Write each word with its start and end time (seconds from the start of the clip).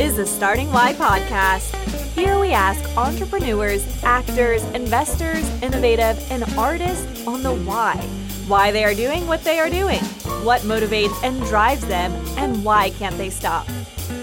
is 0.00 0.16
the 0.16 0.24
Starting 0.24 0.72
Why 0.72 0.94
podcast. 0.94 1.74
Here 2.14 2.40
we 2.40 2.52
ask 2.52 2.82
entrepreneurs, 2.96 3.84
actors, 4.02 4.64
investors, 4.72 5.46
innovative, 5.62 6.16
and 6.30 6.42
artists 6.56 7.26
on 7.26 7.42
the 7.42 7.52
why. 7.52 7.96
Why 8.46 8.72
they 8.72 8.82
are 8.84 8.94
doing 8.94 9.26
what 9.26 9.44
they 9.44 9.58
are 9.58 9.68
doing, 9.68 10.00
what 10.42 10.62
motivates 10.62 11.22
and 11.22 11.38
drives 11.42 11.86
them, 11.86 12.12
and 12.38 12.64
why 12.64 12.90
can't 12.90 13.18
they 13.18 13.28
stop. 13.28 13.66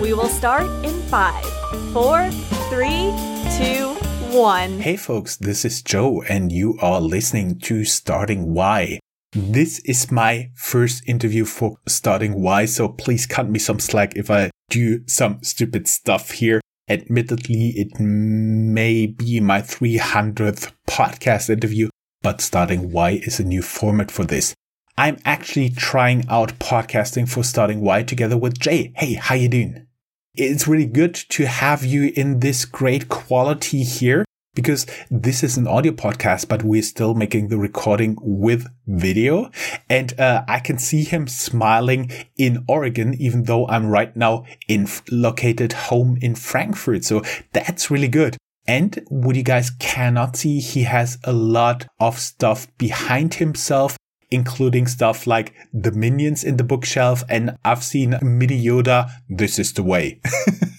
We 0.01 0.13
will 0.13 0.29
start 0.29 0.65
in 0.83 1.00
five, 1.04 1.45
four, 1.93 2.28
three, 2.71 3.14
two, 3.59 3.93
one. 4.36 4.79
Hey 4.79 4.97
folks, 4.97 5.36
this 5.36 5.64
is 5.64 5.83
Joe, 5.83 6.23
and 6.28 6.51
you 6.51 6.79
are 6.82 7.00
listening 7.00 7.59
to 7.59 7.86
Starting 7.86 8.51
Why. 8.51 9.00
This 9.39 9.77
is 9.86 10.11
my 10.11 10.50
first 10.55 11.07
interview 11.07 11.46
for 11.46 11.77
Starting 11.87 12.41
Why, 12.41 12.65
so 12.65 12.89
please 12.89 13.27
cut 13.27 13.47
me 13.47 13.60
some 13.60 13.79
slack 13.79 14.15
if 14.15 14.32
I 14.32 14.50
do 14.71 15.07
some 15.07 15.43
stupid 15.43 15.87
stuff 15.87 16.32
here. 16.32 16.60
Admittedly, 16.89 17.68
it 17.75 18.00
may 18.00 19.05
be 19.05 19.39
my 19.39 19.61
300th 19.61 20.71
podcast 20.89 21.51
interview, 21.51 21.89
but 22.23 22.41
Starting 22.41 22.91
Why 22.91 23.11
is 23.11 23.39
a 23.39 23.43
new 23.43 23.61
format 23.61 24.10
for 24.10 24.25
this. 24.25 24.55
I'm 24.97 25.19
actually 25.23 25.69
trying 25.69 26.27
out 26.29 26.57
podcasting 26.57 27.29
for 27.29 27.43
Starting 27.43 27.82
Why 27.82 28.01
together 28.01 28.38
with 28.38 28.57
Jay. 28.57 28.91
Hey, 28.96 29.13
how 29.13 29.35
you 29.35 29.49
doing? 29.49 29.85
It's 30.33 30.68
really 30.68 30.88
good 30.88 31.13
to 31.13 31.46
have 31.46 31.85
you 31.85 32.11
in 32.16 32.39
this 32.39 32.66
great 32.66 33.08
quality 33.08 33.83
here 33.83 34.25
because 34.58 34.88
this 35.11 35.44
is 35.44 35.56
an 35.56 35.67
audio 35.67 35.92
podcast, 35.92 36.47
but 36.47 36.64
we're 36.64 36.81
still 36.81 37.14
making 37.14 37.50
the 37.50 37.59
recording 37.59 38.17
with 38.20 38.66
video. 38.88 39.52
And 39.88 40.19
uh, 40.19 40.44
I 40.47 40.59
can 40.59 40.80
see 40.80 41.03
him 41.03 41.27
smiling 41.27 42.11
in 42.38 42.66
Oregon, 42.67 43.14
even 43.19 43.44
though 43.44 43.67
I'm 43.67 43.86
right 43.86 44.14
now 44.16 44.45
in 44.67 44.88
located 45.11 45.73
home 45.73 46.17
in 46.23 46.33
Frankfurt. 46.33 47.05
So 47.05 47.22
that's 47.53 47.91
really 47.91 48.08
good. 48.08 48.36
And 48.67 48.99
what 49.09 49.36
you 49.36 49.44
guys 49.44 49.69
cannot 49.69 50.36
see, 50.36 50.59
he 50.59 50.83
has 50.83 51.19
a 51.23 51.33
lot 51.33 51.86
of 51.99 52.17
stuff 52.17 52.67
behind 52.80 53.36
himself, 53.36 53.95
including 54.31 54.88
stuff 54.88 55.27
like 55.27 55.53
the 55.71 55.92
minions 55.92 56.44
in 56.44 56.58
the 56.58 56.64
bookshelf. 56.64 57.23
And 57.30 57.58
I've 57.64 57.83
seen 57.83 58.17
Mini 58.23 58.59
Yoda. 58.59 59.11
This 59.30 59.59
is 59.59 59.73
the 59.73 59.83
way. 59.83 60.19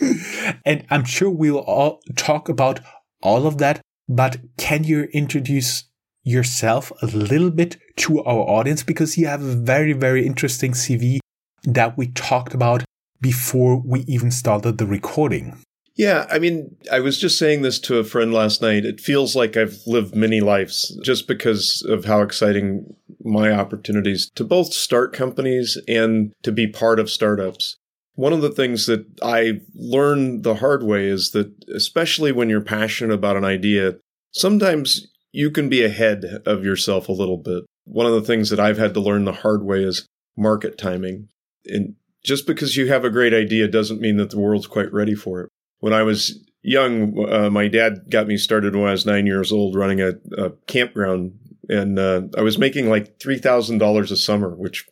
and 0.64 0.84
I'm 0.90 1.04
sure 1.04 1.30
we'll 1.30 1.58
all 1.58 2.00
talk 2.16 2.48
about 2.48 2.80
all 3.22 3.46
of 3.46 3.58
that, 3.58 3.80
but 4.08 4.38
can 4.56 4.84
you 4.84 5.04
introduce 5.12 5.84
yourself 6.22 6.92
a 7.02 7.06
little 7.06 7.50
bit 7.50 7.76
to 7.96 8.22
our 8.24 8.48
audience? 8.48 8.82
Because 8.82 9.16
you 9.16 9.26
have 9.26 9.42
a 9.42 9.56
very, 9.56 9.92
very 9.92 10.26
interesting 10.26 10.72
CV 10.72 11.18
that 11.64 11.96
we 11.96 12.08
talked 12.08 12.54
about 12.54 12.84
before 13.20 13.82
we 13.84 14.00
even 14.00 14.30
started 14.30 14.78
the 14.78 14.86
recording. 14.86 15.58
Yeah, 15.96 16.26
I 16.30 16.38
mean, 16.38 16.76
I 16.92 17.00
was 17.00 17.18
just 17.18 17.38
saying 17.38 17.62
this 17.62 17.78
to 17.80 17.96
a 17.96 18.04
friend 18.04 18.32
last 18.32 18.60
night. 18.60 18.84
It 18.84 19.00
feels 19.00 19.34
like 19.34 19.56
I've 19.56 19.78
lived 19.86 20.14
many 20.14 20.40
lives 20.40 20.96
just 21.02 21.26
because 21.26 21.82
of 21.88 22.04
how 22.04 22.20
exciting 22.20 22.94
my 23.24 23.50
opportunities 23.50 24.30
to 24.34 24.44
both 24.44 24.74
start 24.74 25.14
companies 25.14 25.78
and 25.88 26.34
to 26.42 26.52
be 26.52 26.66
part 26.66 27.00
of 27.00 27.10
startups. 27.10 27.78
One 28.16 28.32
of 28.32 28.40
the 28.40 28.50
things 28.50 28.86
that 28.86 29.06
I 29.22 29.60
learned 29.74 30.42
the 30.42 30.56
hard 30.56 30.82
way 30.82 31.06
is 31.06 31.32
that, 31.32 31.52
especially 31.74 32.32
when 32.32 32.48
you're 32.48 32.62
passionate 32.62 33.12
about 33.12 33.36
an 33.36 33.44
idea, 33.44 33.96
sometimes 34.32 35.06
you 35.32 35.50
can 35.50 35.68
be 35.68 35.84
ahead 35.84 36.24
of 36.46 36.64
yourself 36.64 37.10
a 37.10 37.12
little 37.12 37.36
bit. 37.36 37.64
One 37.84 38.06
of 38.06 38.14
the 38.14 38.22
things 38.22 38.48
that 38.48 38.58
I've 38.58 38.78
had 38.78 38.94
to 38.94 39.00
learn 39.00 39.26
the 39.26 39.32
hard 39.32 39.62
way 39.62 39.84
is 39.84 40.06
market 40.34 40.78
timing. 40.78 41.28
And 41.66 41.96
just 42.24 42.46
because 42.46 42.74
you 42.74 42.88
have 42.88 43.04
a 43.04 43.10
great 43.10 43.34
idea 43.34 43.68
doesn't 43.68 44.00
mean 44.00 44.16
that 44.16 44.30
the 44.30 44.40
world's 44.40 44.66
quite 44.66 44.92
ready 44.94 45.14
for 45.14 45.42
it. 45.42 45.50
When 45.80 45.92
I 45.92 46.02
was 46.02 46.42
young, 46.62 47.22
uh, 47.30 47.50
my 47.50 47.68
dad 47.68 48.06
got 48.08 48.26
me 48.26 48.38
started 48.38 48.74
when 48.74 48.88
I 48.88 48.92
was 48.92 49.04
nine 49.04 49.26
years 49.26 49.52
old 49.52 49.76
running 49.76 50.00
a, 50.00 50.14
a 50.38 50.52
campground. 50.66 51.38
And 51.68 51.98
uh, 51.98 52.22
I 52.36 52.40
was 52.40 52.56
making 52.56 52.88
like 52.88 53.18
$3,000 53.18 54.10
a 54.10 54.16
summer, 54.16 54.54
which 54.54 54.86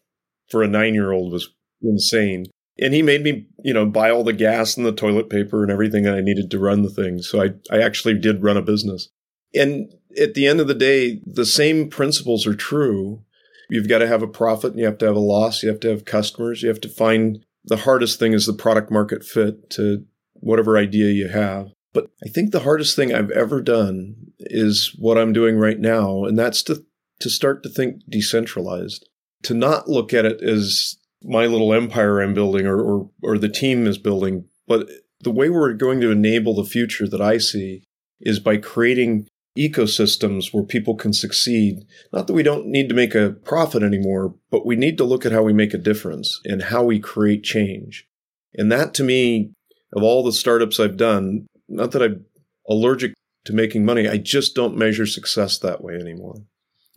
for 0.50 0.62
a 0.62 0.68
nine 0.68 0.92
year 0.92 1.10
old 1.10 1.32
was 1.32 1.48
insane 1.82 2.46
and 2.78 2.92
he 2.92 3.02
made 3.02 3.22
me, 3.22 3.46
you 3.62 3.72
know, 3.72 3.86
buy 3.86 4.10
all 4.10 4.24
the 4.24 4.32
gas 4.32 4.76
and 4.76 4.84
the 4.84 4.92
toilet 4.92 5.30
paper 5.30 5.62
and 5.62 5.70
everything 5.70 6.04
that 6.04 6.14
I 6.14 6.20
needed 6.20 6.50
to 6.50 6.58
run 6.58 6.82
the 6.82 6.90
thing. 6.90 7.22
So 7.22 7.42
I, 7.42 7.50
I 7.70 7.80
actually 7.80 8.14
did 8.14 8.42
run 8.42 8.56
a 8.56 8.62
business. 8.62 9.08
And 9.54 9.92
at 10.20 10.34
the 10.34 10.46
end 10.46 10.60
of 10.60 10.66
the 10.66 10.74
day, 10.74 11.20
the 11.24 11.46
same 11.46 11.88
principles 11.88 12.46
are 12.46 12.54
true. 12.54 13.22
You've 13.70 13.88
got 13.88 13.98
to 13.98 14.08
have 14.08 14.22
a 14.22 14.28
profit 14.28 14.72
and 14.72 14.80
you 14.80 14.86
have 14.86 14.98
to 14.98 15.06
have 15.06 15.16
a 15.16 15.20
loss. 15.20 15.62
You 15.62 15.68
have 15.68 15.80
to 15.80 15.90
have 15.90 16.04
customers. 16.04 16.62
You 16.62 16.68
have 16.68 16.80
to 16.80 16.88
find 16.88 17.44
the 17.64 17.78
hardest 17.78 18.18
thing 18.18 18.32
is 18.32 18.46
the 18.46 18.52
product 18.52 18.90
market 18.90 19.24
fit 19.24 19.70
to 19.70 20.04
whatever 20.34 20.76
idea 20.76 21.12
you 21.12 21.28
have. 21.28 21.68
But 21.92 22.10
I 22.24 22.28
think 22.28 22.50
the 22.50 22.60
hardest 22.60 22.96
thing 22.96 23.14
I've 23.14 23.30
ever 23.30 23.62
done 23.62 24.16
is 24.40 24.94
what 24.98 25.16
I'm 25.16 25.32
doing 25.32 25.58
right 25.58 25.78
now. 25.78 26.24
And 26.24 26.36
that's 26.36 26.62
to, 26.64 26.84
to 27.20 27.30
start 27.30 27.62
to 27.62 27.68
think 27.68 28.02
decentralized, 28.08 29.08
to 29.44 29.54
not 29.54 29.88
look 29.88 30.12
at 30.12 30.24
it 30.24 30.42
as 30.42 30.96
my 31.24 31.46
little 31.46 31.72
empire 31.72 32.20
I'm 32.20 32.34
building 32.34 32.66
or, 32.66 32.80
or, 32.80 33.10
or 33.22 33.38
the 33.38 33.48
team 33.48 33.86
is 33.86 33.98
building. 33.98 34.44
But 34.66 34.88
the 35.20 35.30
way 35.30 35.48
we're 35.48 35.72
going 35.72 36.00
to 36.02 36.10
enable 36.10 36.54
the 36.54 36.64
future 36.64 37.08
that 37.08 37.20
I 37.20 37.38
see 37.38 37.82
is 38.20 38.38
by 38.38 38.58
creating 38.58 39.26
ecosystems 39.58 40.52
where 40.52 40.64
people 40.64 40.96
can 40.96 41.12
succeed. 41.12 41.86
Not 42.12 42.26
that 42.26 42.32
we 42.32 42.42
don't 42.42 42.66
need 42.66 42.88
to 42.88 42.94
make 42.94 43.14
a 43.14 43.30
profit 43.44 43.82
anymore, 43.82 44.34
but 44.50 44.66
we 44.66 44.76
need 44.76 44.98
to 44.98 45.04
look 45.04 45.24
at 45.24 45.32
how 45.32 45.42
we 45.42 45.52
make 45.52 45.72
a 45.72 45.78
difference 45.78 46.40
and 46.44 46.62
how 46.62 46.82
we 46.82 46.98
create 46.98 47.44
change. 47.44 48.06
And 48.54 48.70
that 48.72 48.94
to 48.94 49.04
me, 49.04 49.52
of 49.94 50.02
all 50.02 50.24
the 50.24 50.32
startups 50.32 50.80
I've 50.80 50.96
done, 50.96 51.46
not 51.68 51.92
that 51.92 52.02
I'm 52.02 52.24
allergic 52.68 53.14
to 53.44 53.52
making 53.52 53.84
money, 53.84 54.08
I 54.08 54.16
just 54.16 54.54
don't 54.54 54.76
measure 54.76 55.06
success 55.06 55.58
that 55.58 55.82
way 55.82 55.94
anymore. 55.94 56.42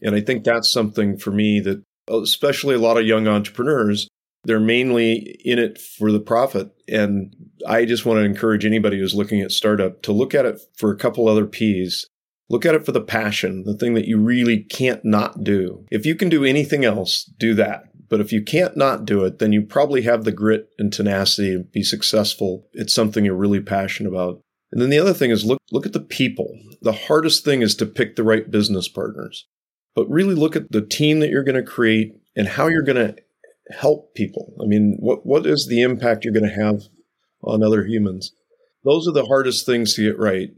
And 0.01 0.15
I 0.15 0.21
think 0.21 0.43
that's 0.43 0.71
something 0.71 1.17
for 1.17 1.31
me 1.31 1.59
that, 1.59 1.83
especially 2.09 2.75
a 2.75 2.79
lot 2.79 2.97
of 2.97 3.05
young 3.05 3.27
entrepreneurs, 3.27 4.07
they're 4.47 4.59
mainly 4.61 5.37
in 5.43 5.59
it 5.59 5.77
for 5.77 6.11
the 6.11 6.21
profit. 6.21 6.71
And 6.87 7.35
I 7.67 7.83
just 7.83 8.05
want 8.05 8.19
to 8.19 8.23
encourage 8.23 8.65
anybody 8.65 8.97
who's 8.97 9.13
looking 9.13 9.41
at 9.41 9.51
startup 9.51 10.01
to 10.03 10.13
look 10.13 10.33
at 10.33 10.45
it 10.45 10.61
for 10.77 10.89
a 10.89 10.97
couple 10.97 11.27
other 11.27 11.45
P's. 11.45 12.07
Look 12.49 12.65
at 12.65 12.73
it 12.73 12.85
for 12.85 12.93
the 12.93 13.01
passion, 13.01 13.65
the 13.65 13.75
thing 13.75 13.93
that 13.95 14.07
you 14.07 14.17
really 14.17 14.63
can't 14.63 15.03
not 15.03 15.43
do. 15.43 15.85
If 15.91 16.05
you 16.05 16.15
can 16.15 16.29
do 16.29 16.45
anything 16.45 16.85
else, 16.85 17.25
do 17.37 17.53
that. 17.55 17.83
But 18.09 18.21
if 18.21 18.31
you 18.31 18.41
can't 18.41 18.77
not 18.77 19.03
do 19.03 19.25
it, 19.25 19.39
then 19.39 19.51
you 19.51 19.63
probably 19.63 20.03
have 20.03 20.23
the 20.23 20.31
grit 20.31 20.69
and 20.79 20.93
tenacity 20.93 21.57
to 21.57 21.63
be 21.65 21.83
successful. 21.83 22.65
It's 22.71 22.93
something 22.93 23.25
you're 23.25 23.35
really 23.35 23.59
passionate 23.59 24.09
about. 24.09 24.39
And 24.71 24.81
then 24.81 24.89
the 24.89 24.99
other 24.99 25.13
thing 25.13 25.29
is 25.29 25.43
look, 25.43 25.59
look 25.73 25.85
at 25.85 25.91
the 25.91 25.99
people. 25.99 26.57
The 26.81 26.93
hardest 26.93 27.43
thing 27.43 27.61
is 27.61 27.75
to 27.75 27.85
pick 27.85 28.15
the 28.15 28.23
right 28.23 28.49
business 28.49 28.87
partners, 28.87 29.45
but 29.93 30.09
really 30.09 30.35
look 30.35 30.55
at 30.55 30.71
the 30.71 30.81
team 30.81 31.19
that 31.19 31.29
you're 31.29 31.43
going 31.43 31.55
to 31.55 31.69
create 31.69 32.13
and 32.33 32.47
how 32.47 32.67
you're 32.67 32.81
going 32.81 32.95
to 32.95 33.17
help 33.71 34.13
people? 34.13 34.53
I 34.61 34.65
mean, 34.65 34.97
what 34.99 35.25
what 35.25 35.45
is 35.45 35.67
the 35.67 35.81
impact 35.81 36.23
you're 36.23 36.33
going 36.33 36.49
to 36.49 36.63
have 36.63 36.83
on 37.41 37.63
other 37.63 37.85
humans? 37.85 38.31
Those 38.83 39.07
are 39.07 39.13
the 39.13 39.25
hardest 39.25 39.65
things 39.65 39.95
to 39.95 40.03
get 40.03 40.19
right. 40.19 40.49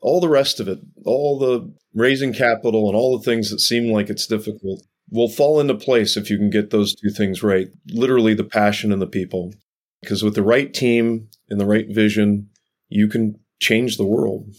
All 0.00 0.20
the 0.20 0.28
rest 0.28 0.60
of 0.60 0.68
it, 0.68 0.78
all 1.04 1.38
the 1.38 1.72
raising 1.94 2.32
capital 2.32 2.86
and 2.88 2.96
all 2.96 3.18
the 3.18 3.24
things 3.24 3.50
that 3.50 3.60
seem 3.60 3.90
like 3.90 4.10
it's 4.10 4.26
difficult 4.26 4.82
will 5.10 5.28
fall 5.28 5.58
into 5.58 5.74
place 5.74 6.16
if 6.16 6.28
you 6.30 6.36
can 6.36 6.50
get 6.50 6.70
those 6.70 6.94
two 6.94 7.10
things 7.10 7.42
right. 7.42 7.68
Literally 7.88 8.34
the 8.34 8.44
passion 8.44 8.92
and 8.92 9.00
the 9.00 9.06
people. 9.06 9.54
Because 10.02 10.22
with 10.22 10.34
the 10.34 10.42
right 10.42 10.72
team 10.72 11.28
and 11.48 11.60
the 11.60 11.66
right 11.66 11.86
vision, 11.88 12.50
you 12.88 13.08
can 13.08 13.40
change 13.58 13.96
the 13.96 14.06
world. 14.06 14.54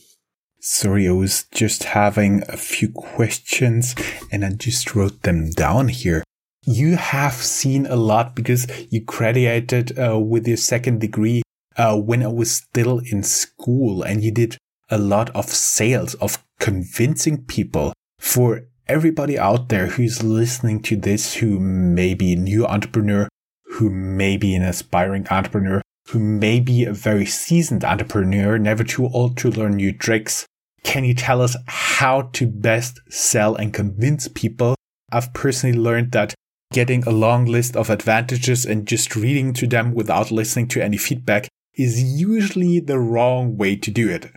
Sorry, 0.59 1.07
I 1.07 1.11
was 1.11 1.45
just 1.53 1.83
having 1.83 2.43
a 2.49 2.57
few 2.57 2.89
questions 2.89 3.95
and 4.31 4.43
I 4.43 4.51
just 4.51 4.93
wrote 4.93 5.21
them 5.21 5.51
down 5.51 5.87
here 5.87 6.23
you 6.69 6.97
have 6.97 7.33
seen 7.33 7.87
a 7.87 7.95
lot 7.95 8.35
because 8.35 8.67
you 8.91 9.01
graduated 9.01 9.97
uh, 9.97 10.19
with 10.19 10.47
your 10.47 10.55
second 10.55 11.01
degree 11.01 11.41
uh, 11.77 11.97
when 11.97 12.21
I 12.21 12.27
was 12.27 12.51
still 12.51 12.99
in 12.99 13.23
school 13.23 14.03
and 14.03 14.23
you 14.23 14.31
did 14.31 14.55
a 14.87 14.99
lot 14.99 15.31
of 15.31 15.45
sales 15.49 16.13
of 16.15 16.43
convincing 16.59 17.43
people 17.45 17.93
for 18.19 18.67
everybody 18.87 19.39
out 19.39 19.69
there 19.69 19.87
who's 19.87 20.21
listening 20.21 20.83
to 20.83 20.95
this 20.95 21.35
who 21.35 21.59
may 21.59 22.13
be 22.13 22.33
a 22.33 22.35
new 22.35 22.67
entrepreneur, 22.67 23.27
who 23.73 23.89
may 23.89 24.37
be 24.37 24.53
an 24.53 24.61
aspiring 24.61 25.25
entrepreneur, 25.31 25.81
who 26.09 26.19
may 26.19 26.59
be 26.59 26.85
a 26.85 26.93
very 26.93 27.25
seasoned 27.25 27.83
entrepreneur, 27.83 28.59
never 28.59 28.83
too 28.83 29.07
old 29.07 29.37
to 29.37 29.49
learn 29.49 29.77
new 29.77 29.91
tricks. 29.91 30.45
Can 30.83 31.03
you 31.03 31.15
tell 31.15 31.41
us 31.41 31.57
how 31.65 32.29
to 32.33 32.45
best 32.45 32.99
sell 33.09 33.55
and 33.55 33.73
convince 33.73 34.27
people? 34.27 34.75
I've 35.11 35.33
personally 35.33 35.75
learned 35.75 36.11
that 36.11 36.35
getting 36.71 37.03
a 37.03 37.11
long 37.11 37.45
list 37.45 37.75
of 37.75 37.89
advantages 37.89 38.65
and 38.65 38.87
just 38.87 39.15
reading 39.15 39.53
to 39.53 39.67
them 39.67 39.93
without 39.93 40.31
listening 40.31 40.67
to 40.67 40.83
any 40.83 40.97
feedback 40.97 41.47
is 41.75 42.01
usually 42.01 42.79
the 42.79 42.99
wrong 42.99 43.57
way 43.57 43.75
to 43.75 43.89
do 43.89 44.09
it. 44.09 44.31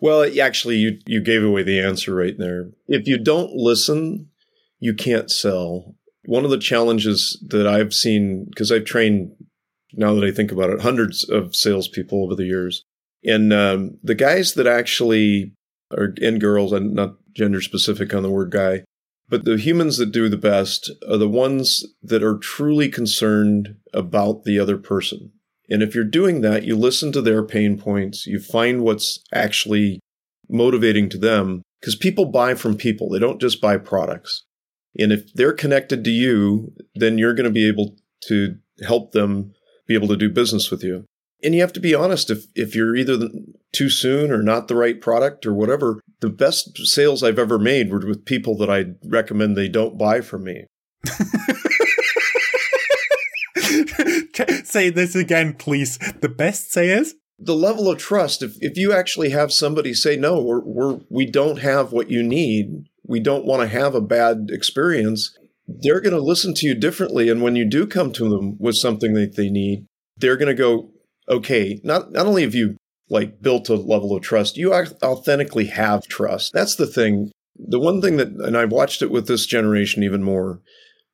Well, 0.00 0.28
actually, 0.40 0.76
you, 0.76 0.98
you 1.06 1.22
gave 1.22 1.42
away 1.42 1.62
the 1.62 1.80
answer 1.80 2.14
right 2.14 2.36
there. 2.36 2.70
If 2.86 3.06
you 3.06 3.18
don't 3.18 3.52
listen, 3.52 4.28
you 4.78 4.94
can't 4.94 5.30
sell. 5.30 5.94
One 6.26 6.44
of 6.44 6.50
the 6.50 6.58
challenges 6.58 7.42
that 7.48 7.66
I've 7.66 7.94
seen, 7.94 8.46
because 8.46 8.72
I've 8.72 8.84
trained 8.84 9.32
now 9.92 10.14
that 10.14 10.24
I 10.24 10.32
think 10.32 10.52
about 10.52 10.70
it, 10.70 10.82
hundreds 10.82 11.28
of 11.28 11.54
salespeople 11.54 12.24
over 12.24 12.34
the 12.34 12.44
years. 12.44 12.84
And 13.24 13.52
um, 13.52 13.98
the 14.02 14.14
guys 14.14 14.54
that 14.54 14.66
actually 14.66 15.52
are, 15.96 16.14
and 16.20 16.40
girls, 16.40 16.72
I'm 16.72 16.94
not 16.94 17.16
gender 17.32 17.60
specific 17.60 18.12
on 18.12 18.22
the 18.22 18.30
word 18.30 18.50
guy, 18.50 18.84
but 19.28 19.44
the 19.44 19.56
humans 19.56 19.98
that 19.98 20.12
do 20.12 20.28
the 20.28 20.36
best 20.36 20.90
are 21.08 21.16
the 21.16 21.28
ones 21.28 21.84
that 22.02 22.22
are 22.22 22.38
truly 22.38 22.88
concerned 22.88 23.76
about 23.92 24.44
the 24.44 24.58
other 24.58 24.76
person. 24.76 25.32
And 25.68 25.82
if 25.82 25.94
you're 25.94 26.04
doing 26.04 26.42
that, 26.42 26.64
you 26.64 26.76
listen 26.76 27.10
to 27.12 27.22
their 27.22 27.42
pain 27.42 27.76
points, 27.76 28.26
you 28.26 28.38
find 28.38 28.82
what's 28.82 29.20
actually 29.34 30.00
motivating 30.48 31.08
to 31.10 31.18
them, 31.18 31.62
because 31.80 31.96
people 31.96 32.26
buy 32.26 32.54
from 32.54 32.76
people. 32.76 33.08
They 33.08 33.18
don't 33.18 33.40
just 33.40 33.60
buy 33.60 33.78
products. 33.78 34.44
And 34.98 35.12
if 35.12 35.32
they're 35.34 35.52
connected 35.52 36.04
to 36.04 36.10
you, 36.10 36.72
then 36.94 37.18
you're 37.18 37.34
going 37.34 37.44
to 37.44 37.50
be 37.50 37.68
able 37.68 37.96
to 38.28 38.56
help 38.86 39.12
them 39.12 39.52
be 39.86 39.94
able 39.94 40.08
to 40.08 40.16
do 40.16 40.30
business 40.30 40.70
with 40.70 40.82
you. 40.82 41.04
And 41.42 41.54
you 41.54 41.60
have 41.60 41.72
to 41.74 41.80
be 41.80 41.94
honest 41.94 42.30
if, 42.30 42.46
if 42.54 42.74
you're 42.74 42.96
either 42.96 43.28
too 43.72 43.90
soon 43.90 44.30
or 44.30 44.42
not 44.42 44.68
the 44.68 44.74
right 44.74 45.00
product 45.00 45.44
or 45.44 45.52
whatever. 45.52 46.00
The 46.20 46.30
best 46.30 46.78
sales 46.86 47.22
I've 47.22 47.38
ever 47.38 47.58
made 47.58 47.90
were 47.90 47.98
with 47.98 48.24
people 48.24 48.56
that 48.58 48.70
I 48.70 48.86
recommend 49.04 49.56
they 49.56 49.68
don't 49.68 49.98
buy 49.98 50.22
from 50.22 50.44
me. 50.44 50.66
say 54.76 54.90
this 54.90 55.14
again, 55.14 55.54
please. 55.54 55.98
The 56.20 56.28
best 56.28 56.70
sales? 56.70 57.14
The 57.38 57.54
level 57.54 57.90
of 57.90 57.98
trust. 57.98 58.42
If, 58.42 58.56
if 58.60 58.76
you 58.76 58.92
actually 58.92 59.30
have 59.30 59.52
somebody 59.52 59.94
say, 59.94 60.16
no, 60.16 60.42
we're, 60.42 60.60
we're, 60.60 61.00
we 61.08 61.26
don't 61.26 61.58
have 61.58 61.92
what 61.92 62.10
you 62.10 62.22
need, 62.22 62.86
we 63.06 63.20
don't 63.20 63.44
want 63.44 63.62
to 63.62 63.68
have 63.68 63.94
a 63.94 64.00
bad 64.00 64.48
experience, 64.50 65.36
they're 65.66 66.00
going 66.00 66.14
to 66.14 66.22
listen 66.22 66.54
to 66.54 66.66
you 66.66 66.74
differently. 66.74 67.28
And 67.28 67.42
when 67.42 67.56
you 67.56 67.68
do 67.68 67.86
come 67.86 68.12
to 68.12 68.28
them 68.28 68.56
with 68.58 68.76
something 68.76 69.14
that 69.14 69.36
they 69.36 69.50
need, 69.50 69.86
they're 70.16 70.36
going 70.36 70.54
to 70.54 70.62
go, 70.62 70.90
okay, 71.28 71.80
not, 71.82 72.12
not 72.12 72.26
only 72.26 72.42
have 72.42 72.54
you 72.54 72.76
like 73.08 73.40
built 73.40 73.68
a 73.68 73.74
level 73.74 74.14
of 74.14 74.22
trust, 74.22 74.56
you 74.56 74.72
authentically 74.74 75.66
have 75.66 76.06
trust. 76.06 76.52
That's 76.52 76.74
the 76.74 76.86
thing. 76.86 77.30
The 77.56 77.80
one 77.80 78.02
thing 78.02 78.16
that, 78.16 78.28
and 78.28 78.56
I've 78.56 78.72
watched 78.72 79.02
it 79.02 79.10
with 79.10 79.28
this 79.28 79.46
generation 79.46 80.02
even 80.02 80.22
more, 80.22 80.60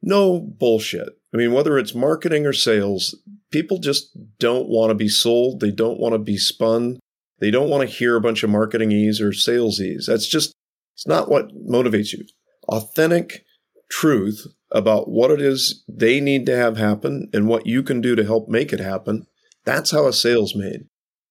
no 0.02 0.40
bullshit. 0.40 1.10
I 1.32 1.36
mean, 1.36 1.52
whether 1.52 1.78
it's 1.78 1.94
marketing 1.94 2.46
or 2.46 2.52
sales, 2.52 3.16
people 3.50 3.78
just 3.78 4.10
don't 4.38 4.68
want 4.68 4.90
to 4.90 4.94
be 4.94 5.08
sold. 5.08 5.60
They 5.60 5.70
don't 5.70 6.00
want 6.00 6.14
to 6.14 6.18
be 6.18 6.36
spun. 6.36 6.98
They 7.40 7.50
don't 7.50 7.70
want 7.70 7.88
to 7.88 7.94
hear 7.94 8.16
a 8.16 8.20
bunch 8.20 8.42
of 8.42 8.50
marketing 8.50 8.92
ease 8.92 9.20
or 9.20 9.32
sales 9.32 9.80
ease. 9.80 10.06
That's 10.06 10.26
just, 10.26 10.52
it's 10.94 11.06
not 11.06 11.30
what 11.30 11.54
motivates 11.54 12.12
you. 12.12 12.24
Authentic 12.68 13.44
truth 13.90 14.46
about 14.70 15.08
what 15.08 15.30
it 15.30 15.40
is 15.40 15.84
they 15.88 16.20
need 16.20 16.46
to 16.46 16.56
have 16.56 16.76
happen 16.76 17.28
and 17.32 17.46
what 17.46 17.66
you 17.66 17.82
can 17.82 18.00
do 18.00 18.16
to 18.16 18.24
help 18.24 18.48
make 18.48 18.72
it 18.72 18.80
happen. 18.80 19.26
That's 19.64 19.90
how 19.90 20.06
a 20.06 20.12
sale's 20.12 20.54
made. 20.56 20.86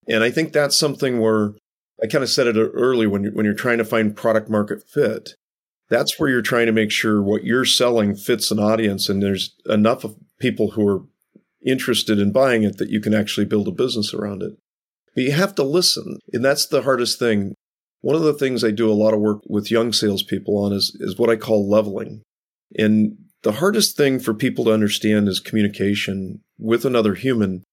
And 0.08 0.24
I 0.24 0.32
think 0.32 0.52
that's 0.52 0.78
something 0.78 1.20
where 1.20 1.54
I 2.02 2.08
kind 2.08 2.24
of 2.24 2.30
said 2.30 2.48
it 2.48 2.58
early 2.58 3.06
when 3.08 3.24
you're, 3.24 3.34
when 3.34 3.46
you're 3.46 3.54
trying 3.54 3.78
to 3.78 3.86
find 3.86 4.16
product 4.16 4.50
market 4.50 4.84
fit. 4.90 5.36
That's 5.90 6.20
where 6.20 6.30
you're 6.30 6.42
trying 6.42 6.68
to 6.68 6.72
make 6.72 6.92
sure 6.92 7.22
what 7.22 7.44
you're 7.44 7.66
selling 7.66 8.16
fits 8.16 8.50
an 8.50 8.60
audience 8.60 9.10
and 9.10 9.22
there's 9.22 9.56
enough 9.66 10.04
of 10.04 10.16
people 10.40 10.72
who 10.72 10.88
are 10.88 11.02
interested 11.66 12.18
in 12.18 12.32
buying 12.32 12.64
it 12.64 12.78
that 12.78 12.90
you 12.90 13.00
can 13.00 13.14
actually 13.14 13.46
build 13.46 13.68
a 13.68 13.72
business 13.72 14.14
around 14.14 14.42
it. 14.42 14.54
But 15.14 15.26
you 15.26 15.32
have 15.34 15.54
to 15.56 15.64
listen. 15.64 16.18
And 16.34 16.44
that's 16.44 16.66
the 16.66 16.84
hardest 16.84 17.20
thing. 17.20 17.56
One 18.00 18.16
of 18.16 18.24
the 18.24 18.34
things 18.34 18.64
I 18.64 18.72
do 18.72 18.90
a 18.90 18.94
lot 18.94 19.14
of 19.14 19.20
work 19.20 19.42
with 19.46 19.70
young 19.70 19.94
salespeople 19.94 20.58
on 20.58 20.74
is, 20.74 20.96
is 21.00 21.20
what 21.20 21.30
I 21.30 21.36
call 21.36 21.70
leveling. 21.70 22.24
And 22.78 23.18
the 23.44 23.54
hardest 23.54 23.98
thing 23.98 24.20
for 24.20 24.34
people 24.34 24.66
to 24.66 24.74
understand 24.74 25.28
is 25.28 25.40
communication 25.40 26.42
with 26.58 26.86
another 26.86 27.16
human 27.16 27.64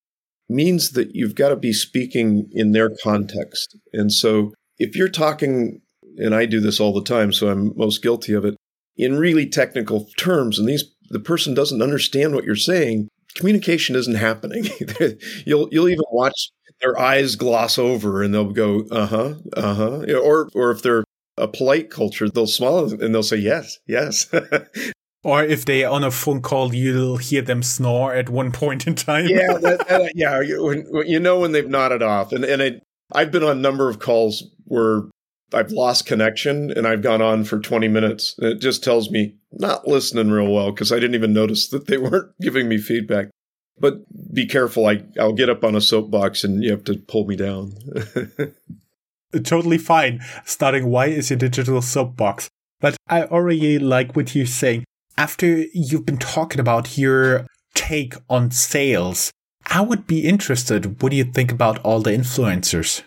means 0.49 0.93
that 0.93 1.15
you've 1.15 1.35
got 1.35 1.51
to 1.51 1.57
be 1.57 1.73
speaking 1.73 2.49
in 2.53 2.73
their 2.73 2.91
context. 3.03 3.77
And 3.93 4.13
so 4.13 4.53
if 4.79 4.97
you're 4.97 5.09
talking, 5.09 5.81
and 6.17 6.35
I 6.35 6.47
do 6.47 6.61
this 6.61 6.81
all 6.81 6.93
the 6.93 7.03
time, 7.05 7.33
so 7.33 7.49
I'm 7.49 7.77
most 7.77 8.03
guilty 8.03 8.33
of 8.33 8.45
it, 8.45 8.57
in 8.97 9.19
really 9.19 9.47
technical 9.47 10.09
terms, 10.19 10.59
and 10.59 10.69
these 10.69 10.85
the 11.11 11.21
person 11.21 11.55
doesn't 11.55 11.81
understand 11.81 12.35
what 12.35 12.45
you're 12.45 12.57
saying, 12.57 13.09
communication 13.35 13.97
isn't 13.97 14.17
happening. 14.17 14.67
you'll 15.47 15.69
you'll 15.71 15.89
even 15.89 16.05
watch 16.11 16.51
their 16.81 16.99
eyes 16.99 17.37
gloss 17.37 17.79
over 17.79 18.23
and 18.23 18.33
they'll 18.35 18.53
go, 18.53 18.85
uh 18.91 19.07
huh, 19.07 19.35
uh 19.57 19.75
huh. 19.75 20.05
Or 20.23 20.49
or 20.55 20.71
if 20.71 20.83
they're 20.83 21.05
a 21.37 21.49
polite 21.49 21.91
culture, 21.91 22.29
they'll 22.29 22.47
smile 22.47 22.93
and 22.93 23.15
they'll 23.15 23.23
say 23.23 23.37
yes, 23.37 23.79
yes. 23.87 24.29
Or 25.29 25.45
if 25.45 25.67
they 25.67 25.85
are 25.85 25.93
on 25.93 26.05
a 26.05 26.11
phone 26.11 26.41
call, 26.41 26.75
you'll 26.75 27.19
hear 27.19 27.43
them 27.43 27.63
snore 27.63 28.15
at 28.15 28.31
one 28.31 28.51
point 28.63 28.87
in 28.87 28.95
time. 28.95 29.27
yeah, 29.27 29.59
that, 29.59 29.87
that, 29.87 30.13
yeah. 30.15 30.41
You, 30.41 31.05
you, 31.07 31.21
know 31.21 31.41
when 31.41 31.53
they've 31.53 31.69
nodded 31.69 32.03
off, 32.03 32.33
and 32.33 32.45
and 32.45 32.63
it, 32.63 32.83
I've 33.13 33.31
been 33.31 33.43
on 33.43 33.59
a 33.59 33.61
number 33.61 33.91
of 33.91 33.99
calls 33.99 34.45
where 34.65 35.03
I've 35.53 35.71
lost 35.71 36.07
connection 36.07 36.71
and 36.71 36.87
I've 36.87 37.03
gone 37.03 37.23
on 37.23 37.45
for 37.45 37.59
20 37.59 37.89
minutes. 37.89 38.35
And 38.39 38.53
it 38.53 38.61
just 38.61 38.83
tells 38.83 39.11
me 39.11 39.37
not 39.53 39.87
listening 39.87 40.31
real 40.31 40.53
well 40.53 40.73
because 40.73 40.93
I 40.93 40.97
didn't 40.97 41.15
even 41.15 41.33
notice 41.33 41.69
that 41.69 41.87
they 41.87 41.99
weren't 41.99 42.33
giving 42.41 42.69
me 42.69 42.79
feedback. 42.79 43.29
But 43.79 44.01
be 44.35 44.47
careful. 44.47 44.87
I, 44.87 45.05
I'll 45.21 45.33
get 45.33 45.49
up 45.49 45.63
on 45.63 45.75
a 45.75 45.81
soapbox 45.81 46.43
and 46.43 46.63
you 46.65 46.71
have 46.71 46.85
to 46.85 46.99
pull 46.99 47.27
me 47.27 47.37
down. 47.37 47.75
totally 49.45 49.79
fine. 49.79 50.21
Starting 50.45 50.87
why 50.87 51.07
is 51.07 51.31
your 51.31 51.39
digital 51.39 51.81
soapbox? 51.81 52.49
But 52.81 52.97
I 53.09 53.23
already 53.25 53.79
like 53.79 54.17
what 54.17 54.35
you're 54.35 54.47
saying 54.47 54.85
after 55.19 55.65
you've 55.75 56.07
been 56.07 56.17
talking 56.17 56.61
about 56.61 56.97
your 56.97 57.45
take 57.75 58.15
on 58.31 58.53
sales, 58.53 59.33
I 59.67 59.81
would 59.83 60.07
be 60.07 60.21
interested. 60.21 61.03
What 61.03 61.11
do 61.11 61.17
you 61.17 61.25
think 61.25 61.51
about 61.51 61.79
all 61.81 62.01
the 62.01 62.13
influencers? 62.13 63.03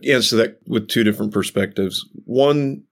Yeah, 0.00 0.20
so 0.20 0.36
that 0.36 0.58
with 0.66 0.88
two 0.88 1.04
different 1.04 1.32
perspectives. 1.32 2.04
One, 2.24 2.84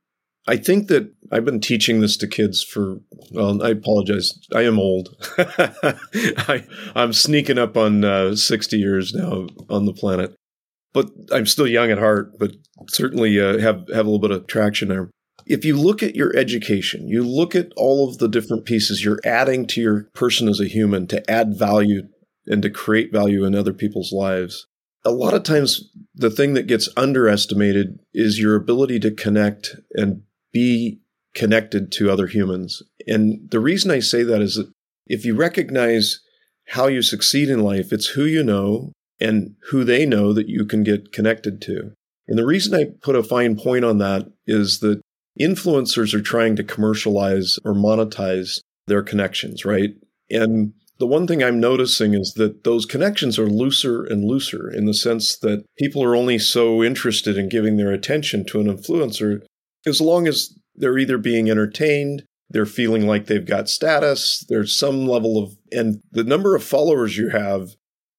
I 0.47 0.59
think 0.59 0.89
that 0.89 1.11
I've 1.33 1.47
been 1.47 1.61
teaching 1.61 2.01
this 2.01 2.17
to 2.19 2.29
kids 2.29 2.63
for, 2.63 2.99
well, 3.33 3.63
I 3.63 3.71
apologize. 3.71 4.39
I 4.55 4.63
am 4.63 4.79
old. 4.79 5.17
I, 5.39 6.65
am 6.95 7.13
sneaking 7.15 7.59
up 7.59 7.77
on 7.77 8.05
uh, 8.05 8.37
60 8.37 8.77
years 8.77 9.15
now 9.15 9.47
on 9.71 9.87
the 9.87 9.95
planet, 9.95 10.35
but 10.93 11.11
I'm 11.33 11.47
still 11.47 11.67
young 11.67 11.91
at 11.91 11.99
heart, 11.99 12.39
but 12.39 12.53
certainly 12.89 13.41
uh, 13.41 13.59
have, 13.59 13.89
have 13.89 14.07
a 14.07 14.11
little 14.11 14.19
bit 14.19 14.31
of 14.31 14.47
traction 14.47 14.89
there 14.89 15.09
if 15.53 15.67
you 15.67 15.77
look 15.77 16.03
at 16.03 16.17
your 16.17 16.35
education, 16.35 17.07
you 17.07 17.23
look 17.23 17.55
at 17.55 17.75
all 17.77 18.09
of 18.09 18.17
the 18.17 18.27
different 18.27 18.65
pieces 18.65 19.05
you're 19.05 19.21
adding 19.23 19.67
to 19.67 19.83
your 19.83 20.05
person 20.15 20.49
as 20.49 20.59
a 20.59 20.67
human 20.67 21.07
to 21.09 21.31
add 21.31 21.59
value 21.59 22.09
and 22.47 22.63
to 22.63 22.71
create 22.71 23.13
value 23.13 23.45
in 23.45 23.55
other 23.55 23.75
people's 23.75 24.13
lives. 24.13 24.67
A 25.05 25.11
lot 25.11 25.35
of 25.35 25.43
times, 25.43 25.91
the 26.15 26.31
thing 26.31 26.55
that 26.55 26.67
gets 26.67 26.89
underestimated 26.97 27.99
is 28.15 28.41
your 28.41 28.57
ability 28.57 28.99
to 29.01 29.11
connect 29.11 29.77
and 29.93 30.23
be 30.55 31.03
connected 31.35 31.93
to 31.93 32.11
other 32.11 32.29
humans. 32.29 32.83
And 33.07 33.51
the 33.51 33.61
reason 33.61 33.91
I 33.91 34.01
say 34.01 34.23
that 34.23 34.41
is 34.41 34.55
that 34.55 34.73
if 35.07 35.27
you 35.27 35.35
recognize 35.35 36.21
how 36.69 36.87
you 36.87 37.03
succeed 37.03 37.51
in 37.51 37.61
life, 37.61 37.93
it's 37.93 38.07
who 38.07 38.25
you 38.25 38.43
know 38.43 38.93
and 39.21 39.57
who 39.69 39.85
they 39.85 40.07
know 40.07 40.33
that 40.33 40.49
you 40.49 40.65
can 40.65 40.83
get 40.83 41.13
connected 41.13 41.61
to. 41.63 41.93
And 42.27 42.39
the 42.39 42.47
reason 42.47 42.75
I 42.75 42.87
put 43.03 43.17
a 43.17 43.23
fine 43.23 43.57
point 43.57 43.85
on 43.85 43.99
that 43.99 44.33
is 44.47 44.81
that 44.81 45.03
influencers 45.41 46.15
are 46.15 46.23
trying 46.23 46.57
to 46.57 46.65
commercialize 46.65 47.59
or 47.65 47.73
monetize 47.75 48.61
their 48.87 49.03
connections, 49.03 49.65
right? 49.65 49.95
And 50.31 50.73
the 50.99 51.07
one 51.07 51.27
thing 51.27 51.43
I'm 51.43 51.59
noticing 51.59 52.15
is 52.15 52.35
that 52.35 52.65
those 52.65 52.87
connections 52.87 53.39
are 53.39 53.49
looser 53.49 54.05
and 54.05 54.25
looser 54.25 54.71
in 54.71 54.85
the 54.85 54.95
sense 54.95 55.37
that 55.39 55.65
people 55.79 56.03
are 56.05 56.15
only 56.15 56.39
so 56.39 56.83
interested 56.83 57.37
in 57.37 57.49
giving 57.49 57.77
their 57.77 57.93
attention 57.93 58.45
to 58.47 58.61
an 58.61 58.67
influencer 58.67 59.43
as 59.87 60.01
long 60.01 60.29
as 60.29 60.57
they're 60.75 60.99
either 60.99 61.19
being 61.19 61.51
entertained, 61.51 62.23
they're 62.51 62.67
feeling 62.67 63.07
like 63.07 63.27
they've 63.27 63.47
got 63.47 63.69
status, 63.69 64.45
there's 64.49 64.77
some 64.77 65.07
level 65.07 65.43
of, 65.43 65.57
and 65.71 66.03
the 66.13 66.25
number 66.25 66.55
of 66.55 66.63
followers 66.63 67.17
you 67.17 67.31
have 67.31 67.71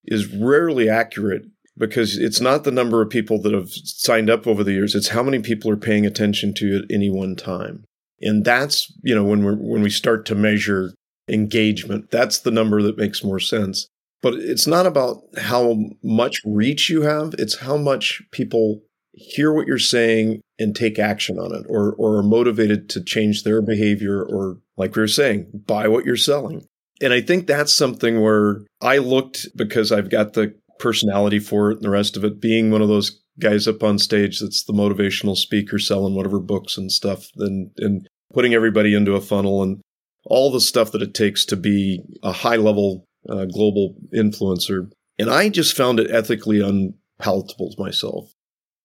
is 0.06 0.34
rarely 0.34 0.90
accurate 0.90 1.44
because 1.78 2.18
it's 2.18 2.42
not 2.42 2.64
the 2.64 2.72
number 2.72 3.02
of 3.02 3.10
people 3.10 3.42
that 3.42 3.54
have 3.54 3.70
signed 3.70 4.30
up 4.30 4.46
over 4.46 4.64
the 4.64 4.74
years. 4.74 4.96
It's 4.96 5.10
how 5.10 5.24
many 5.24 5.40
people 5.40 5.72
are 5.72 5.78
paying 5.78 6.06
attention 6.06 6.54
to 6.56 6.78
it 6.78 6.84
at 6.84 6.92
any 6.92 7.10
one 7.10 7.36
time. 7.36 7.84
And 8.22 8.46
that's, 8.46 8.92
you 9.04 9.14
know, 9.16 9.24
when 9.24 9.44
we 9.44 9.54
when 9.54 9.82
we 9.82 9.90
start 9.90 10.26
to 10.28 10.36
measure 10.36 10.94
engagement, 11.28 12.12
that's 12.12 12.40
the 12.40 12.52
number 12.52 12.82
that 12.82 12.98
makes 12.98 13.24
more 13.24 13.40
sense. 13.40 13.88
But 14.22 14.36
it's 14.36 14.68
not 14.68 14.86
about 14.86 15.24
how 15.38 15.78
much 16.02 16.40
reach 16.46 16.90
you 16.90 17.02
have. 17.02 17.36
It's 17.38 17.60
how 17.60 17.76
much 17.76 18.22
people 18.32 18.82
hear 19.14 19.54
what 19.54 19.68
you're 19.68 19.78
saying 19.78 20.42
and 20.58 20.76
take 20.76 20.98
action 20.98 21.38
on 21.38 21.54
it 21.54 21.66
or, 21.70 21.94
or 21.94 22.18
are 22.18 22.24
motivated 22.24 22.90
to 22.90 23.04
change 23.04 23.44
their 23.44 23.62
behavior 23.62 24.24
or 24.24 24.58
like 24.78 24.96
we 24.96 25.02
were 25.02 25.08
saying, 25.08 25.48
buy 25.68 25.88
what 25.88 26.06
you're 26.06 26.16
selling. 26.16 26.66
And 27.02 27.14
I 27.14 27.22
think 27.22 27.46
that's 27.46 27.74
something 27.74 28.22
where 28.22 28.62
I 28.82 28.98
looked 28.98 29.48
because 29.56 29.92
I've 29.92 30.10
got 30.10 30.34
the 30.34 30.56
personality 30.84 31.40
for 31.40 31.72
it 31.72 31.78
and 31.78 31.86
the 31.86 31.90
rest 31.90 32.18
of 32.18 32.24
it. 32.26 32.42
Being 32.42 32.70
one 32.70 32.82
of 32.82 32.90
those 32.90 33.24
guys 33.40 33.68
up 33.68 33.82
on 33.82 33.98
stage 33.98 34.40
that's 34.40 34.66
the 34.66 34.74
motivational 34.74 35.36
speaker 35.36 35.80
selling 35.80 36.14
whatever 36.14 36.40
books 36.40 36.78
and 36.78 36.92
stuff 36.92 37.30
and, 37.38 37.72
and 37.78 38.08
putting 38.34 38.54
everybody 38.54 38.94
into 38.94 39.14
a 39.14 39.22
funnel 39.22 39.64
and 39.64 39.82
all 40.26 40.52
the 40.52 40.62
stuff 40.62 40.92
that 40.92 41.02
it 41.02 41.14
takes 41.14 41.46
to 41.46 41.56
be 41.56 42.02
a 42.22 42.32
high 42.32 42.58
level 42.58 43.08
uh, 43.30 43.46
global 43.46 43.96
influencer. 44.14 44.92
And 45.18 45.30
I 45.30 45.50
just 45.50 45.76
found 45.76 46.00
it 46.00 46.12
ethically 46.12 46.60
unpalatable 46.60 47.72
to 47.72 47.82
myself 47.82 48.34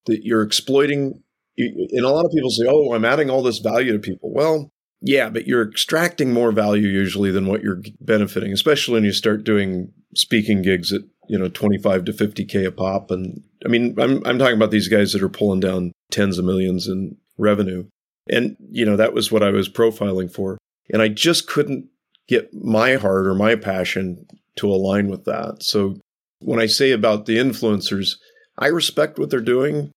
that 0.07 0.21
you're 0.23 0.43
exploiting. 0.43 1.23
And 1.57 2.05
a 2.05 2.09
lot 2.09 2.25
of 2.25 2.33
people 2.33 2.51
say, 2.51 2.65
oh, 2.69 2.95
I'm 2.95 3.05
adding 3.05 3.29
all 3.29 3.43
this 3.43 3.59
value 3.59 3.93
to 3.93 3.99
people. 3.99 4.33
Well, 4.33 4.73
yeah, 5.01 5.29
but 5.29 5.47
you're 5.47 5.69
extracting 5.69 6.33
more 6.33 6.53
value 6.53 6.89
usually 6.89 7.31
than 7.31 7.47
what 7.47 7.63
you're 7.63 7.83
benefiting, 8.01 8.53
especially 8.53 8.95
when 8.95 9.05
you 9.05 9.13
start 9.13 9.45
doing 9.45 9.93
speaking 10.15 10.63
gigs 10.63 10.93
at, 10.93 11.03
you 11.29 11.39
know, 11.39 11.49
25 11.49 12.05
to 12.07 12.13
50K 12.13 12.67
a 12.67 12.73
pop. 12.73 13.11
And 13.11 13.43
I 13.65 13.69
mean, 13.69 13.95
I'm, 13.99 14.23
I'm 14.27 14.39
talking 14.39 14.57
about 14.57 14.71
these 14.71 14.89
guys 14.89 15.13
that 15.13 15.23
are 15.23 15.29
pulling 15.29 15.61
down 15.61 15.93
tens 16.11 16.39
of 16.39 16.45
millions 16.45 16.89
in 16.89 17.17
revenue. 17.37 17.87
And, 18.31 18.57
you 18.71 18.85
know, 18.85 18.97
that 18.97 19.15
was 19.15 19.31
what 19.33 19.43
I 19.43 19.51
was 19.51 19.69
profiling 19.69 20.33
for. 20.33 20.59
And 20.91 21.03
I 21.03 21.09
just 21.09 21.47
couldn't 21.47 21.89
get 22.29 22.53
my 22.53 22.97
heart 22.97 23.27
or 23.27 23.35
my 23.35 23.55
passion 23.55 24.27
to 24.57 24.71
align 24.71 25.09
with 25.09 25.25
that. 25.25 25.63
So 25.63 25.97
when 26.41 26.61
I 26.61 26.67
say 26.67 26.93
about 26.93 27.27
the 27.27 27.39
influencers, 27.39 28.17
I 28.59 28.67
respect 28.67 29.19
what 29.19 29.31
they're 29.31 29.41
doing, 29.41 29.93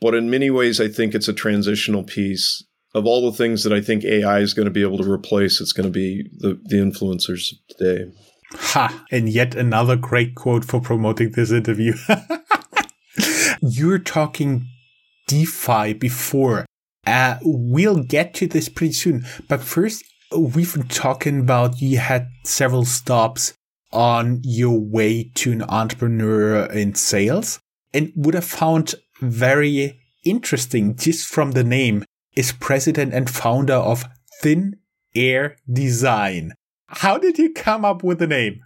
but 0.00 0.14
in 0.14 0.30
many 0.30 0.50
ways, 0.50 0.80
I 0.80 0.88
think 0.88 1.14
it's 1.14 1.28
a 1.28 1.32
transitional 1.32 2.02
piece. 2.02 2.62
Of 2.94 3.04
all 3.04 3.30
the 3.30 3.36
things 3.36 3.62
that 3.64 3.74
I 3.74 3.82
think 3.82 4.04
AI 4.04 4.38
is 4.38 4.54
going 4.54 4.64
to 4.64 4.70
be 4.70 4.80
able 4.80 4.96
to 4.98 5.10
replace, 5.10 5.60
it's 5.60 5.72
going 5.72 5.86
to 5.86 5.92
be 5.92 6.30
the, 6.38 6.58
the 6.64 6.76
influencers 6.76 7.52
today. 7.68 8.10
Ha! 8.52 9.04
And 9.10 9.28
yet 9.28 9.54
another 9.54 9.96
great 9.96 10.34
quote 10.34 10.64
for 10.64 10.80
promoting 10.80 11.32
this 11.32 11.50
interview. 11.50 11.94
You're 13.60 13.98
talking 13.98 14.68
DeFi 15.26 15.94
before. 15.94 16.66
Uh, 17.06 17.38
we'll 17.42 18.02
get 18.02 18.34
to 18.34 18.46
this 18.46 18.68
pretty 18.68 18.92
soon. 18.92 19.24
But 19.48 19.62
first, 19.62 20.04
we've 20.36 20.72
been 20.72 20.88
talking 20.88 21.40
about 21.40 21.80
you 21.80 21.98
had 21.98 22.28
several 22.44 22.84
stops 22.84 23.54
on 23.92 24.40
your 24.42 24.78
way 24.78 25.30
to 25.34 25.52
an 25.52 25.62
entrepreneur 25.62 26.66
in 26.66 26.94
sales 26.94 27.60
and 27.94 28.12
would 28.16 28.34
have 28.34 28.44
found 28.44 28.94
very 29.20 30.00
interesting 30.24 30.96
just 30.96 31.26
from 31.26 31.52
the 31.52 31.64
name 31.64 32.04
is 32.36 32.52
president 32.52 33.14
and 33.14 33.30
founder 33.30 33.74
of 33.74 34.04
Thin 34.42 34.76
Air 35.14 35.56
Design. 35.72 36.52
How 36.88 37.18
did 37.18 37.38
you 37.38 37.52
come 37.52 37.84
up 37.84 38.02
with 38.02 38.18
the 38.18 38.26
name? 38.26 38.60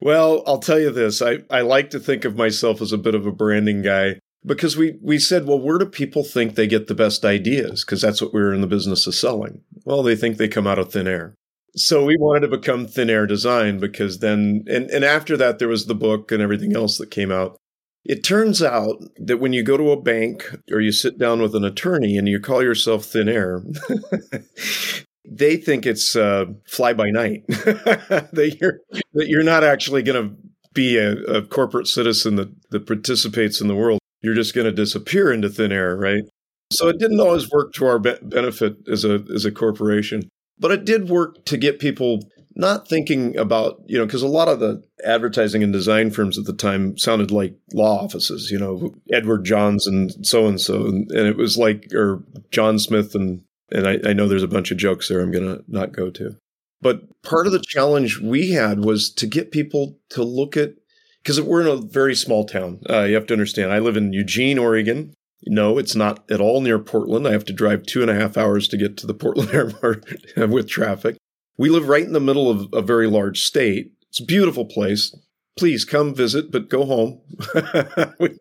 Well, 0.00 0.42
I'll 0.46 0.58
tell 0.58 0.80
you 0.80 0.90
this. 0.90 1.20
I, 1.20 1.40
I 1.50 1.60
like 1.60 1.90
to 1.90 2.00
think 2.00 2.24
of 2.24 2.36
myself 2.36 2.80
as 2.80 2.92
a 2.92 2.98
bit 2.98 3.14
of 3.14 3.26
a 3.26 3.32
branding 3.32 3.82
guy 3.82 4.18
because 4.44 4.76
we, 4.76 4.98
we 5.02 5.18
said, 5.18 5.46
well, 5.46 5.60
where 5.60 5.76
do 5.76 5.84
people 5.84 6.24
think 6.24 6.54
they 6.54 6.66
get 6.66 6.86
the 6.86 6.94
best 6.94 7.24
ideas? 7.24 7.84
Because 7.84 8.00
that's 8.00 8.22
what 8.22 8.32
we're 8.32 8.54
in 8.54 8.62
the 8.62 8.66
business 8.66 9.06
of 9.06 9.14
selling. 9.14 9.60
Well, 9.84 10.02
they 10.02 10.16
think 10.16 10.36
they 10.38 10.48
come 10.48 10.66
out 10.66 10.78
of 10.78 10.90
thin 10.90 11.06
air. 11.06 11.34
So 11.76 12.04
we 12.04 12.16
wanted 12.16 12.40
to 12.40 12.56
become 12.56 12.86
Thin 12.86 13.10
Air 13.10 13.26
Design 13.26 13.78
because 13.78 14.18
then, 14.18 14.64
and, 14.66 14.90
and 14.90 15.04
after 15.04 15.36
that, 15.36 15.58
there 15.58 15.68
was 15.68 15.86
the 15.86 15.94
book 15.94 16.32
and 16.32 16.42
everything 16.42 16.74
else 16.74 16.98
that 16.98 17.10
came 17.12 17.30
out. 17.30 17.56
It 18.04 18.24
turns 18.24 18.62
out 18.62 18.96
that 19.18 19.38
when 19.38 19.52
you 19.52 19.62
go 19.62 19.76
to 19.76 19.92
a 19.92 20.00
bank 20.00 20.56
or 20.72 20.80
you 20.80 20.90
sit 20.90 21.18
down 21.18 21.40
with 21.40 21.54
an 21.54 21.64
attorney 21.64 22.16
and 22.16 22.26
you 22.26 22.40
call 22.40 22.62
yourself 22.62 23.04
Thin 23.04 23.28
Air, 23.28 23.62
they 25.28 25.56
think 25.56 25.86
it's 25.86 26.16
uh, 26.16 26.46
fly 26.66 26.92
by 26.92 27.10
night. 27.10 27.46
that, 27.48 28.56
you're, 28.60 28.80
that 29.14 29.28
you're 29.28 29.42
not 29.42 29.64
actually 29.64 30.02
going 30.02 30.28
to 30.28 30.36
be 30.72 30.96
a, 30.96 31.12
a 31.24 31.42
corporate 31.42 31.86
citizen 31.86 32.36
that, 32.36 32.50
that 32.70 32.86
participates 32.86 33.60
in 33.60 33.68
the 33.68 33.74
world. 33.74 33.98
You're 34.22 34.34
just 34.34 34.54
going 34.54 34.66
to 34.66 34.72
disappear 34.72 35.32
into 35.32 35.48
thin 35.48 35.72
air, 35.72 35.96
right? 35.96 36.24
So 36.72 36.88
it 36.88 36.98
didn't 36.98 37.20
always 37.20 37.50
work 37.50 37.72
to 37.74 37.86
our 37.86 37.98
be- 37.98 38.18
benefit 38.22 38.76
as 38.88 39.04
a 39.04 39.24
as 39.34 39.44
a 39.44 39.50
corporation. 39.50 40.28
But 40.58 40.70
it 40.70 40.84
did 40.84 41.08
work 41.08 41.44
to 41.46 41.56
get 41.56 41.80
people 41.80 42.20
not 42.54 42.88
thinking 42.88 43.36
about, 43.36 43.80
you 43.86 43.98
know, 43.98 44.04
because 44.04 44.22
a 44.22 44.28
lot 44.28 44.48
of 44.48 44.60
the 44.60 44.82
advertising 45.04 45.62
and 45.62 45.72
design 45.72 46.10
firms 46.10 46.38
at 46.38 46.44
the 46.44 46.52
time 46.52 46.98
sounded 46.98 47.30
like 47.30 47.56
law 47.72 48.02
offices, 48.04 48.50
you 48.50 48.58
know, 48.58 48.94
Edward 49.12 49.44
Johns 49.44 49.86
and 49.86 50.12
so 50.26 50.46
and 50.46 50.60
so. 50.60 50.86
And 50.86 51.10
it 51.10 51.36
was 51.36 51.56
like, 51.56 51.88
or 51.94 52.22
John 52.50 52.78
Smith. 52.78 53.14
And, 53.14 53.42
and 53.72 53.86
I, 53.86 53.98
I 54.10 54.12
know 54.12 54.28
there's 54.28 54.42
a 54.42 54.48
bunch 54.48 54.70
of 54.70 54.78
jokes 54.78 55.08
there 55.08 55.20
I'm 55.20 55.30
going 55.30 55.44
to 55.44 55.64
not 55.68 55.92
go 55.92 56.10
to. 56.10 56.36
But 56.80 57.02
part 57.22 57.46
of 57.46 57.52
the 57.52 57.62
challenge 57.66 58.18
we 58.18 58.52
had 58.52 58.84
was 58.84 59.10
to 59.14 59.26
get 59.26 59.52
people 59.52 59.98
to 60.10 60.22
look 60.22 60.56
at, 60.56 60.74
because 61.22 61.40
we're 61.40 61.60
in 61.60 61.66
a 61.66 61.76
very 61.76 62.14
small 62.14 62.46
town. 62.46 62.80
Uh, 62.88 63.02
you 63.02 63.14
have 63.14 63.26
to 63.26 63.34
understand, 63.34 63.72
I 63.72 63.78
live 63.78 63.96
in 63.96 64.12
Eugene, 64.12 64.58
Oregon. 64.58 65.14
No, 65.46 65.78
it's 65.78 65.94
not 65.94 66.30
at 66.30 66.40
all 66.40 66.60
near 66.60 66.78
Portland. 66.78 67.26
I 67.26 67.32
have 67.32 67.44
to 67.46 67.52
drive 67.52 67.84
two 67.84 68.02
and 68.02 68.10
a 68.10 68.14
half 68.14 68.36
hours 68.36 68.68
to 68.68 68.76
get 68.76 68.96
to 68.98 69.06
the 69.06 69.14
Portland 69.22 69.50
airport 69.50 70.04
with 70.36 70.68
traffic. 70.68 71.16
We 71.58 71.68
live 71.68 71.88
right 71.88 72.04
in 72.04 72.14
the 72.14 72.20
middle 72.20 72.48
of 72.50 72.68
a 72.72 72.80
very 72.80 73.06
large 73.06 73.42
state. 73.42 73.92
It's 74.08 74.20
a 74.20 74.24
beautiful 74.24 74.64
place. 74.64 75.14
Please 75.58 75.84
come 75.84 76.14
visit, 76.14 76.50
but 76.50 76.70
go 76.70 76.86
home. 76.86 77.20
we, 78.18 78.38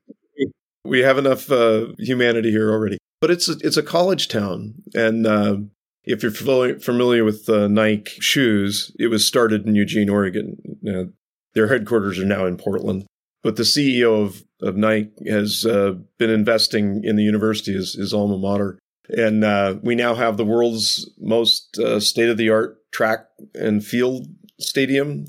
we, 0.86 1.00
have 1.00 1.17
enough 1.17 1.51
uh, 1.51 1.88
humanity 1.98 2.50
here 2.50 2.71
already. 2.71 2.98
But 3.21 3.31
it's 3.31 3.49
a, 3.49 3.57
it's 3.61 3.77
a 3.77 3.83
college 3.83 4.27
town, 4.29 4.75
and 4.93 5.27
uh, 5.27 5.57
if 6.05 6.23
you're 6.23 6.31
familiar 6.31 7.23
with 7.23 7.49
uh, 7.49 7.67
Nike 7.67 8.19
shoes, 8.21 8.95
it 8.97 9.07
was 9.07 9.27
started 9.27 9.67
in 9.67 9.75
Eugene, 9.75 10.09
Oregon. 10.09 10.57
their 11.53 11.67
headquarters 11.67 12.17
are 12.17 12.25
now 12.25 12.45
in 12.45 12.57
Portland. 12.57 13.05
But 13.43 13.55
the 13.55 13.63
CEO 13.63 14.21
of, 14.21 14.43
of 14.61 14.75
Nike 14.75 15.11
has 15.29 15.65
uh, 15.65 15.93
been 16.17 16.29
investing 16.29 17.03
in 17.03 17.15
the 17.15 17.23
university, 17.23 17.73
his, 17.73 17.93
his 17.93 18.13
alma 18.13 18.38
mater. 18.38 18.79
And 19.09 19.43
uh, 19.43 19.75
we 19.81 19.95
now 19.95 20.13
have 20.15 20.38
the 20.38 20.45
world's 20.45 21.09
most 21.19 21.79
uh, 21.79 21.99
state 21.99 22.29
of 22.29 22.38
the 22.38 22.49
art 22.49 22.77
track 22.91 23.27
and 23.55 23.83
field 23.83 24.27
stadium. 24.59 25.25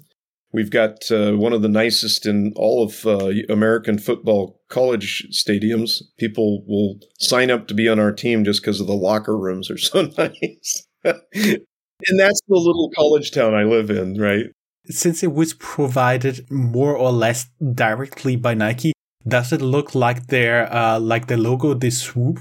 We've 0.53 0.71
got 0.71 1.11
uh, 1.11 1.33
one 1.33 1.53
of 1.53 1.63
the 1.63 1.69
nicest 1.69 2.27
in 2.27 2.53
all 2.57 2.83
of 2.83 3.07
uh, 3.07 3.33
American 3.49 3.99
football 3.99 4.60
college 4.71 5.27
stadiums. 5.31 6.03
People 6.19 6.65
will 6.67 6.99
sign 7.19 7.51
up 7.51 7.69
to 7.69 7.75
be 7.75 7.89
on 7.89 7.99
our 7.99 8.13
team 8.13 8.45
just 8.45 8.63
because 8.63 8.81
of 8.81 8.87
the 8.87 8.95
locker 8.95 9.37
rooms 9.37 9.71
are 9.71 9.79
so 9.79 10.03
nice. 10.19 10.87
and 11.05 12.19
that's 12.19 12.41
the 12.49 12.57
little 12.57 12.91
college 12.97 13.31
town 13.31 13.55
I 13.55 13.65
live 13.65 13.91
in, 13.91 14.19
right? 14.19 14.47
since 14.89 15.23
it 15.23 15.33
was 15.33 15.55
provided 15.55 16.51
more 16.51 16.97
or 16.97 17.13
less 17.13 17.47
directly 17.75 18.37
by 18.37 18.55
Nike, 18.55 18.93
does 19.27 19.53
it 19.53 19.61
look 19.61 19.95
like 19.95 20.27
their 20.27 20.73
uh, 20.73 20.99
like 20.99 21.27
the 21.27 21.37
logo, 21.37 21.75
this 21.75 22.01
swoop? 22.01 22.41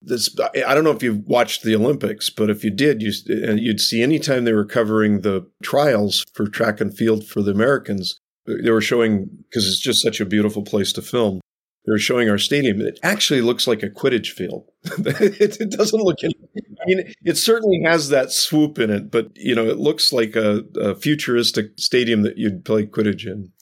This, 0.00 0.34
I 0.66 0.74
don't 0.74 0.84
know 0.84 0.90
if 0.90 1.02
you've 1.02 1.24
watched 1.24 1.62
the 1.62 1.74
Olympics, 1.74 2.28
but 2.28 2.50
if 2.50 2.62
you 2.62 2.70
did, 2.70 3.00
you, 3.00 3.10
you'd 3.26 3.80
see 3.80 4.02
anytime 4.02 4.44
they 4.44 4.52
were 4.52 4.66
covering 4.66 5.22
the 5.22 5.48
trials 5.62 6.24
for 6.34 6.46
track 6.46 6.80
and 6.80 6.94
field 6.94 7.26
for 7.26 7.40
the 7.40 7.52
Americans, 7.52 8.18
they 8.46 8.70
were 8.70 8.82
showing 8.82 9.30
because 9.48 9.66
it's 9.66 9.80
just 9.80 10.02
such 10.02 10.20
a 10.20 10.26
beautiful 10.26 10.62
place 10.62 10.92
to 10.92 11.02
film 11.02 11.40
they 11.84 11.92
were 11.92 11.98
showing 11.98 12.30
our 12.30 12.38
stadium. 12.38 12.80
It 12.80 12.98
actually 13.02 13.42
looks 13.42 13.66
like 13.66 13.82
a 13.82 13.90
Quidditch 13.90 14.28
field. 14.28 14.70
it, 14.84 15.60
it, 15.60 15.70
doesn't 15.70 16.00
look. 16.02 16.16
I 16.24 16.28
mean, 16.86 17.14
it 17.22 17.36
certainly 17.36 17.82
has 17.84 18.08
that 18.08 18.32
swoop 18.32 18.78
in 18.78 18.90
it, 18.90 19.10
but 19.10 19.30
you 19.34 19.54
know, 19.54 19.66
it 19.66 19.78
looks 19.78 20.12
like 20.12 20.34
a, 20.34 20.64
a 20.76 20.94
futuristic 20.94 21.72
stadium 21.78 22.22
that 22.22 22.38
you'd 22.38 22.64
play 22.64 22.86
Quidditch 22.86 23.26
in. 23.26 23.52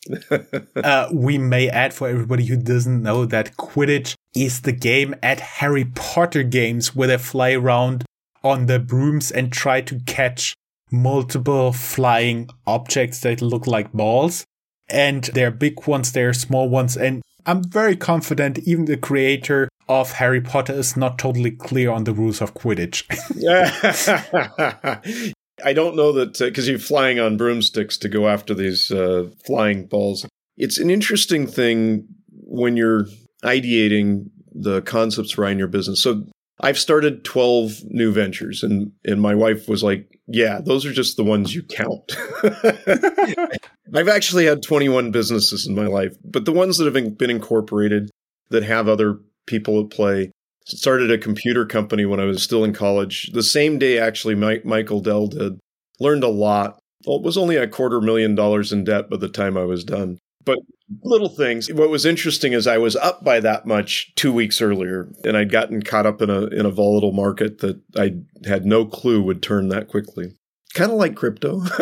uh, 0.85 1.09
we 1.13 1.39
may 1.39 1.69
add 1.69 1.95
for 1.95 2.09
everybody 2.09 2.45
who 2.47 2.57
doesn't 2.57 3.03
know 3.03 3.25
that 3.27 3.57
Quidditch 3.57 4.15
is 4.35 4.63
the 4.63 4.73
game 4.73 5.15
at 5.23 5.41
Harry 5.41 5.85
Potter 5.85 6.43
games 6.45 6.95
where 6.95 7.09
they 7.09 7.19
fly 7.19 7.53
around 7.53 8.05
on 8.45 8.67
the 8.67 8.79
brooms 8.79 9.31
and 9.31 9.53
try 9.53 9.81
to 9.81 10.01
catch 10.07 10.55
multiple 10.91 11.73
flying 11.73 12.49
objects 12.67 13.21
that 13.21 13.43
look 13.43 13.67
like 13.67 13.93
balls. 13.93 14.45
And 14.89 15.25
there 15.25 15.49
are 15.49 15.53
big 15.53 15.87
ones, 15.87 16.13
there 16.13 16.29
are 16.29 16.35
small 16.35 16.69
ones, 16.69 16.97
and 16.97 17.23
I'm 17.47 17.65
very 17.65 17.97
confident 17.97 18.59
even 18.61 18.85
the 18.85 18.97
creator 18.97 19.69
of 19.89 20.13
Harry 20.13 20.41
Potter 20.41 20.73
is 20.73 20.97
not 20.97 21.19
totally 21.19 21.51
clear 21.51 21.91
on 21.91 22.05
the 22.05 22.15
rules 22.15 22.41
of 22.41 22.55
Quidditch. 22.55 23.05
I 25.65 25.73
don't 25.73 25.97
know 25.97 26.13
that 26.13 26.39
because 26.39 26.67
uh, 26.69 26.71
you're 26.71 26.81
flying 26.81 27.21
on 27.21 27.37
broomsticks 27.37 27.97
to 27.99 28.09
go 28.09 28.29
after 28.29 28.55
these 28.55 28.91
uh, 28.91 29.29
flying 29.47 29.87
balls. 29.87 30.27
It's 30.57 30.79
an 30.79 30.91
interesting 30.91 31.47
thing 31.47 32.09
when 32.31 32.77
you're 32.77 33.07
ideating 33.45 34.31
the 34.53 34.83
concepts 34.83 35.35
behind 35.35 35.59
your 35.59 35.69
business. 35.69 36.01
So 36.01 36.25
I've 36.63 36.79
started 36.79 37.25
12 37.25 37.83
new 37.87 38.13
ventures 38.13 38.63
and, 38.63 38.93
and 39.05 39.21
my 39.21 39.35
wife 39.35 39.69
was 39.69 39.83
like, 39.83 40.21
yeah, 40.29 40.61
those 40.61 40.87
are 40.87 40.93
just 40.93 41.17
the 41.17 41.25
ones 41.25 41.55
you 41.55 41.63
count. 41.63 42.13
I've 43.95 44.09
actually 44.09 44.47
had 44.47 44.63
21 44.63 45.11
businesses 45.11 45.67
in 45.67 45.75
my 45.75 45.87
life, 45.87 46.17
but 46.25 46.45
the 46.45 46.53
ones 46.53 46.79
that 46.79 46.85
have 46.85 47.19
been 47.19 47.31
incorporated 47.31 48.11
that 48.53 48.63
have 48.63 48.89
other 48.89 49.19
people 49.47 49.81
at 49.81 49.91
play. 49.91 50.31
Started 50.65 51.11
a 51.11 51.19
computer 51.19 51.67
company 51.67 52.05
when 52.05 52.21
I 52.21 52.25
was 52.25 52.43
still 52.43 52.63
in 52.63 52.73
college. 52.73 53.31
The 53.33 53.43
same 53.43 53.79
day, 53.79 53.99
actually, 53.99 54.37
Michael 54.37 55.01
Dell 55.01 55.27
did. 55.27 55.59
Learned 55.99 56.23
a 56.23 56.29
lot. 56.29 56.79
Well, 57.05 57.17
it 57.17 57.23
was 57.23 57.37
only 57.37 57.57
a 57.57 57.67
quarter 57.67 58.01
million 58.01 58.37
dollars 58.37 58.73
in 58.73 58.85
debt 58.85 59.11
by 59.11 59.17
the 59.17 59.29
time 59.29 59.57
I 59.57 59.65
was 59.65 59.83
done. 59.83 60.19
But 60.45 60.59
little 61.03 61.29
things. 61.29 61.73
What 61.73 61.91
was 61.91 62.05
interesting 62.05 62.53
is 62.53 62.67
I 62.67 62.79
was 62.79 62.97
up 62.97 63.25
by 63.25 63.41
that 63.41 63.67
much 63.67 64.13
two 64.15 64.33
weeks 64.33 64.61
earlier, 64.61 65.09
and 65.25 65.37
I'd 65.37 65.51
gotten 65.51 65.83
caught 65.83 66.07
up 66.07 66.21
in 66.23 66.31
a 66.31 66.47
in 66.47 66.67
a 66.67 66.71
volatile 66.71 67.13
market 67.13 67.59
that 67.59 67.81
I 67.97 68.17
had 68.47 68.65
no 68.67 68.85
clue 68.85 69.23
would 69.23 69.43
turn 69.43 69.69
that 69.69 69.89
quickly. 69.89 70.35
kind 70.75 70.91
of 70.91 70.99
like 70.99 71.15
crypto. 71.15 71.61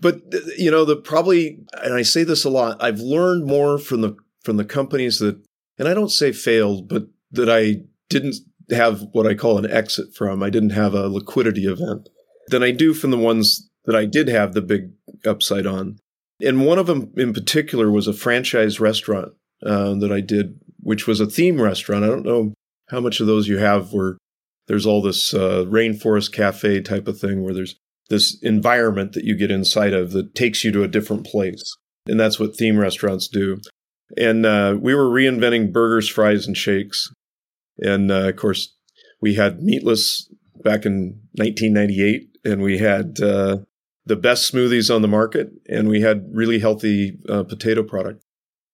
but 0.00 0.20
uh, 0.34 0.38
you 0.56 0.70
know, 0.70 0.84
the 0.84 0.96
probably 0.96 1.60
and 1.82 1.94
I 1.94 2.02
say 2.02 2.24
this 2.24 2.44
a 2.44 2.50
lot, 2.50 2.82
I've 2.82 3.00
learned 3.00 3.46
more 3.46 3.78
from 3.78 4.00
the 4.00 4.16
from 4.42 4.56
the 4.56 4.64
companies 4.64 5.18
that 5.18 5.40
and 5.78 5.88
I 5.88 5.94
don't 5.94 6.10
say 6.10 6.32
failed, 6.32 6.88
but 6.88 7.04
that 7.32 7.48
I 7.48 7.82
didn't 8.08 8.36
have 8.70 9.02
what 9.12 9.26
I 9.26 9.34
call 9.34 9.58
an 9.58 9.70
exit 9.70 10.14
from. 10.14 10.42
I 10.42 10.50
didn't 10.50 10.70
have 10.70 10.94
a 10.94 11.08
liquidity 11.08 11.64
event 11.66 12.08
than 12.48 12.62
I 12.62 12.70
do 12.70 12.92
from 12.92 13.10
the 13.10 13.18
ones 13.18 13.68
that 13.84 13.96
I 13.96 14.04
did 14.04 14.28
have 14.28 14.52
the 14.52 14.62
big 14.62 14.92
upside 15.24 15.66
on. 15.66 15.98
And 16.42 16.64
one 16.64 16.78
of 16.78 16.86
them 16.86 17.12
in 17.16 17.32
particular 17.32 17.90
was 17.90 18.06
a 18.06 18.12
franchise 18.12 18.80
restaurant 18.80 19.32
uh, 19.64 19.94
that 19.94 20.10
I 20.12 20.20
did, 20.20 20.58
which 20.80 21.06
was 21.06 21.20
a 21.20 21.26
theme 21.26 21.60
restaurant. 21.60 22.04
I 22.04 22.08
don't 22.08 22.24
know 22.24 22.54
how 22.88 23.00
much 23.00 23.20
of 23.20 23.26
those 23.26 23.48
you 23.48 23.58
have 23.58 23.92
where 23.92 24.16
there's 24.66 24.86
all 24.86 25.02
this 25.02 25.34
uh, 25.34 25.64
rainforest 25.68 26.32
cafe 26.32 26.80
type 26.80 27.08
of 27.08 27.18
thing 27.18 27.42
where 27.42 27.54
there's 27.54 27.76
this 28.08 28.38
environment 28.42 29.12
that 29.12 29.24
you 29.24 29.36
get 29.36 29.50
inside 29.50 29.92
of 29.92 30.12
that 30.12 30.34
takes 30.34 30.64
you 30.64 30.72
to 30.72 30.82
a 30.82 30.88
different 30.88 31.26
place. 31.26 31.76
And 32.06 32.18
that's 32.18 32.40
what 32.40 32.56
theme 32.56 32.78
restaurants 32.78 33.28
do. 33.28 33.58
And 34.16 34.44
uh, 34.44 34.76
we 34.80 34.94
were 34.94 35.08
reinventing 35.08 35.72
burgers, 35.72 36.08
fries, 36.08 36.46
and 36.46 36.56
shakes. 36.56 37.12
And 37.78 38.10
uh, 38.10 38.28
of 38.28 38.36
course, 38.36 38.74
we 39.20 39.34
had 39.34 39.62
meatless 39.62 40.28
back 40.62 40.84
in 40.84 41.20
1998, 41.34 42.28
and 42.44 42.62
we 42.62 42.78
had 42.78 43.20
uh, 43.20 43.58
the 44.04 44.16
best 44.16 44.52
smoothies 44.52 44.94
on 44.94 45.02
the 45.02 45.08
market, 45.08 45.50
and 45.68 45.88
we 45.88 46.00
had 46.00 46.30
really 46.32 46.58
healthy 46.58 47.18
uh, 47.28 47.42
potato 47.44 47.82
product. 47.82 48.22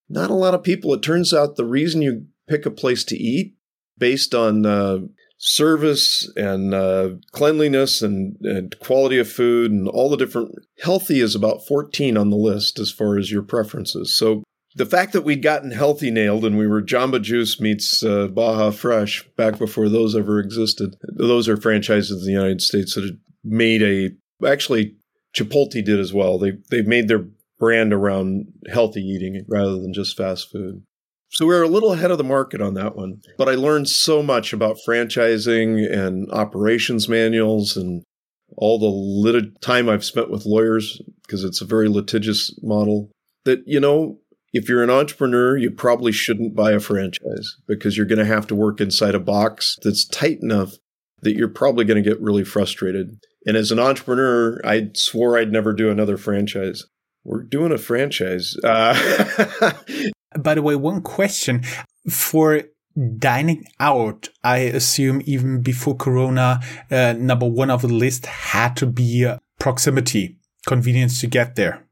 Not 0.09 0.31
a 0.31 0.35
lot 0.35 0.55
of 0.55 0.63
people. 0.63 0.95
It 0.95 1.03
turns 1.03 1.35
out 1.35 1.57
the 1.57 1.65
reason 1.65 2.03
you 2.03 2.27
pick 2.49 2.65
a 2.65 2.71
place 2.71 3.05
to 3.05 3.17
eat 3.17 3.57
based 3.99 4.35
on 4.35 4.65
uh, 4.65 4.99
service 5.39 6.31
and 6.37 6.73
uh, 6.73 7.11
cleanliness 7.33 8.03
and, 8.03 8.37
and 8.43 8.79
quality 8.79 9.19
of 9.19 9.29
food 9.29 9.71
and 9.71 9.89
all 9.89 10.09
the 10.09 10.17
different 10.17 10.55
healthy 10.83 11.21
is 11.21 11.35
about 11.35 11.67
14 11.67 12.17
on 12.17 12.31
the 12.31 12.37
list 12.37 12.79
as 12.79 12.91
far 12.91 13.19
as 13.19 13.31
your 13.31 13.43
preferences. 13.43 14.15
So 14.17 14.43
the 14.75 14.87
fact 14.87 15.13
that 15.13 15.23
we'd 15.23 15.43
gotten 15.43 15.71
healthy 15.71 16.11
nailed 16.11 16.45
and 16.45 16.59
we 16.59 16.67
were 16.67 16.83
Jamba 16.83 17.21
Juice 17.21 17.61
meets 17.61 18.03
uh, 18.03 18.29
Baja 18.29 18.71
Fresh 18.71 19.27
back 19.37 19.59
before 19.59 19.89
those 19.89 20.15
ever 20.15 20.39
existed. 20.39 20.97
Those 21.03 21.49
are 21.49 21.57
franchises 21.57 22.21
in 22.21 22.27
the 22.27 22.33
United 22.33 22.61
States 22.61 22.95
that 22.95 23.05
had 23.05 23.19
made 23.43 23.83
a 23.83 24.11
actually 24.47 24.97
Chipotle 25.37 25.85
did 25.85 26.01
as 26.01 26.13
well. 26.13 26.39
They 26.39 26.53
they've 26.71 26.87
made 26.87 27.09
their 27.09 27.27
brand 27.59 27.93
around 27.93 28.53
healthy 28.69 29.01
eating 29.01 29.45
rather 29.49 29.77
than 29.77 29.93
just 29.93 30.17
fast 30.17 30.51
food. 30.51 30.83
So 31.31 31.47
we 31.47 31.55
are 31.55 31.63
a 31.63 31.69
little 31.69 31.93
ahead 31.93 32.11
of 32.11 32.19
the 32.19 32.25
market 32.25 32.61
on 32.61 32.75
that 32.75 32.97
one. 32.97 33.21
But 33.37 33.49
I 33.49 33.55
learned 33.55 33.89
so 33.89 34.23
much 34.23 34.53
about 34.53 34.79
franchising 34.87 35.91
and 35.93 36.31
operations 36.31 37.09
manuals 37.09 37.77
and 37.77 38.05
all 38.57 38.79
the 38.79 38.87
lit- 38.87 39.61
time 39.61 39.89
I've 39.89 40.05
spent 40.05 40.31
with 40.31 40.47
lawyers 40.47 41.01
because 41.27 41.45
it's 41.45 41.61
a 41.61 41.67
very 41.67 41.89
litigious 41.89 42.57
model 42.63 43.11
that, 43.45 43.61
you 43.67 43.81
know, 43.81 44.19
if 44.53 44.69
you're 44.69 44.83
an 44.83 44.91
entrepreneur, 44.91 45.57
you 45.57 45.71
probably 45.71 46.13
shouldn't 46.13 46.55
buy 46.55 46.73
a 46.73 46.81
franchise 46.81 47.57
because 47.67 47.97
you're 47.97 48.07
going 48.07 48.19
to 48.19 48.25
have 48.25 48.47
to 48.47 48.55
work 48.55 48.81
inside 48.81 49.15
a 49.15 49.21
box 49.21 49.77
that's 49.83 50.07
tight 50.07 50.39
enough 50.41 50.77
that 51.23 51.35
you're 51.35 51.49
probably 51.49 51.85
going 51.85 52.03
to 52.03 52.09
get 52.09 52.21
really 52.21 52.45
frustrated. 52.45 53.19
And 53.47 53.57
as 53.57 53.71
an 53.71 53.79
entrepreneur, 53.79 54.61
I 54.65 54.91
swore 54.95 55.39
I'd 55.39 55.53
never 55.53 55.73
do 55.73 55.91
another 55.91 56.17
franchise. 56.17 56.85
We're 57.25 57.43
doing 57.43 57.73
a 57.73 57.79
franchise. 57.79 58.57
Uh, 58.63 59.73
By 60.39 60.55
the 60.55 60.63
way, 60.63 60.77
one 60.77 61.01
question 61.01 61.63
for 62.11 62.65
dining 63.19 63.65
out. 63.81 64.29
I 64.45 64.59
assume 64.59 65.23
even 65.25 65.63
before 65.63 65.97
Corona, 65.97 66.61
uh, 66.91 67.15
number 67.17 67.47
one 67.47 67.71
of 67.71 67.83
the 67.83 67.89
list 67.89 68.27
had 68.27 68.77
to 68.77 68.87
be 68.87 69.25
uh, 69.25 69.39
proximity, 69.59 70.39
convenience 70.67 71.21
to 71.21 71.27
get 71.27 71.55
there 71.55 71.87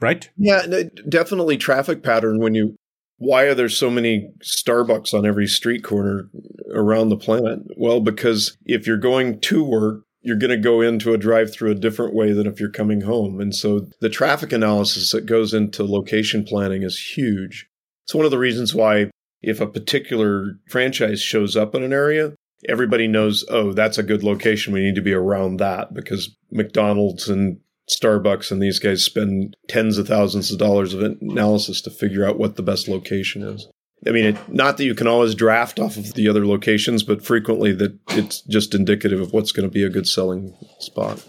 right? 0.00 0.28
Yeah, 0.36 0.66
definitely 1.08 1.56
traffic 1.56 2.02
pattern 2.02 2.40
when 2.40 2.54
you 2.54 2.76
why 3.18 3.42
are 3.44 3.54
there 3.54 3.68
so 3.68 3.90
many 3.90 4.30
Starbucks 4.42 5.12
on 5.12 5.26
every 5.26 5.46
street 5.46 5.84
corner 5.84 6.30
around 6.74 7.10
the 7.10 7.18
planet? 7.18 7.58
Well, 7.76 8.00
because 8.00 8.56
if 8.64 8.86
you're 8.86 8.96
going 8.96 9.40
to 9.40 9.62
work, 9.62 10.04
you're 10.22 10.36
going 10.36 10.50
to 10.50 10.56
go 10.56 10.80
into 10.80 11.14
a 11.14 11.18
drive 11.18 11.52
through 11.52 11.70
a 11.70 11.76
different 11.76 12.14
way 12.14 12.32
than 12.32 12.46
if 12.46 12.60
you're 12.60 12.70
coming 12.70 13.02
home. 13.02 13.40
And 13.40 13.54
so 13.54 13.86
the 14.00 14.10
traffic 14.10 14.52
analysis 14.52 15.10
that 15.12 15.26
goes 15.26 15.54
into 15.54 15.84
location 15.84 16.44
planning 16.44 16.82
is 16.82 17.14
huge. 17.16 17.66
It's 18.04 18.14
one 18.14 18.24
of 18.24 18.30
the 18.30 18.38
reasons 18.38 18.74
why 18.74 19.10
if 19.42 19.60
a 19.60 19.66
particular 19.66 20.58
franchise 20.68 21.22
shows 21.22 21.56
up 21.56 21.74
in 21.74 21.82
an 21.82 21.92
area, 21.92 22.34
everybody 22.68 23.08
knows, 23.08 23.44
oh, 23.48 23.72
that's 23.72 23.98
a 23.98 24.02
good 24.02 24.22
location. 24.22 24.72
We 24.72 24.80
need 24.80 24.96
to 24.96 25.00
be 25.00 25.14
around 25.14 25.56
that 25.58 25.94
because 25.94 26.36
McDonald's 26.50 27.28
and 27.28 27.58
Starbucks 27.90 28.52
and 28.52 28.62
these 28.62 28.78
guys 28.78 29.04
spend 29.04 29.56
tens 29.68 29.98
of 29.98 30.06
thousands 30.06 30.52
of 30.52 30.58
dollars 30.58 30.94
of 30.94 31.02
analysis 31.02 31.80
to 31.82 31.90
figure 31.90 32.26
out 32.26 32.38
what 32.38 32.56
the 32.56 32.62
best 32.62 32.88
location 32.88 33.42
is. 33.42 33.66
I 34.06 34.10
mean, 34.10 34.24
it, 34.24 34.48
not 34.48 34.76
that 34.78 34.84
you 34.84 34.94
can 34.94 35.06
always 35.06 35.34
draft 35.34 35.78
off 35.78 35.96
of 35.96 36.14
the 36.14 36.28
other 36.28 36.46
locations, 36.46 37.02
but 37.02 37.24
frequently 37.24 37.72
that 37.72 37.98
it's 38.10 38.40
just 38.42 38.74
indicative 38.74 39.20
of 39.20 39.32
what's 39.32 39.52
going 39.52 39.68
to 39.68 39.72
be 39.72 39.84
a 39.84 39.90
good 39.90 40.06
selling 40.06 40.56
spot. 40.78 41.24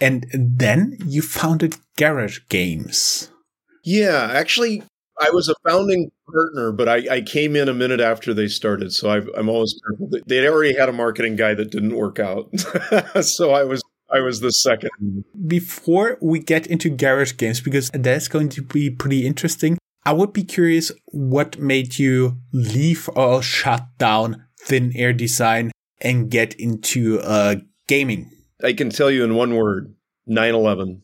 And 0.00 0.26
then 0.32 0.96
you 1.06 1.22
founded 1.22 1.76
Garage 1.96 2.40
Games. 2.48 3.30
Yeah, 3.84 4.30
actually, 4.32 4.82
I 5.20 5.30
was 5.30 5.48
a 5.48 5.54
founding 5.66 6.10
partner, 6.32 6.72
but 6.72 6.88
I, 6.88 7.16
I 7.16 7.20
came 7.20 7.54
in 7.54 7.68
a 7.68 7.74
minute 7.74 8.00
after 8.00 8.34
they 8.34 8.48
started. 8.48 8.92
So 8.92 9.10
i 9.10 9.38
am 9.38 9.48
always 9.48 9.78
careful. 9.86 10.10
They 10.26 10.46
already 10.48 10.76
had 10.76 10.88
a 10.88 10.92
marketing 10.92 11.36
guy 11.36 11.54
that 11.54 11.70
didn't 11.70 11.94
work 11.94 12.18
out. 12.18 12.48
so 13.22 13.52
I 13.52 13.64
was 13.64 13.82
I 14.10 14.20
was 14.20 14.40
the 14.40 14.52
second. 14.52 14.90
Before 15.46 16.18
we 16.20 16.38
get 16.38 16.66
into 16.66 16.88
garage 16.88 17.36
games, 17.36 17.60
because 17.60 17.90
that's 17.92 18.28
going 18.28 18.48
to 18.50 18.62
be 18.62 18.90
pretty 18.90 19.26
interesting, 19.26 19.78
I 20.06 20.12
would 20.12 20.32
be 20.32 20.44
curious 20.44 20.92
what 21.06 21.58
made 21.58 21.98
you 21.98 22.38
leave 22.52 23.08
or 23.14 23.42
shut 23.42 23.86
down 23.98 24.44
thin 24.60 24.92
air 24.94 25.12
design 25.12 25.70
and 26.00 26.30
get 26.30 26.54
into 26.54 27.20
uh, 27.20 27.56
gaming. 27.88 28.30
I 28.62 28.72
can 28.72 28.90
tell 28.90 29.10
you 29.10 29.24
in 29.24 29.34
one 29.34 29.54
word 29.54 29.94
9 30.26 30.54
11. 30.54 31.02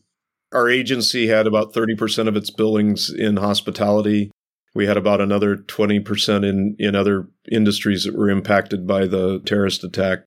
Our 0.53 0.69
agency 0.69 1.27
had 1.27 1.47
about 1.47 1.73
30% 1.73 2.27
of 2.27 2.35
its 2.35 2.49
billings 2.49 3.11
in 3.11 3.37
hospitality. 3.37 4.31
We 4.73 4.85
had 4.85 4.97
about 4.97 5.21
another 5.21 5.57
20% 5.57 6.47
in, 6.47 6.75
in 6.77 6.95
other 6.95 7.27
industries 7.49 8.03
that 8.03 8.15
were 8.15 8.29
impacted 8.29 8.85
by 8.85 9.07
the 9.07 9.39
terrorist 9.45 9.83
attack. 9.83 10.19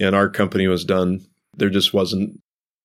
And 0.00 0.14
our 0.14 0.28
company 0.28 0.66
was 0.66 0.84
done 0.84 1.26
there 1.56 1.70
just 1.70 1.94
wasn't. 1.94 2.40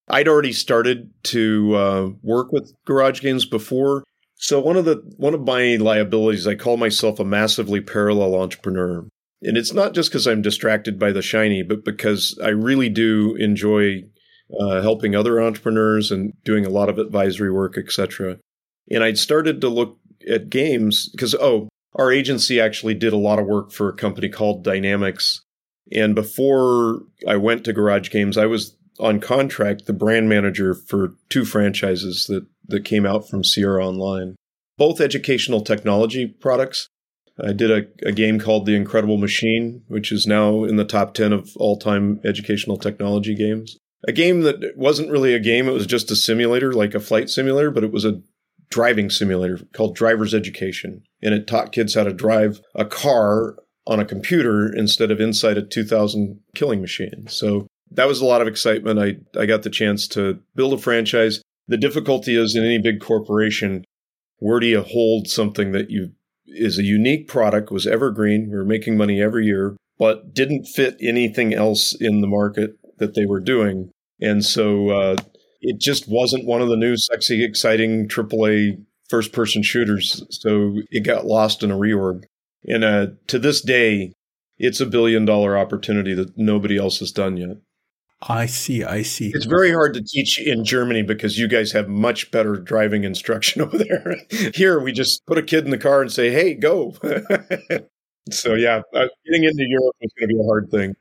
I'd 0.08 0.28
already 0.28 0.54
started 0.54 1.12
to 1.26 1.76
uh, 1.76 2.10
work 2.22 2.52
with 2.52 2.74
garage 2.86 3.22
games 3.22 3.46
before. 3.46 4.04
So 4.42 4.60
one 4.60 4.76
of 4.76 4.86
the 4.86 5.02
one 5.18 5.34
of 5.34 5.42
my 5.42 5.76
liabilities, 5.76 6.48
I 6.48 6.56
call 6.56 6.76
myself 6.76 7.20
a 7.20 7.26
massively 7.26 7.80
parallel 7.80 8.36
entrepreneur. 8.36 9.08
And 9.44 9.58
it's 9.58 9.74
not 9.74 9.94
just 9.94 10.10
because 10.10 10.28
I'm 10.28 10.42
distracted 10.42 11.00
by 11.00 11.12
the 11.12 11.22
shiny, 11.22 11.64
but 11.64 11.86
because 11.86 12.38
I 12.44 12.50
really 12.50 12.90
do 12.90 13.36
enjoy 13.36 14.04
uh, 14.60 14.82
helping 14.82 15.16
other 15.16 15.42
entrepreneurs 15.42 16.12
and 16.12 16.34
doing 16.44 16.66
a 16.66 16.70
lot 16.70 16.90
of 16.90 16.98
advisory 16.98 17.52
work, 17.52 17.78
etc. 17.78 18.38
And 18.90 19.04
I'd 19.04 19.18
started 19.18 19.62
to 19.62 19.70
look 19.70 19.98
at 20.30 20.50
games 20.50 21.10
because 21.10 21.34
oh, 21.36 21.70
our 21.96 22.12
agency 22.12 22.60
actually 22.60 22.96
did 22.96 23.14
a 23.14 23.18
lot 23.18 23.40
of 23.40 23.48
work 23.48 23.72
for 23.72 23.90
a 23.90 23.96
company 23.96 24.30
called 24.30 24.66
Dynamix 24.66 25.42
and 25.92 26.16
before 26.16 27.02
I 27.28 27.36
went 27.36 27.66
to 27.66 27.74
Garage 27.74 28.10
Games, 28.10 28.38
I 28.38 28.46
was 28.46 28.78
on 29.02 29.20
contract, 29.20 29.88
the 29.88 29.94
brand 29.94 30.30
manager 30.30 30.74
for 30.74 31.16
two 31.30 31.44
franchises 31.44 32.28
that, 32.28 32.46
that 32.68 32.86
came 32.86 33.06
out 33.06 33.28
from 33.28 33.44
Sierra 33.44 33.86
Online, 33.86 34.36
both 34.78 35.02
educational 35.02 35.62
technology 35.62 36.28
products. 36.28 36.88
I 37.44 37.54
did 37.54 37.72
a, 37.72 38.08
a 38.08 38.12
game 38.12 38.40
called 38.40 38.66
The 38.66 38.76
Incredible 38.76 39.18
Machine, 39.18 39.84
which 39.88 40.12
is 40.12 40.28
now 40.28 40.64
in 40.64 40.76
the 40.76 40.86
top 40.86 41.14
10 41.16 41.34
of 41.34 41.50
all 41.58 41.78
time 41.78 42.22
educational 42.24 42.78
technology 42.78 43.36
games. 43.36 43.78
A 44.08 44.12
game 44.12 44.42
that 44.42 44.74
wasn't 44.76 45.12
really 45.12 45.34
a 45.34 45.40
game, 45.40 45.68
it 45.68 45.74
was 45.74 45.88
just 45.88 46.12
a 46.12 46.16
simulator, 46.16 46.74
like 46.74 46.94
a 46.94 47.00
flight 47.00 47.30
simulator, 47.30 47.72
but 47.72 47.84
it 47.84 47.92
was 47.92 48.06
a 48.06 48.22
driving 48.70 49.10
simulator 49.10 49.60
called 49.74 49.96
Driver's 49.96 50.34
Education. 50.34 51.04
And 51.22 51.34
it 51.34 51.48
taught 51.48 51.72
kids 51.72 51.96
how 51.96 52.04
to 52.04 52.14
drive 52.14 52.62
a 52.76 52.86
car 52.86 53.58
on 53.88 54.00
a 54.00 54.06
computer 54.06 54.72
instead 54.74 55.12
of 55.12 55.20
inside 55.20 55.58
a 55.58 55.62
2000 55.62 56.40
killing 56.56 56.82
machine. 56.82 57.28
So 57.28 57.68
that 57.92 58.08
was 58.08 58.22
a 58.22 58.26
lot 58.26 58.42
of 58.42 58.48
excitement. 58.48 59.00
I, 59.00 59.40
I 59.40 59.46
got 59.46 59.64
the 59.64 59.70
chance 59.70 60.08
to 60.10 60.40
build 60.56 60.74
a 60.74 60.78
franchise. 60.78 61.42
The 61.68 61.78
difficulty 61.78 62.36
is 62.36 62.56
in 62.56 62.64
any 62.64 62.80
big 62.80 63.00
corporation, 63.00 63.84
where 64.38 64.60
do 64.60 64.68
you 64.68 64.82
hold 64.82 65.28
something 65.28 65.72
that 65.72 65.90
you 65.90 66.12
is 66.48 66.78
a 66.78 66.84
unique 66.84 67.28
product, 67.28 67.72
was 67.72 67.88
evergreen, 67.88 68.50
we 68.50 68.58
were 68.58 68.66
making 68.66 68.98
money 68.98 69.22
every 69.22 69.46
year, 69.46 69.78
but 69.98 70.34
didn't 70.34 70.66
fit 70.66 70.98
anything 71.02 71.54
else 71.54 71.94
in 71.94 72.20
the 72.20 72.28
market 72.28 72.72
that 72.98 73.14
they 73.14 73.26
were 73.26 73.40
doing. 73.40 73.90
And 74.20 74.44
so 74.44 74.90
uh, 74.90 75.16
it 75.62 75.80
just 75.80 76.10
wasn't 76.10 76.46
one 76.46 76.62
of 76.62 76.68
the 76.68 76.76
new 76.76 76.98
sexy, 76.98 77.44
exciting 77.44 78.08
AAA 78.08 78.84
first 79.10 79.32
person 79.32 79.64
shooters. 79.64 80.26
So 80.30 80.78
it 80.90 81.06
got 81.06 81.26
lost 81.26 81.64
in 81.64 81.72
a 81.72 81.78
reorg. 81.78 82.24
And 82.66 82.84
uh, 82.84 83.08
to 83.28 83.40
this 83.40 83.62
day, 83.62 84.14
it's 84.58 84.80
a 84.80 84.86
billion 84.86 85.26
dollar 85.26 85.58
opportunity 85.58 86.14
that 86.14 86.38
nobody 86.38 86.78
else 86.78 87.00
has 87.00 87.12
done 87.12 87.38
yet. 87.38 87.58
I 88.22 88.46
see. 88.46 88.84
I 88.84 89.02
see. 89.02 89.32
It's 89.34 89.46
very 89.46 89.72
hard 89.72 89.96
to 89.96 90.02
teach 90.02 90.40
in 90.40 90.64
Germany 90.64 91.02
because 91.02 91.40
you 91.40 91.48
guys 91.48 91.72
have 91.72 91.88
much 91.88 92.30
better 92.32 92.56
driving 92.56 93.04
instruction 93.04 93.62
over 93.64 93.78
there. 93.78 94.16
Here, 94.54 94.80
we 94.80 94.92
just 94.92 95.26
put 95.26 95.38
a 95.38 95.44
kid 95.44 95.66
in 95.66 95.72
the 95.72 95.78
car 95.78 96.02
and 96.02 96.12
say, 96.12 96.30
hey, 96.30 96.54
go. 96.54 96.94
so, 98.32 98.54
yeah, 98.54 98.82
uh, 98.94 99.08
getting 99.26 99.44
into 99.44 99.66
Europe 99.68 99.96
was 100.02 100.12
going 100.20 100.30
to 100.30 100.36
be 100.36 100.40
a 100.40 100.46
hard 100.46 100.70
thing. 100.70 100.94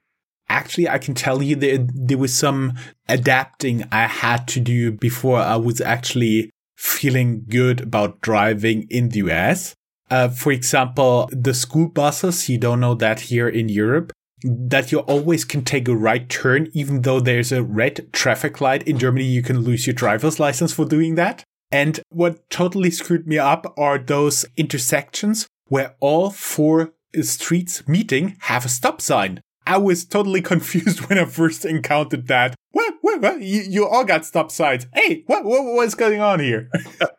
Actually, 0.49 0.89
I 0.89 0.99
can 0.99 1.15
tell 1.15 1.43
you 1.43 1.55
that 1.57 1.91
there 1.95 2.19
was 2.19 2.35
some 2.35 2.73
adapting 3.09 3.85
I 3.93 4.07
had 4.07 4.49
to 4.49 4.61
do 4.61 4.91
before 4.91 5.39
I 5.39 5.57
was 5.57 5.81
actually 5.81 6.51
feeling 6.77 7.45
good 7.49 7.83
about 7.83 8.21
driving 8.21 8.87
in 8.91 9.11
the 9.11 9.19
US. 9.19 9.75
Uh, 10.11 10.29
for 10.29 10.51
example, 10.51 11.29
the 11.31 11.55
school 11.55 11.89
buses, 11.89 12.49
you 12.49 12.59
don't 12.59 12.81
know 12.81 12.95
that 12.95 13.21
here 13.21 13.49
in 13.49 13.69
Europe, 13.69 14.13
that 14.43 14.93
you 14.93 15.01
always 15.01 15.45
can 15.45 15.65
take 15.65 15.89
a 15.89 15.97
right 15.97 16.29
turn, 16.29 16.69
even 16.73 17.03
though 17.03 17.21
there's 17.21 17.53
a 17.53 17.63
red 17.63 18.13
traffic 18.13 18.61
light. 18.61 18.83
In 18.85 18.99
Germany, 18.99 19.25
you 19.25 19.43
can 19.43 19.61
lose 19.61 19.87
your 19.87 19.95
driver's 19.95 20.41
license 20.41 20.73
for 20.73 20.85
doing 20.85 21.15
that. 21.17 21.45
And 21.73 22.01
what 22.11 22.49
totally 22.51 22.91
screwed 22.91 23.27
me 23.27 23.39
up 23.39 23.73
are 23.79 23.99
those 23.99 24.45
intersections 24.57 25.47
where 25.67 25.95
all 26.01 26.31
four 26.31 26.93
streets 27.23 27.87
meeting 27.87 28.37
have 28.41 28.65
a 28.65 28.69
stop 28.69 29.01
sign. 29.01 29.41
I 29.67 29.79
was 29.79 30.05
totally 30.05 30.43
confused 30.53 31.09
when 31.09 31.19
I 31.19 31.25
first 31.25 31.65
encountered 31.65 32.27
that. 32.29 32.55
What? 32.73 32.95
What? 33.01 33.21
what? 33.21 33.41
You, 33.41 33.63
you 33.63 33.89
all 33.89 34.05
got 34.05 34.25
stop 34.25 34.51
signs. 34.51 34.87
Hey, 34.95 35.23
what? 35.27 35.45
what 35.45 35.65
what's 35.65 35.95
going 35.95 36.21
on 36.21 36.41
here? 36.41 36.69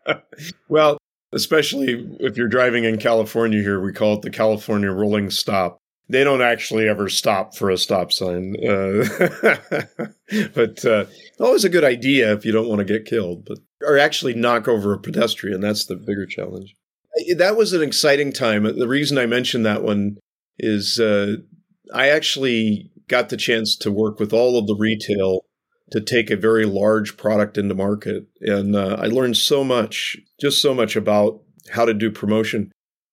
well, 0.69 0.97
especially 1.33 2.17
if 2.19 2.37
you're 2.37 2.47
driving 2.47 2.83
in 2.83 2.97
California 2.97 3.61
here, 3.61 3.79
we 3.79 3.93
call 3.93 4.15
it 4.15 4.21
the 4.21 4.29
California 4.29 4.91
rolling 4.91 5.29
stop. 5.29 5.77
They 6.09 6.23
don't 6.23 6.41
actually 6.41 6.89
ever 6.89 7.07
stop 7.07 7.55
for 7.55 7.69
a 7.69 7.77
stop 7.77 8.11
sign. 8.11 8.55
Uh, 8.57 9.05
but 10.53 10.83
uh, 10.85 11.05
always 11.39 11.63
a 11.63 11.69
good 11.69 11.85
idea 11.85 12.33
if 12.33 12.45
you 12.45 12.51
don't 12.51 12.67
want 12.67 12.79
to 12.79 12.85
get 12.85 13.05
killed, 13.05 13.45
but 13.45 13.59
or 13.85 13.97
actually 13.97 14.33
knock 14.33 14.67
over 14.67 14.93
a 14.93 14.99
pedestrian. 14.99 15.61
That's 15.61 15.85
the 15.85 15.95
bigger 15.95 16.25
challenge. 16.25 16.75
That 17.37 17.57
was 17.57 17.73
an 17.73 17.81
exciting 17.81 18.31
time. 18.33 18.63
The 18.63 18.87
reason 18.87 19.17
I 19.17 19.25
mentioned 19.25 19.65
that 19.65 19.83
one 19.83 20.17
is 20.57 20.99
uh, 20.99 21.37
I 21.93 22.09
actually 22.09 22.91
got 23.07 23.29
the 23.29 23.37
chance 23.37 23.75
to 23.77 23.91
work 23.91 24.19
with 24.19 24.33
all 24.33 24.57
of 24.57 24.67
the 24.67 24.75
retail 24.75 25.45
to 25.91 25.99
take 25.99 26.29
a 26.29 26.37
very 26.37 26.65
large 26.65 27.17
product 27.17 27.57
into 27.57 27.75
market. 27.75 28.25
And 28.39 28.75
uh, 28.75 28.95
I 28.99 29.07
learned 29.07 29.37
so 29.37 29.63
much, 29.63 30.17
just 30.39 30.61
so 30.61 30.73
much 30.73 30.95
about 30.95 31.41
how 31.69 31.85
to 31.85 31.93
do 31.93 32.09
promotion. 32.09 32.71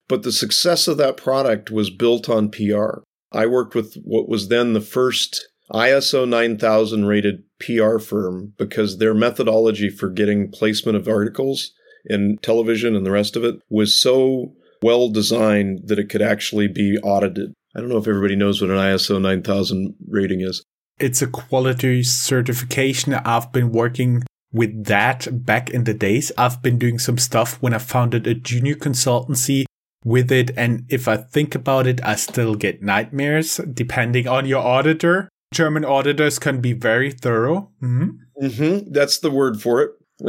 But 0.09 0.23
the 0.23 0.33
success 0.33 0.88
of 0.88 0.97
that 0.97 1.16
product 1.16 1.71
was 1.71 1.90
built 1.90 2.29
on 2.29 2.51
PR. 2.51 3.01
I 3.31 3.47
worked 3.47 3.75
with 3.75 3.94
what 4.03 4.29
was 4.29 4.49
then 4.49 4.73
the 4.73 4.81
first 4.81 5.47
ISO 5.73 6.27
9000 6.27 7.05
rated 7.05 7.44
PR 7.61 7.99
firm 7.99 8.55
because 8.57 8.99
their 8.99 9.14
methodology 9.14 9.90
for 9.90 10.09
getting 10.09 10.51
placement 10.51 10.97
of 10.97 11.09
articles 11.09 11.73
in 12.07 12.38
television 12.40 12.97
and 12.97 13.05
the 13.05 13.11
rest 13.11 13.37
of 13.37 13.44
it 13.44 13.57
was 13.68 13.94
so 13.94 14.55
well 14.83 15.11
designed 15.11 15.81
that 15.87 15.99
it 15.99 16.09
could 16.09 16.23
actually 16.23 16.68
be 16.68 16.97
audited. 17.03 17.53
I 17.77 17.81
don't 17.81 17.90
know 17.90 17.99
if 17.99 18.09
everybody 18.09 18.37
knows 18.37 18.62
what 18.62 18.71
an 18.71 18.77
ISO 18.77 19.21
9000 19.21 19.94
rating 20.09 20.40
is. 20.40 20.64
It's 20.99 21.21
a 21.21 21.27
quality 21.27 22.03
certification. 22.03 23.14
I've 23.14 23.53
been 23.53 23.71
working 23.71 24.25
with 24.53 24.87
that 24.87 25.29
back 25.44 25.71
in 25.71 25.85
the 25.85 25.94
days. 25.94 26.33
I've 26.38 26.62
been 26.62 26.79
doing 26.79 26.99
some 26.99 27.18
stuff 27.18 27.61
when 27.61 27.75
I 27.75 27.79
founded 27.79 28.27
a 28.27 28.35
junior 28.35 28.75
consultancy 28.75 29.66
with 30.04 30.30
it. 30.32 30.50
And 30.56 30.84
if 30.88 31.08
I 31.08 31.16
think 31.16 31.54
about 31.54 31.87
it, 31.87 32.00
I 32.04 32.16
still 32.16 32.54
get 32.54 32.82
nightmares 32.82 33.56
depending 33.72 34.28
on 34.28 34.46
your 34.46 34.62
auditor. 34.62 35.28
German 35.52 35.84
auditors 35.84 36.38
can 36.38 36.61
be 36.61 36.72
very 36.72 37.11
thorough. 37.11 37.70
Mm-hmm. 37.82 38.44
Mm-hmm. 38.46 38.92
That's 38.92 39.18
the 39.18 39.30
word 39.30 39.61
for 39.61 39.82
it. 39.82 39.90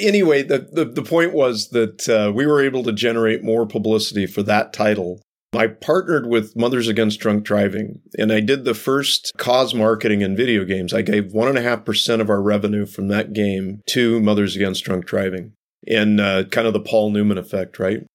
anyway, 0.00 0.42
the, 0.42 0.66
the, 0.72 0.86
the, 0.86 1.02
point 1.02 1.34
was 1.34 1.68
that 1.70 2.08
uh, 2.08 2.32
we 2.32 2.46
were 2.46 2.64
able 2.64 2.82
to 2.82 2.92
generate 2.92 3.44
more 3.44 3.66
publicity 3.66 4.26
for 4.26 4.42
that 4.42 4.72
title. 4.72 5.20
I 5.52 5.68
partnered 5.68 6.26
with 6.26 6.56
Mothers 6.56 6.88
Against 6.88 7.20
Drunk 7.20 7.44
Driving, 7.44 8.00
and 8.18 8.32
I 8.32 8.40
did 8.40 8.64
the 8.64 8.74
first 8.74 9.32
cause 9.36 9.74
marketing 9.74 10.22
in 10.22 10.36
video 10.36 10.64
games. 10.64 10.92
I 10.92 11.02
gave 11.02 11.32
1.5% 11.32 12.20
of 12.20 12.30
our 12.30 12.42
revenue 12.42 12.86
from 12.86 13.08
that 13.08 13.32
game 13.32 13.82
to 13.90 14.20
Mothers 14.20 14.56
Against 14.56 14.84
Drunk 14.84 15.06
Driving, 15.06 15.52
and 15.86 16.20
uh, 16.20 16.44
kind 16.44 16.66
of 16.66 16.72
the 16.72 16.80
Paul 16.80 17.10
Newman 17.10 17.38
effect, 17.38 17.78
right? 17.78 18.06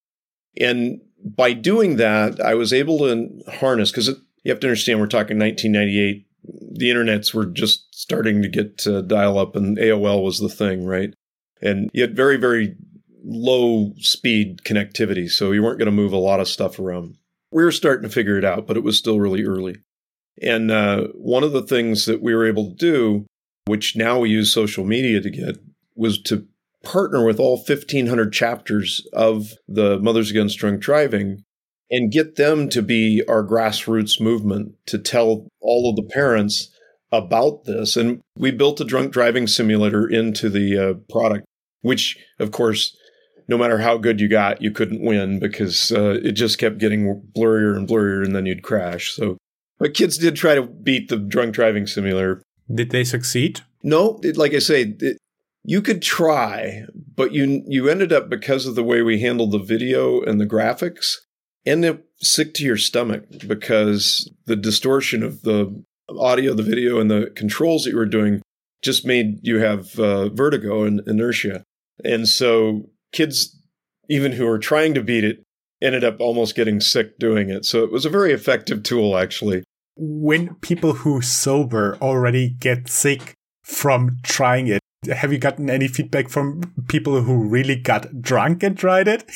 And 0.60 1.00
by 1.24 1.52
doing 1.52 1.96
that, 1.96 2.40
I 2.40 2.54
was 2.54 2.72
able 2.72 2.98
to 2.98 3.28
harness, 3.60 3.90
because 3.90 4.08
you 4.08 4.50
have 4.50 4.60
to 4.60 4.68
understand, 4.68 5.00
we're 5.00 5.06
talking 5.06 5.38
1998 5.38 6.26
the 6.44 6.90
internets 6.90 7.32
were 7.32 7.46
just 7.46 7.94
starting 7.94 8.42
to 8.42 8.48
get 8.48 8.86
uh, 8.86 9.02
dial 9.02 9.38
up 9.38 9.54
and 9.56 9.78
AOL 9.78 10.24
was 10.24 10.40
the 10.40 10.48
thing, 10.48 10.84
right? 10.84 11.14
And 11.60 11.90
you 11.92 12.02
had 12.02 12.16
very, 12.16 12.36
very 12.36 12.74
low 13.24 13.92
speed 13.98 14.62
connectivity. 14.64 15.30
So 15.30 15.52
you 15.52 15.62
weren't 15.62 15.78
going 15.78 15.86
to 15.86 15.92
move 15.92 16.12
a 16.12 16.18
lot 16.18 16.40
of 16.40 16.48
stuff 16.48 16.78
around. 16.78 17.16
We 17.52 17.62
were 17.62 17.72
starting 17.72 18.08
to 18.08 18.14
figure 18.14 18.38
it 18.38 18.44
out, 18.44 18.66
but 18.66 18.76
it 18.76 18.82
was 18.82 18.98
still 18.98 19.20
really 19.20 19.44
early. 19.44 19.76
And 20.40 20.70
uh, 20.70 21.08
one 21.14 21.44
of 21.44 21.52
the 21.52 21.62
things 21.62 22.06
that 22.06 22.22
we 22.22 22.34
were 22.34 22.46
able 22.46 22.70
to 22.70 22.76
do, 22.76 23.26
which 23.66 23.94
now 23.94 24.18
we 24.18 24.30
use 24.30 24.52
social 24.52 24.84
media 24.84 25.20
to 25.20 25.30
get, 25.30 25.58
was 25.94 26.20
to 26.22 26.46
partner 26.82 27.24
with 27.24 27.38
all 27.38 27.56
1,500 27.56 28.32
chapters 28.32 29.06
of 29.12 29.52
the 29.68 29.98
Mothers 30.00 30.30
Against 30.30 30.58
Drunk 30.58 30.80
Driving 30.80 31.44
and 31.90 32.10
get 32.10 32.36
them 32.36 32.68
to 32.70 32.82
be 32.82 33.22
our 33.28 33.44
grassroots 33.44 34.20
movement 34.20 34.74
to 34.86 34.98
tell 34.98 35.46
all 35.60 35.90
of 35.90 35.96
the 35.96 36.10
parents 36.10 36.70
about 37.12 37.64
this. 37.64 37.96
And 37.96 38.22
we 38.36 38.50
built 38.50 38.80
a 38.80 38.84
drunk 38.84 39.12
driving 39.12 39.46
simulator 39.46 40.08
into 40.08 40.48
the 40.48 40.78
uh, 40.78 40.94
product, 41.10 41.44
which, 41.82 42.16
of 42.40 42.50
course, 42.50 42.96
no 43.46 43.58
matter 43.58 43.78
how 43.78 43.98
good 43.98 44.20
you 44.20 44.28
got, 44.28 44.62
you 44.62 44.70
couldn't 44.70 45.02
win 45.02 45.38
because 45.38 45.92
uh, 45.92 46.18
it 46.22 46.32
just 46.32 46.58
kept 46.58 46.78
getting 46.78 47.22
blurrier 47.36 47.76
and 47.76 47.86
blurrier, 47.86 48.24
and 48.24 48.34
then 48.34 48.46
you'd 48.46 48.62
crash. 48.62 49.12
So, 49.12 49.36
but 49.78 49.92
kids 49.92 50.16
did 50.16 50.36
try 50.36 50.54
to 50.54 50.62
beat 50.62 51.10
the 51.10 51.18
drunk 51.18 51.54
driving 51.54 51.86
simulator. 51.86 52.42
Did 52.72 52.90
they 52.90 53.04
succeed? 53.04 53.60
No, 53.82 54.18
it, 54.22 54.38
like 54.38 54.54
I 54.54 54.60
say, 54.60 54.94
it, 54.98 55.18
you 55.64 55.80
could 55.82 56.02
try, 56.02 56.84
but 57.14 57.32
you 57.32 57.62
you 57.66 57.88
ended 57.88 58.12
up 58.12 58.28
because 58.28 58.66
of 58.66 58.74
the 58.74 58.84
way 58.84 59.02
we 59.02 59.20
handled 59.20 59.52
the 59.52 59.58
video 59.58 60.20
and 60.20 60.40
the 60.40 60.46
graphics 60.46 61.16
end 61.64 61.84
up 61.84 62.00
sick 62.18 62.54
to 62.54 62.64
your 62.64 62.76
stomach 62.76 63.24
because 63.46 64.30
the 64.46 64.56
distortion 64.56 65.22
of 65.22 65.42
the 65.42 65.84
audio, 66.08 66.54
the 66.54 66.62
video, 66.62 67.00
and 67.00 67.10
the 67.10 67.32
controls 67.36 67.84
that 67.84 67.90
you 67.90 67.96
were 67.96 68.06
doing 68.06 68.42
just 68.82 69.06
made 69.06 69.38
you 69.42 69.60
have 69.60 69.98
uh, 69.98 70.28
vertigo 70.30 70.84
and 70.84 71.00
inertia. 71.06 71.62
And 72.04 72.26
so 72.26 72.90
kids, 73.12 73.56
even 74.08 74.32
who 74.32 74.46
are 74.48 74.58
trying 74.58 74.94
to 74.94 75.02
beat 75.02 75.24
it, 75.24 75.42
ended 75.80 76.04
up 76.04 76.20
almost 76.20 76.56
getting 76.56 76.80
sick 76.80 77.18
doing 77.18 77.50
it. 77.50 77.64
So 77.64 77.84
it 77.84 77.92
was 77.92 78.04
a 78.04 78.10
very 78.10 78.32
effective 78.32 78.82
tool, 78.82 79.16
actually. 79.16 79.62
When 79.96 80.54
people 80.56 80.94
who 80.94 81.20
sober 81.20 81.96
already 82.00 82.50
get 82.50 82.88
sick 82.88 83.34
from 83.62 84.18
trying 84.22 84.68
it, 84.68 84.80
have 85.10 85.32
you 85.32 85.38
gotten 85.38 85.68
any 85.68 85.88
feedback 85.88 86.28
from 86.28 86.72
people 86.88 87.22
who 87.22 87.48
really 87.48 87.76
got 87.76 88.22
drunk 88.22 88.62
and 88.62 88.76
tried 88.76 89.08
it? 89.08 89.30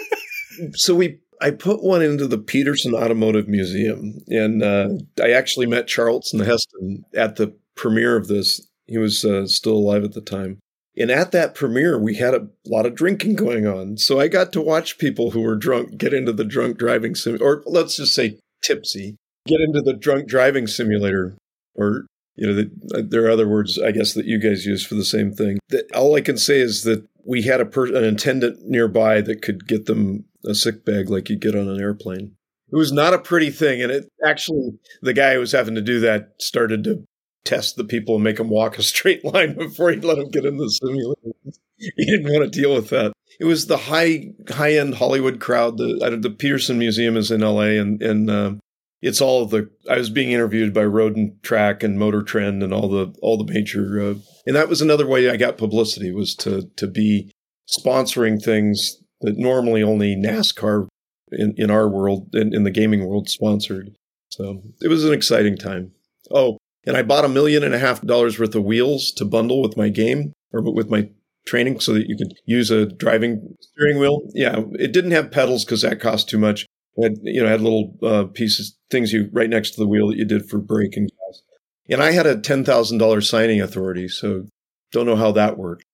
so 0.74 0.94
we 0.94 1.20
I 1.40 1.50
put 1.52 1.82
one 1.82 2.02
into 2.02 2.26
the 2.26 2.38
Petersen 2.38 2.94
Automotive 2.94 3.48
Museum, 3.48 4.18
and 4.28 4.62
uh, 4.62 4.88
I 5.22 5.30
actually 5.30 5.66
met 5.66 5.86
Charlton 5.86 6.40
Heston 6.40 7.04
at 7.14 7.36
the 7.36 7.54
premiere 7.76 8.16
of 8.16 8.26
this. 8.26 8.66
He 8.86 8.98
was 8.98 9.24
uh, 9.24 9.46
still 9.46 9.74
alive 9.74 10.04
at 10.04 10.14
the 10.14 10.20
time. 10.20 10.58
And 10.96 11.12
at 11.12 11.30
that 11.30 11.54
premiere, 11.54 11.96
we 11.96 12.16
had 12.16 12.34
a 12.34 12.48
lot 12.66 12.86
of 12.86 12.96
drinking 12.96 13.36
going 13.36 13.66
on. 13.66 13.98
So 13.98 14.18
I 14.18 14.26
got 14.26 14.52
to 14.52 14.60
watch 14.60 14.98
people 14.98 15.30
who 15.30 15.42
were 15.42 15.54
drunk 15.54 15.96
get 15.96 16.12
into 16.12 16.32
the 16.32 16.44
drunk 16.44 16.76
driving 16.76 17.14
sim, 17.14 17.38
or 17.40 17.62
let's 17.66 17.96
just 17.96 18.14
say 18.14 18.38
tipsy, 18.62 19.16
get 19.46 19.60
into 19.60 19.80
the 19.80 19.92
drunk 19.92 20.28
driving 20.28 20.66
simulator. 20.66 21.36
Or, 21.76 22.06
you 22.38 22.46
know, 22.46 22.54
the, 22.54 23.02
there 23.02 23.24
are 23.26 23.30
other 23.30 23.48
words, 23.48 23.78
I 23.78 23.90
guess, 23.90 24.14
that 24.14 24.26
you 24.26 24.38
guys 24.38 24.64
use 24.64 24.86
for 24.86 24.94
the 24.94 25.04
same 25.04 25.32
thing. 25.32 25.58
All 25.94 26.14
I 26.14 26.20
can 26.20 26.38
say 26.38 26.60
is 26.60 26.84
that 26.84 27.04
we 27.24 27.42
had 27.42 27.60
a 27.60 27.66
per- 27.66 27.94
an 27.94 28.04
attendant 28.04 28.60
nearby 28.62 29.20
that 29.22 29.42
could 29.42 29.66
get 29.66 29.86
them 29.86 30.24
a 30.46 30.54
sick 30.54 30.84
bag 30.84 31.10
like 31.10 31.28
you 31.28 31.36
get 31.36 31.56
on 31.56 31.68
an 31.68 31.80
airplane. 31.80 32.36
It 32.72 32.76
was 32.76 32.92
not 32.92 33.12
a 33.12 33.18
pretty 33.18 33.50
thing. 33.50 33.82
And 33.82 33.90
it 33.90 34.08
actually, 34.24 34.78
the 35.02 35.12
guy 35.12 35.34
who 35.34 35.40
was 35.40 35.52
having 35.52 35.74
to 35.74 35.80
do 35.80 36.00
that 36.00 36.34
started 36.38 36.84
to 36.84 37.04
test 37.44 37.76
the 37.76 37.84
people 37.84 38.14
and 38.14 38.24
make 38.24 38.36
them 38.36 38.50
walk 38.50 38.78
a 38.78 38.82
straight 38.84 39.24
line 39.24 39.56
before 39.56 39.90
he 39.90 39.96
let 39.96 40.18
them 40.18 40.30
get 40.30 40.44
in 40.44 40.58
the 40.58 40.70
simulator. 40.70 41.34
he 41.76 42.04
didn't 42.04 42.32
want 42.32 42.50
to 42.50 42.60
deal 42.60 42.74
with 42.74 42.90
that. 42.90 43.12
It 43.40 43.44
was 43.44 43.66
the 43.66 43.76
high 43.76 44.32
high 44.48 44.74
end 44.74 44.96
Hollywood 44.96 45.40
crowd. 45.40 45.76
The 45.76 46.18
the 46.20 46.30
Petersen 46.30 46.78
Museum 46.78 47.16
is 47.16 47.30
in 47.30 47.42
L.A. 47.42 47.78
and 47.78 48.02
and 48.02 48.30
uh, 48.30 48.52
it's 49.00 49.20
all 49.20 49.46
the. 49.46 49.70
I 49.88 49.98
was 49.98 50.10
being 50.10 50.32
interviewed 50.32 50.74
by 50.74 50.84
Road 50.84 51.16
and 51.16 51.40
Track 51.42 51.82
and 51.82 51.98
Motor 51.98 52.22
Trend 52.22 52.62
and 52.62 52.72
all 52.72 52.88
the 52.88 53.14
all 53.22 53.36
the 53.36 53.52
major. 53.52 54.00
Uh, 54.00 54.14
and 54.46 54.56
that 54.56 54.68
was 54.68 54.80
another 54.80 55.06
way 55.06 55.30
I 55.30 55.36
got 55.36 55.58
publicity 55.58 56.12
was 56.12 56.34
to 56.36 56.70
to 56.76 56.86
be 56.86 57.30
sponsoring 57.68 58.42
things 58.42 58.96
that 59.20 59.36
normally 59.36 59.82
only 59.82 60.16
NASCAR 60.16 60.88
in, 61.32 61.54
in 61.56 61.70
our 61.70 61.88
world, 61.88 62.34
in, 62.34 62.54
in 62.54 62.64
the 62.64 62.70
gaming 62.70 63.06
world, 63.06 63.28
sponsored. 63.28 63.90
So 64.30 64.62
it 64.80 64.88
was 64.88 65.04
an 65.04 65.12
exciting 65.12 65.56
time. 65.56 65.92
Oh, 66.30 66.58
and 66.86 66.96
I 66.96 67.02
bought 67.02 67.24
a 67.24 67.28
million 67.28 67.62
and 67.62 67.74
a 67.74 67.78
half 67.78 68.00
dollars 68.02 68.38
worth 68.38 68.54
of 68.54 68.64
wheels 68.64 69.12
to 69.12 69.24
bundle 69.24 69.60
with 69.60 69.76
my 69.76 69.88
game 69.88 70.32
or 70.52 70.62
with 70.62 70.88
my 70.88 71.10
training 71.46 71.80
so 71.80 71.92
that 71.94 72.08
you 72.08 72.16
could 72.16 72.34
use 72.44 72.70
a 72.70 72.86
driving 72.86 73.56
steering 73.60 73.98
wheel. 73.98 74.22
Yeah, 74.34 74.62
it 74.72 74.92
didn't 74.92 75.12
have 75.12 75.30
pedals 75.30 75.64
because 75.64 75.82
that 75.82 76.00
cost 76.00 76.28
too 76.28 76.38
much. 76.38 76.66
Had, 77.00 77.18
you 77.22 77.42
know, 77.42 77.48
had 77.48 77.60
little 77.60 77.94
uh, 78.02 78.24
pieces, 78.24 78.76
things 78.90 79.12
you 79.12 79.28
right 79.32 79.48
next 79.48 79.72
to 79.72 79.80
the 79.80 79.86
wheel 79.86 80.08
that 80.08 80.16
you 80.16 80.24
did 80.24 80.48
for 80.48 80.58
brake 80.58 80.96
and 80.96 81.08
gas. 81.08 81.42
And 81.88 82.02
I 82.02 82.10
had 82.10 82.26
a 82.26 82.40
ten 82.40 82.64
thousand 82.64 82.98
dollars 82.98 83.28
signing 83.28 83.60
authority, 83.60 84.08
so 84.08 84.46
don't 84.92 85.06
know 85.06 85.16
how 85.16 85.32
that 85.32 85.56
worked. 85.58 85.84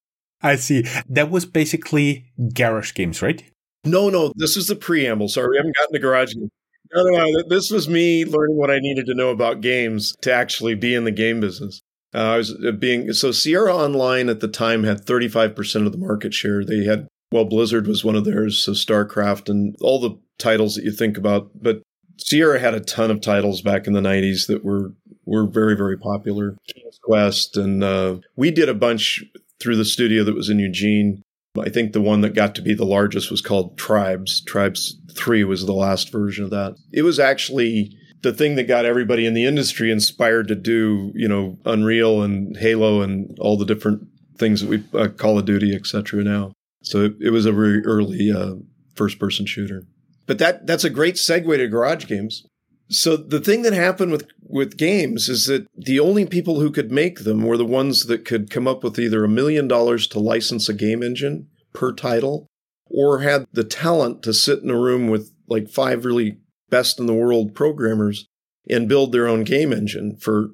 I 0.43 0.57
see. 0.57 0.85
That 1.09 1.31
was 1.31 1.47
basically 1.47 2.33
garage 2.55 2.95
games, 2.95 3.23
right? 3.23 3.43
No, 3.85 4.09
no, 4.09 4.33
this 4.37 4.57
is 4.57 4.69
the 4.69 4.77
preamble. 4.77 5.29
Sorry, 5.29 5.51
we 5.51 5.57
haven't 5.57 5.77
gotten 5.77 5.93
to 5.93 5.99
garage 5.99 6.35
games. 6.35 6.51
No, 6.95 7.03
no, 7.03 7.25
no, 7.25 7.43
this 7.49 7.71
was 7.71 7.89
me 7.89 8.25
learning 8.25 8.57
what 8.57 8.71
I 8.71 8.79
needed 8.79 9.07
to 9.07 9.15
know 9.15 9.31
about 9.31 9.61
games 9.61 10.15
to 10.23 10.33
actually 10.33 10.75
be 10.75 10.95
in 10.95 11.05
the 11.05 11.11
game 11.11 11.41
business. 11.41 11.81
Uh, 12.15 12.19
I 12.19 12.37
was 12.37 12.53
uh, 12.53 12.71
being 12.73 13.13
so 13.13 13.33
Sierra 13.33 13.75
Online 13.75 14.29
at 14.29 14.41
the 14.41 14.49
time 14.49 14.85
had 14.85 15.05
35% 15.05 15.87
of 15.87 15.93
the 15.93 15.99
market 15.99 16.33
share. 16.33 16.65
They 16.65 16.85
had 16.85 17.09
well, 17.33 17.45
Blizzard 17.45 17.87
was 17.87 18.05
one 18.05 18.15
of 18.15 18.25
theirs, 18.25 18.59
so 18.59 18.73
StarCraft 18.73 19.49
and 19.49 19.77
all 19.81 20.01
the 20.01 20.19
titles 20.39 20.75
that 20.75 20.85
you 20.85 20.93
think 20.93 21.17
about. 21.17 21.51
But 21.55 21.83
Sierra 22.19 22.61
had 22.61 22.75
a 22.75 22.81
ton 22.81 23.11
of 23.11 23.21
titles 23.21 23.61
back 23.61 23.87
in 23.87 23.93
the 23.93 24.01
90s 24.01 24.47
that 24.47 24.65
were 24.65 24.95
were 25.27 25.47
very 25.47 25.77
very 25.77 25.97
popular. 25.97 26.57
King's 26.73 26.99
Quest, 27.03 27.57
and 27.57 27.83
uh, 27.83 28.19
we 28.37 28.51
did 28.51 28.69
a 28.69 28.75
bunch 28.75 29.25
through 29.61 29.77
the 29.77 29.85
studio 29.85 30.25
that 30.25 30.35
was 30.35 30.51
in 30.51 30.59
Eugene. 30.59 31.23
I 31.61 31.69
think 31.69 31.93
the 31.93 32.01
one 32.01 32.21
that 32.23 32.35
got 32.35 32.55
to 32.57 32.63
be 32.63 32.75
the 32.75 32.85
largest 32.85 33.31
was 33.31 33.41
called 33.41 33.79
Tribes. 33.79 34.41
Tribes 34.41 35.01
3 35.15 35.45
was 35.45 35.65
the 35.65 35.73
last 35.73 36.11
version 36.11 36.45
of 36.45 36.51
that. 36.51 36.77
It 36.93 37.03
was 37.03 37.21
actually 37.21 37.97
the 38.23 38.33
thing 38.33 38.57
that 38.57 38.67
got 38.67 38.85
everybody 38.85 39.25
in 39.25 39.35
the 39.35 39.45
industry 39.45 39.93
inspired 39.93 40.49
to 40.49 40.57
do, 40.57 41.13
you 41.15 41.29
know, 41.29 41.57
Unreal 41.65 42.23
and 42.23 42.57
Halo 42.57 43.03
and 43.03 43.39
all 43.39 43.57
the 43.57 43.65
different 43.65 44.09
things 44.37 44.63
that 44.63 44.69
we 44.69 44.83
uh, 44.99 45.09
Call 45.09 45.39
of 45.39 45.45
Duty, 45.45 45.75
etc. 45.75 46.25
Now, 46.25 46.53
so 46.85 47.05
it, 47.05 47.15
it, 47.21 47.31
was 47.31 47.47
a 47.47 47.53
very 47.53 47.85
early 47.85 48.31
uh, 48.31 48.55
first-person 48.95 49.47
shooter. 49.47 49.85
But 50.27 50.39
that 50.39 50.67
that's 50.67 50.85
a 50.85 50.91
great 50.91 51.17
segue 51.17 51.57
to 51.57 51.69
garage 51.69 52.07
games. 52.07 52.47
So 52.89 53.17
the 53.17 53.41
thing 53.41 53.63
that 53.63 53.73
happened 53.73 54.13
with 54.13 54.29
with 54.43 54.77
games 54.77 55.29
is 55.29 55.47
that 55.47 55.67
the 55.77 55.99
only 55.99 56.27
people 56.27 56.61
who 56.61 56.71
could 56.71 56.93
make 56.93 57.21
them 57.21 57.43
were 57.43 57.57
the 57.57 57.65
ones 57.65 58.07
that 58.07 58.25
could 58.25 58.51
come 58.51 58.69
up 58.69 58.85
with 58.85 58.99
either 58.99 59.25
a 59.25 59.29
million 59.29 59.67
dollars 59.67 60.07
to 60.09 60.21
license 60.21 60.69
a 60.69 60.75
game 60.75 61.03
engine 61.03 61.49
per 61.73 61.93
title, 61.93 62.47
or 62.87 63.21
had 63.21 63.47
the 63.53 63.65
talent 63.65 64.23
to 64.23 64.33
sit 64.33 64.63
in 64.63 64.71
a 64.71 64.79
room 64.79 65.09
with 65.09 65.33
like 65.49 65.69
five 65.69 66.05
really 66.05 66.39
best 66.71 67.01
in 67.01 67.07
the 67.07 67.15
world 67.15 67.55
programmers 67.55 68.27
and 68.69 68.89
build 68.89 69.13
their 69.13 69.27
own 69.27 69.45
game 69.45 69.73
engine 69.73 70.17
for 70.17 70.51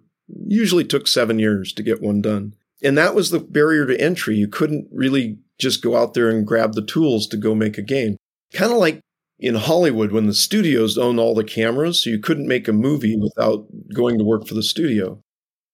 usually 0.47 0.85
took 0.85 1.07
seven 1.07 1.39
years 1.39 1.73
to 1.73 1.83
get 1.83 2.03
one 2.03 2.21
done. 2.21 2.55
And 2.83 2.97
that 2.97 3.15
was 3.15 3.31
the 3.31 3.41
barrier 3.41 3.87
to 3.87 4.01
entry. 4.01 4.37
You 4.37 4.49
couldn't 4.49 4.89
really 4.91 5.39
just 5.61 5.83
go 5.83 5.97
out 5.97 6.15
there 6.15 6.29
and 6.29 6.47
grab 6.47 6.73
the 6.75 6.85
tools 6.85 7.27
to 7.29 7.37
go 7.37 7.55
make 7.55 7.79
a 7.79 7.83
game. 7.83 8.17
Kind 8.53 8.73
of 8.73 8.79
like 8.79 9.01
in 9.39 9.55
Hollywood 9.55 10.13
when 10.13 10.27
the 10.27 10.35
studios 10.35 10.99
own 10.99 11.19
all 11.19 11.35
the 11.35 11.45
cameras, 11.45 12.03
so 12.03 12.11
you 12.11 12.19
couldn't 12.19 12.49
make 12.49 12.69
a 12.69 12.73
movie 12.73 13.17
without 13.17 13.67
going 13.95 14.19
to 14.19 14.25
work 14.25 14.47
for 14.47 14.55
the 14.55 14.63
studio. 14.63 15.21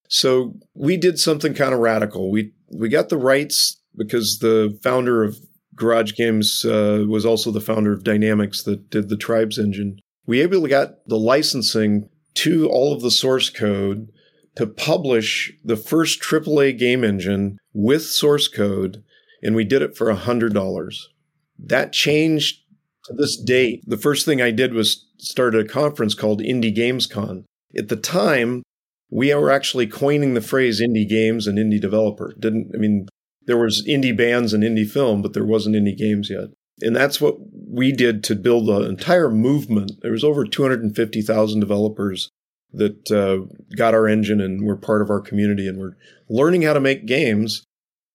So 0.09 0.55
we 0.75 0.97
did 0.97 1.19
something 1.19 1.55
kind 1.55 1.73
of 1.73 1.81
radical. 1.81 2.31
We 2.31 2.53
we 2.69 2.89
got 2.89 3.09
the 3.09 3.19
rights 3.19 3.81
because 3.97 4.39
the 4.39 4.79
founder 4.83 5.25
of 5.25 5.39
Garage 5.75 6.13
Games 6.15 6.65
uh, 6.65 7.05
was 7.09 7.27
also 7.27 7.51
the 7.51 7.61
founder 7.61 7.93
of 7.93 8.05
Dynamix 8.05 8.65
that 8.65 8.91
did 8.91 9.09
the 9.09 9.17
Tribes 9.17 9.59
engine 9.59 10.01
we 10.27 10.43
able 10.43 10.63
to 10.63 10.69
got 10.69 11.07
the 11.07 11.19
licensing 11.19 12.09
to 12.35 12.69
all 12.69 12.93
of 12.93 13.01
the 13.01 13.11
source 13.11 13.49
code 13.49 14.09
to 14.57 14.67
publish 14.67 15.53
the 15.65 15.77
first 15.77 16.21
AAA 16.21 16.79
game 16.79 17.05
engine 17.05 17.59
with 17.73 18.03
source 18.03 18.49
code, 18.49 19.03
and 19.43 19.55
we 19.55 19.65
did 19.65 19.83
it 19.83 19.97
for 19.97 20.13
$100. 20.13 20.99
That 21.59 21.93
changed 21.93 22.63
to 23.05 23.15
this 23.15 23.37
date. 23.37 23.83
The 23.87 23.97
first 23.97 24.25
thing 24.25 24.43
I 24.43 24.51
did 24.51 24.75
was 24.75 25.07
start 25.19 25.55
a 25.55 25.65
conference 25.65 26.15
called 26.15 26.41
Indie 26.41 26.75
Games 26.75 27.07
Con. 27.07 27.45
At 27.77 27.89
the 27.89 27.97
time, 27.97 28.63
we 29.11 29.35
were 29.35 29.51
actually 29.51 29.87
coining 29.87 30.35
the 30.35 30.41
phrase 30.41 30.81
indie 30.81 31.09
games 31.09 31.47
and 31.47 31.59
indie 31.59 31.81
developer. 31.81 32.35
Didn't 32.39 32.73
I 32.75 32.79
mean 32.79 33.07
there 33.47 33.57
was 33.57 33.87
indie 33.87 34.17
bands 34.17 34.53
and 34.53 34.65
indie 34.65 34.89
film, 34.89 35.23
but 35.23 35.33
there 35.33 35.45
wasn't 35.45 35.77
indie 35.77 35.97
games 35.97 36.31
yet. 36.31 36.49
And 36.81 36.95
that's 36.95 37.21
what 37.21 37.37
we 37.69 37.93
did 37.93 38.23
to 38.25 38.35
build 38.35 38.69
an 38.69 38.83
entire 38.83 39.31
movement. 39.31 39.93
There 40.03 40.13
was 40.13 40.25
over 40.25 40.45
250,000 40.45 41.61
developers 41.61 42.29
that 42.73 43.11
uh, 43.11 43.47
got 43.77 43.95
our 43.95 44.07
engine 44.07 44.41
and 44.41 44.67
were 44.67 44.77
part 44.77 45.01
of 45.01 45.09
our 45.09 45.21
community 45.21 45.69
and 45.69 45.79
were 45.79 45.97
learning 46.29 46.63
how 46.63 46.75
to 46.75 46.81
make 46.81 47.07
games 47.07 47.65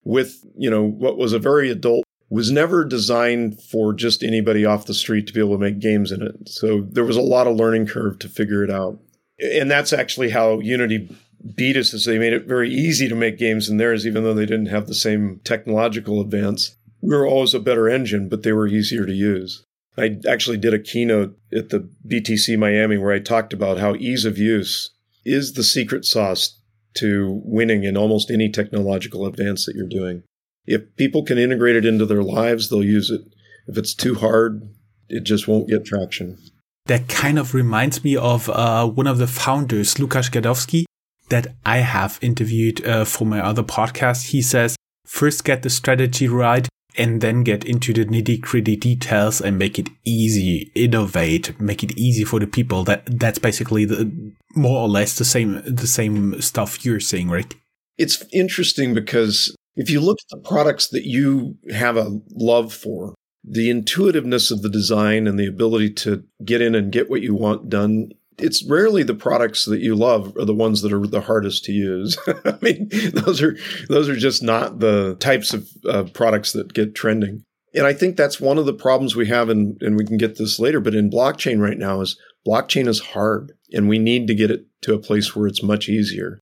with, 0.04 0.44
you 0.58 0.70
know, 0.70 0.84
what 0.84 1.18
was 1.18 1.34
a 1.34 1.40
very 1.40 1.70
adult 1.70 2.04
was 2.30 2.50
never 2.50 2.86
designed 2.86 3.62
for 3.62 3.94
just 3.94 4.24
anybody 4.24 4.66
off 4.66 4.86
the 4.86 4.94
street 4.94 5.28
to 5.28 5.34
be 5.34 5.40
able 5.40 5.54
to 5.54 5.58
make 5.58 5.80
games 5.80 6.12
in 6.12 6.22
it. 6.22 6.48
So 6.48 6.88
there 6.90 7.04
was 7.04 7.18
a 7.18 7.22
lot 7.22 7.48
of 7.48 7.58
learning 7.58 7.88
curve 7.88 8.20
to 8.20 8.30
figure 8.30 8.64
it 8.64 8.72
out. 8.72 9.00
And 9.40 9.70
that's 9.70 9.92
actually 9.92 10.30
how 10.30 10.60
Unity 10.60 11.14
beat 11.56 11.76
us 11.76 11.94
is 11.94 12.06
they 12.06 12.20
made 12.20 12.32
it 12.32 12.46
very 12.46 12.70
easy 12.70 13.10
to 13.10 13.16
make 13.16 13.38
games 13.38 13.68
in 13.68 13.78
theirs, 13.78 14.08
even 14.08 14.24
though 14.24 14.34
they 14.34 14.46
didn't 14.46 14.68
have 14.68 14.88
the 14.88 14.94
same 14.94 15.42
technological 15.44 16.22
advance 16.22 16.76
we 17.02 17.16
were 17.16 17.28
always 17.28 17.54
a 17.54 17.60
better 17.60 17.90
engine, 17.90 18.30
but 18.30 18.44
they 18.44 18.54
were 18.54 18.68
easier 18.68 19.06
to 19.06 19.14
use. 19.14 19.66
I 19.98 20.20
actually 20.28 20.58
did 20.58 20.74
a 20.74 20.80
keynote 20.80 21.38
at 21.54 21.70
the 21.70 21.90
BTC 22.08 22.58
Miami 22.58 22.98
where 22.98 23.12
I 23.12 23.20
talked 23.20 23.54
about 23.54 23.80
how 23.80 23.96
ease 23.96 24.24
of 24.24 24.38
use 24.38 24.92
is 25.26 25.54
the 25.54 25.64
secret 25.64 26.06
sauce 26.06 26.60
to 26.96 27.42
winning 27.44 27.84
in 27.84 27.98
almost 27.98 28.32
any 28.32 28.50
technological 28.50 29.26
advance 29.26 29.66
that 29.66 29.76
you're 29.76 29.88
doing. 29.88 30.24
If 30.66 30.96
people 30.96 31.24
can 31.24 31.38
integrate 31.38 31.76
it 31.76 31.86
into 31.86 32.06
their 32.06 32.24
lives, 32.24 32.70
they'll 32.70 32.84
use 32.84 33.10
it. 33.10 33.22
If 33.68 33.78
it's 33.78 33.94
too 33.94 34.16
hard, 34.16 34.62
it 35.10 35.24
just 35.24 35.48
won't 35.48 35.70
get 35.70 35.86
traction. 35.86 36.38
That 36.86 37.08
kind 37.08 37.40
of 37.40 37.54
reminds 37.54 38.04
me 38.04 38.16
of 38.16 38.50
uh, 38.50 38.88
one 38.88 39.08
of 39.08 39.18
the 39.18 39.28
founders, 39.28 39.96
Lukasz 39.96 40.32
Gadowski, 40.32 40.84
that 41.30 41.56
I 41.66 41.78
have 41.78 42.20
interviewed 42.22 42.86
uh, 42.86 43.06
for 43.06 43.26
my 43.26 43.40
other 43.40 43.64
podcast. 43.64 44.28
He 44.32 44.42
says, 44.42 44.76
first 45.06 45.44
get 45.44 45.64
the 45.64 45.70
strategy 45.70 46.28
right 46.28 46.68
and 46.98 47.22
then 47.22 47.44
get 47.44 47.64
into 47.64 47.94
the 47.94 48.06
nitty 48.06 48.42
gritty 48.42 48.76
details 48.76 49.42
and 49.42 49.58
make 49.58 49.80
it 49.80 49.90
easy, 50.06 50.72
innovate, 50.76 51.60
make 51.60 51.84
it 51.84 51.98
easy 51.98 52.24
for 52.24 52.40
the 52.40 52.48
people. 52.48 52.84
That 52.84 53.20
that's 53.20 53.40
basically 53.40 53.86
the 53.86 54.12
more 54.56 54.82
or 54.82 54.90
less 54.90 55.18
the 55.18 55.26
same 55.26 55.62
the 55.66 55.88
same 55.88 56.42
stuff 56.42 56.86
you're 56.86 57.00
saying, 57.00 57.30
right? 57.30 57.54
It's 57.98 58.24
interesting 58.34 58.94
because 58.94 59.56
if 59.76 59.90
you 59.90 60.02
look 60.02 60.18
at 60.20 60.38
the 60.38 60.48
products 60.48 60.90
that 60.90 61.06
you 61.06 61.58
have 61.72 61.98
a 61.98 62.20
love 62.32 62.74
for, 62.74 63.14
the 63.44 63.70
intuitiveness 63.70 64.52
of 64.52 64.62
the 64.62 64.70
design 64.70 65.28
and 65.28 65.40
the 65.40 65.48
ability 65.48 65.92
to 65.92 66.24
get 66.44 66.62
in 66.62 66.76
and 66.76 66.92
get 66.92 67.10
what 67.10 67.22
you 67.22 67.34
want 67.34 67.70
done 67.70 68.12
it's 68.42 68.64
rarely 68.64 69.04
the 69.04 69.14
products 69.14 69.66
that 69.66 69.82
you 69.82 69.96
love 69.96 70.36
are 70.38 70.46
the 70.46 70.54
ones 70.54 70.82
that 70.82 70.94
are 70.94 71.06
the 71.06 71.22
hardest 71.22 71.66
to 71.66 71.72
use. 71.72 72.18
I 72.46 72.58
mean, 72.62 72.90
those 73.14 73.42
are 73.42 73.56
those 73.88 74.10
are 74.10 74.16
just 74.16 74.44
not 74.44 74.80
the 74.80 75.16
types 75.20 75.54
of 75.54 75.70
uh, 75.88 76.04
products 76.14 76.54
that 76.54 76.74
get 76.74 76.96
trending. 76.96 77.44
And 77.74 77.86
I 77.86 77.94
think 77.94 78.18
that's 78.18 78.42
one 78.42 78.58
of 78.58 78.66
the 78.66 78.74
problems 78.74 79.16
we 79.16 79.28
have, 79.28 79.50
and 79.50 79.82
and 79.82 79.96
we 79.96 80.06
can 80.06 80.18
get 80.18 80.38
this 80.38 80.60
later. 80.60 80.80
But 80.80 80.96
in 80.96 81.10
blockchain 81.10 81.60
right 81.60 81.78
now 81.78 82.02
is 82.02 82.18
blockchain 82.46 82.88
is 82.88 83.00
hard, 83.00 83.54
and 83.72 83.88
we 83.88 84.00
need 84.00 84.28
to 84.28 84.36
get 84.36 84.52
it 84.52 84.66
to 84.82 84.94
a 84.94 85.00
place 85.00 85.36
where 85.36 85.48
it's 85.48 85.64
much 85.64 85.88
easier. 85.88 86.40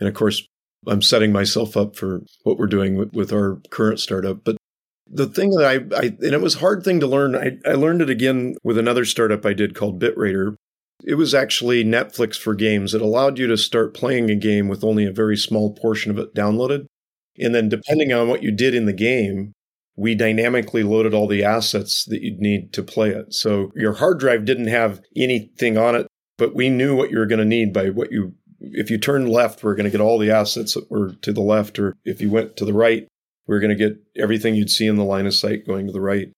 And 0.00 0.08
of 0.08 0.14
course, 0.14 0.46
I'm 0.86 1.02
setting 1.02 1.32
myself 1.32 1.76
up 1.76 1.96
for 1.96 2.22
what 2.42 2.58
we're 2.58 2.66
doing 2.66 2.96
with, 2.96 3.12
with 3.12 3.32
our 3.32 3.60
current 3.70 4.00
startup. 4.00 4.44
But 4.44 4.56
the 5.08 5.26
thing 5.26 5.50
that 5.50 5.64
I, 5.64 5.96
I, 5.96 6.04
and 6.06 6.34
it 6.34 6.40
was 6.40 6.56
a 6.56 6.60
hard 6.60 6.82
thing 6.82 7.00
to 7.00 7.06
learn. 7.06 7.36
I, 7.36 7.58
I 7.68 7.74
learned 7.74 8.02
it 8.02 8.10
again 8.10 8.56
with 8.64 8.78
another 8.78 9.04
startup 9.04 9.46
I 9.46 9.52
did 9.52 9.74
called 9.74 10.00
Bitraider. 10.00 10.56
It 11.04 11.14
was 11.14 11.34
actually 11.34 11.84
Netflix 11.84 12.36
for 12.36 12.54
games. 12.54 12.94
It 12.94 13.02
allowed 13.02 13.38
you 13.38 13.46
to 13.48 13.56
start 13.56 13.94
playing 13.94 14.30
a 14.30 14.34
game 14.34 14.68
with 14.68 14.82
only 14.82 15.04
a 15.04 15.12
very 15.12 15.36
small 15.36 15.74
portion 15.74 16.10
of 16.10 16.18
it 16.18 16.34
downloaded. 16.34 16.86
And 17.38 17.54
then, 17.54 17.68
depending 17.68 18.12
on 18.12 18.28
what 18.28 18.42
you 18.42 18.50
did 18.50 18.74
in 18.74 18.86
the 18.86 18.92
game, 18.92 19.52
we 19.96 20.14
dynamically 20.14 20.82
loaded 20.82 21.14
all 21.14 21.26
the 21.26 21.44
assets 21.44 22.04
that 22.06 22.22
you'd 22.22 22.40
need 22.40 22.72
to 22.74 22.82
play 22.82 23.10
it. 23.10 23.32
So 23.32 23.72
your 23.74 23.94
hard 23.94 24.18
drive 24.20 24.44
didn't 24.44 24.68
have 24.68 25.00
anything 25.16 25.78
on 25.78 25.94
it, 25.94 26.06
but 26.38 26.54
we 26.54 26.68
knew 26.68 26.94
what 26.94 27.10
you 27.10 27.18
were 27.18 27.26
going 27.26 27.38
to 27.38 27.44
need 27.44 27.72
by 27.72 27.90
what 27.90 28.12
you, 28.12 28.34
if 28.60 28.90
you 28.90 28.98
turned 28.98 29.30
left, 29.30 29.62
we 29.62 29.70
are 29.70 29.74
going 29.74 29.84
to 29.84 29.90
get 29.90 30.00
all 30.00 30.18
the 30.18 30.30
assets 30.30 30.74
that 30.74 30.90
were 30.90 31.14
to 31.22 31.32
the 31.32 31.40
left, 31.40 31.78
or 31.78 31.94
if 32.04 32.20
you 32.20 32.30
went 32.30 32.56
to 32.56 32.64
the 32.64 32.74
right, 32.74 33.06
we 33.46 33.56
are 33.56 33.60
going 33.60 33.76
to 33.76 33.88
get 33.88 33.98
everything 34.16 34.54
you'd 34.54 34.70
see 34.70 34.86
in 34.86 34.96
the 34.96 35.04
line 35.04 35.26
of 35.26 35.34
sight 35.34 35.66
going 35.66 35.86
to 35.86 35.92
the 35.92 36.00
right. 36.00 36.28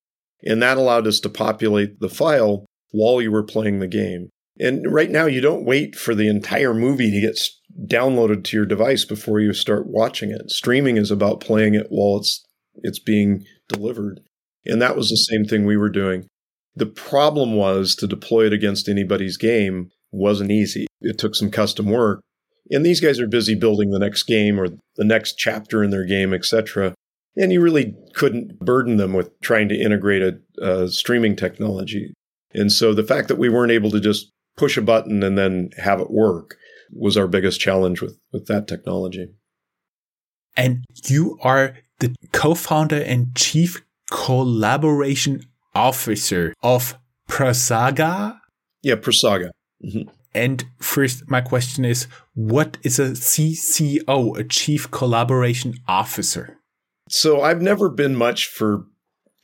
And 0.44 0.62
that 0.62 0.76
allowed 0.76 1.06
us 1.06 1.18
to 1.20 1.28
populate 1.28 1.98
the 2.00 2.08
file 2.08 2.64
while 2.90 3.20
you 3.20 3.32
were 3.32 3.42
playing 3.42 3.80
the 3.80 3.88
game. 3.88 4.30
And 4.60 4.92
right 4.92 5.10
now, 5.10 5.26
you 5.26 5.40
don't 5.40 5.64
wait 5.64 5.94
for 5.94 6.14
the 6.14 6.28
entire 6.28 6.74
movie 6.74 7.10
to 7.10 7.20
get 7.20 7.40
downloaded 7.86 8.44
to 8.44 8.56
your 8.56 8.66
device 8.66 9.04
before 9.04 9.40
you 9.40 9.52
start 9.52 9.86
watching 9.86 10.30
it. 10.30 10.50
Streaming 10.50 10.96
is 10.96 11.10
about 11.10 11.40
playing 11.40 11.74
it 11.74 11.86
while 11.90 12.18
it's 12.18 12.44
it's 12.82 12.98
being 12.98 13.44
delivered. 13.68 14.20
And 14.64 14.80
that 14.82 14.96
was 14.96 15.08
the 15.08 15.16
same 15.16 15.44
thing 15.44 15.64
we 15.64 15.76
were 15.76 15.88
doing. 15.88 16.26
The 16.76 16.86
problem 16.86 17.54
was 17.54 17.94
to 17.96 18.06
deploy 18.06 18.46
it 18.46 18.52
against 18.52 18.88
anybody's 18.88 19.36
game 19.36 19.90
wasn't 20.12 20.52
easy. 20.52 20.86
It 21.00 21.18
took 21.18 21.34
some 21.34 21.50
custom 21.50 21.86
work. 21.86 22.20
And 22.70 22.84
these 22.84 23.00
guys 23.00 23.18
are 23.18 23.26
busy 23.26 23.54
building 23.54 23.90
the 23.90 23.98
next 23.98 24.24
game 24.24 24.60
or 24.60 24.68
the 24.96 25.04
next 25.04 25.38
chapter 25.38 25.82
in 25.82 25.90
their 25.90 26.04
game, 26.04 26.34
etc. 26.34 26.94
And 27.36 27.52
you 27.52 27.60
really 27.60 27.94
couldn't 28.14 28.58
burden 28.60 28.96
them 28.96 29.12
with 29.12 29.30
trying 29.40 29.68
to 29.70 29.80
integrate 29.80 30.22
a, 30.22 30.64
a 30.64 30.88
streaming 30.88 31.34
technology. 31.34 32.12
And 32.54 32.70
so 32.70 32.94
the 32.94 33.04
fact 33.04 33.28
that 33.28 33.38
we 33.38 33.48
weren't 33.48 33.72
able 33.72 33.90
to 33.90 34.00
just 34.00 34.30
push 34.58 34.76
a 34.76 34.82
button 34.82 35.22
and 35.22 35.38
then 35.38 35.70
have 35.78 36.00
it 36.00 36.10
work 36.10 36.56
was 36.92 37.16
our 37.16 37.28
biggest 37.28 37.60
challenge 37.60 38.00
with, 38.00 38.18
with 38.32 38.46
that 38.46 38.66
technology. 38.66 39.28
And 40.56 40.84
you 41.06 41.38
are 41.42 41.76
the 42.00 42.14
co-founder 42.32 43.00
and 43.00 43.34
chief 43.34 43.84
collaboration 44.10 45.42
officer 45.74 46.54
of 46.62 46.98
Prasaga? 47.28 48.38
Yeah, 48.82 48.96
Prasaga. 48.96 49.50
Mm-hmm. 49.84 50.08
And 50.34 50.64
first, 50.78 51.28
my 51.28 51.40
question 51.40 51.84
is, 51.84 52.06
what 52.34 52.78
is 52.82 52.98
a 52.98 53.10
CCO, 53.10 54.38
a 54.38 54.44
chief 54.44 54.90
collaboration 54.90 55.74
officer? 55.86 56.58
So 57.08 57.40
I've 57.40 57.62
never 57.62 57.88
been 57.88 58.14
much 58.14 58.46
for 58.46 58.84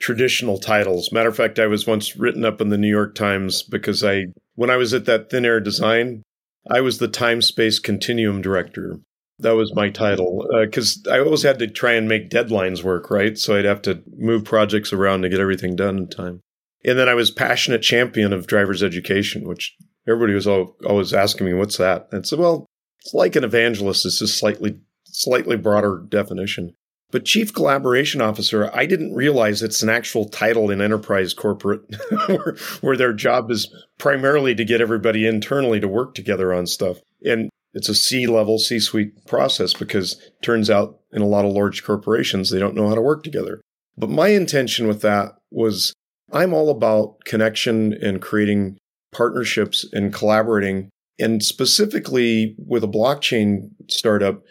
traditional 0.01 0.59
titles. 0.59 1.11
Matter 1.13 1.31
of 1.31 1.37
fact, 1.37 1.59
I 1.59 1.67
was 1.67 1.87
once 1.87 2.17
written 2.17 2.45
up 2.45 2.61
in 2.61 2.69
the 2.69 2.79
New 2.79 2.91
York 2.91 3.15
Times 3.15 3.63
because 3.63 4.05
I, 4.05 4.27
when 4.55 4.71
I 4.71 4.77
was 4.77 4.95
at 4.95 5.05
that 5.07 5.31
Thin 5.31 5.45
Air 5.45 5.61
Design, 5.61 6.23
I 6.71 6.81
was 6.81 6.99
the 6.99 7.09
time 7.09 7.43
space 7.43 7.79
continuum 7.79 8.41
director. 8.41 8.99
That 9.41 9.57
was 9.57 9.75
my 9.75 9.91
title 9.91 10.47
because 10.61 11.05
uh, 11.07 11.11
I 11.11 11.21
always 11.21 11.43
had 11.43 11.59
to 11.59 11.67
try 11.67 11.95
and 11.95 12.09
make 12.09 12.31
deadlines 12.31 12.83
work, 12.83 13.11
right? 13.11 13.37
So 13.37 13.57
I'd 13.57 13.65
have 13.65 13.83
to 13.83 14.03
move 14.17 14.45
projects 14.45 14.93
around 14.93 15.23
to 15.23 15.29
get 15.29 15.41
everything 15.41 15.75
done 15.75 15.99
in 15.99 16.09
time. 16.09 16.41
And 16.85 16.99
then 16.99 17.09
I 17.09 17.15
was 17.15 17.31
passionate 17.31 17.83
champion 17.83 18.33
of 18.33 18.47
driver's 18.47 18.83
education, 18.83 19.49
which 19.49 19.75
everybody 20.07 20.35
was 20.35 20.47
always 20.47 21.13
asking 21.13 21.47
me, 21.47 21.55
"What's 21.55 21.79
that?" 21.79 22.09
And 22.13 22.27
so, 22.27 22.37
well, 22.37 22.67
it's 23.01 23.13
like 23.13 23.35
an 23.35 23.45
evangelist. 23.45 24.07
It's 24.07 24.21
just 24.21 24.39
slightly 24.39 24.79
slightly 25.07 25.57
broader 25.57 26.05
definition. 26.09 26.75
But 27.15 27.27
chief 27.27 27.55
collaboration 27.55 28.21
officer, 28.21 28.69
I 28.75 28.87
didn't 28.87 29.15
realize 29.15 29.63
it's 29.63 29.85
an 29.85 29.89
actual 29.89 30.29
title 30.29 30.69
in 30.69 30.81
enterprise 30.81 31.33
corporate 31.33 31.83
where, 32.27 32.57
where 32.81 32.97
their 32.97 33.13
job 33.13 33.53
is 33.53 33.73
primarily 33.99 34.53
to 34.57 34.65
get 34.65 34.81
everybody 34.81 35.25
internally 35.25 35.79
to 35.79 35.87
work 35.87 36.17
together 36.17 36.53
on 36.53 36.67
stuff. 36.67 36.99
And 37.25 37.51
it's 37.73 37.89
a 37.89 37.95
C 37.95 38.27
level, 38.27 38.59
C 38.59 38.81
suite 38.81 39.27
process 39.27 39.75
because 39.75 40.21
turns 40.43 40.69
out 40.69 40.99
in 41.13 41.23
a 41.23 41.27
lot 41.29 41.45
of 41.45 41.53
large 41.53 41.85
corporations, 41.85 42.51
they 42.51 42.59
don't 42.59 42.75
know 42.75 42.89
how 42.89 42.97
to 42.97 43.01
work 43.01 43.23
together. 43.23 43.61
But 43.97 44.11
my 44.11 44.31
intention 44.31 44.89
with 44.89 45.01
that 45.03 45.37
was 45.53 45.95
I'm 46.33 46.53
all 46.53 46.69
about 46.69 47.25
connection 47.25 47.93
and 47.93 48.21
creating 48.21 48.77
partnerships 49.13 49.87
and 49.93 50.13
collaborating. 50.13 50.89
And 51.21 51.45
specifically 51.45 52.57
with 52.59 52.83
a 52.83 52.89
blockchain 52.89 53.69
startup, 53.89 54.43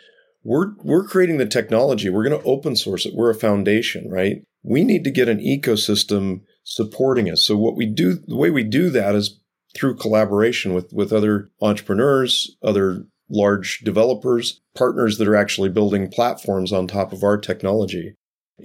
we're, 0.43 0.73
we're 0.83 1.07
creating 1.07 1.37
the 1.37 1.45
technology. 1.45 2.09
We're 2.09 2.27
going 2.27 2.39
to 2.39 2.47
open 2.47 2.75
source 2.75 3.05
it. 3.05 3.13
We're 3.15 3.29
a 3.29 3.35
foundation, 3.35 4.09
right? 4.09 4.43
We 4.63 4.83
need 4.83 5.03
to 5.05 5.11
get 5.11 5.29
an 5.29 5.39
ecosystem 5.39 6.41
supporting 6.63 7.29
us. 7.29 7.45
So 7.45 7.57
what 7.57 7.75
we 7.75 7.85
do, 7.85 8.13
the 8.13 8.35
way 8.35 8.49
we 8.49 8.63
do 8.63 8.89
that 8.89 9.15
is 9.15 9.39
through 9.75 9.95
collaboration 9.95 10.73
with, 10.73 10.91
with 10.93 11.11
other 11.11 11.49
entrepreneurs, 11.61 12.55
other 12.61 13.05
large 13.29 13.79
developers, 13.79 14.61
partners 14.75 15.17
that 15.17 15.27
are 15.27 15.35
actually 15.35 15.69
building 15.69 16.09
platforms 16.09 16.71
on 16.71 16.87
top 16.87 17.11
of 17.11 17.23
our 17.23 17.37
technology. 17.37 18.15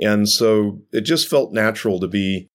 And 0.03 0.29
so 0.29 0.81
it 0.93 1.03
just 1.03 1.29
felt 1.29 1.53
natural 1.53 1.99
to 2.01 2.09
be 2.09 2.49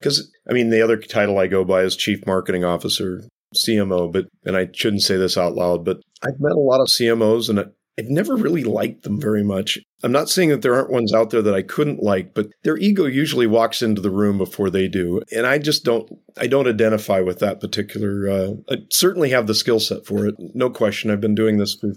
because, 0.00 0.32
I 0.48 0.52
mean, 0.52 0.70
the 0.70 0.82
other 0.82 0.96
title 0.96 1.38
I 1.38 1.46
go 1.46 1.64
by 1.64 1.82
is 1.82 1.94
Chief 1.94 2.26
Marketing 2.26 2.64
Officer, 2.64 3.22
CMO, 3.54 4.10
but, 4.10 4.26
and 4.44 4.56
I 4.56 4.68
shouldn't 4.72 5.02
say 5.02 5.16
this 5.16 5.36
out 5.36 5.54
loud, 5.54 5.84
but 5.84 6.00
I've 6.22 6.40
met 6.40 6.52
a 6.52 6.60
lot 6.60 6.80
of 6.80 6.88
CMOs 6.88 7.48
and 7.48 7.70
I've 7.98 8.08
never 8.08 8.34
really 8.36 8.64
liked 8.64 9.02
them 9.02 9.20
very 9.20 9.42
much. 9.42 9.78
I'm 10.02 10.12
not 10.12 10.30
saying 10.30 10.48
that 10.50 10.62
there 10.62 10.74
aren't 10.74 10.90
ones 10.90 11.12
out 11.12 11.30
there 11.30 11.42
that 11.42 11.54
I 11.54 11.62
couldn't 11.62 12.02
like, 12.02 12.34
but 12.34 12.48
their 12.62 12.78
ego 12.78 13.04
usually 13.04 13.46
walks 13.46 13.82
into 13.82 14.00
the 14.00 14.10
room 14.10 14.38
before 14.38 14.70
they 14.70 14.88
do. 14.88 15.22
And 15.32 15.46
I 15.46 15.58
just 15.58 15.84
don't, 15.84 16.10
I 16.38 16.46
don't 16.46 16.68
identify 16.68 17.20
with 17.20 17.40
that 17.40 17.60
particular, 17.60 18.28
uh, 18.30 18.52
I 18.70 18.78
certainly 18.90 19.30
have 19.30 19.46
the 19.46 19.54
skill 19.54 19.80
set 19.80 20.06
for 20.06 20.26
it. 20.26 20.34
No 20.38 20.70
question. 20.70 21.10
I've 21.10 21.20
been 21.20 21.34
doing 21.34 21.58
this 21.58 21.74
for, 21.74 21.92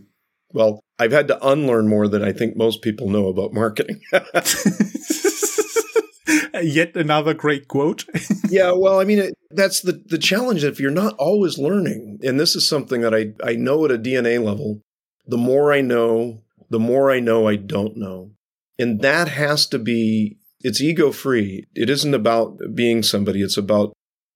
well, 0.51 0.81
I've 0.99 1.11
had 1.11 1.27
to 1.29 1.47
unlearn 1.47 1.87
more 1.87 2.07
than 2.07 2.23
I 2.23 2.33
think 2.33 2.55
most 2.55 2.81
people 2.81 3.09
know 3.09 3.27
about 3.27 3.53
marketing. 3.53 4.01
Yet 6.61 6.95
another 6.95 7.33
great 7.33 7.67
quote. 7.67 8.05
yeah, 8.49 8.71
well, 8.71 8.99
I 8.99 9.03
mean, 9.03 9.19
it, 9.19 9.33
that's 9.49 9.81
the 9.81 10.03
the 10.05 10.17
challenge. 10.17 10.63
If 10.63 10.79
you're 10.79 10.91
not 10.91 11.15
always 11.17 11.57
learning, 11.57 12.19
and 12.23 12.39
this 12.39 12.55
is 12.55 12.67
something 12.67 13.01
that 13.01 13.13
I 13.13 13.33
I 13.43 13.55
know 13.55 13.83
at 13.85 13.91
a 13.91 13.97
DNA 13.97 14.41
level, 14.43 14.81
the 15.25 15.37
more 15.37 15.73
I 15.73 15.81
know, 15.81 16.43
the 16.69 16.79
more 16.79 17.11
I 17.11 17.19
know 17.19 17.47
I 17.47 17.55
don't 17.55 17.97
know, 17.97 18.31
and 18.79 19.01
that 19.01 19.27
has 19.29 19.65
to 19.67 19.79
be 19.79 20.37
it's 20.61 20.81
ego 20.81 21.11
free. 21.11 21.67
It 21.75 21.89
isn't 21.89 22.13
about 22.13 22.57
being 22.73 23.03
somebody. 23.03 23.41
It's 23.41 23.57
about 23.57 23.93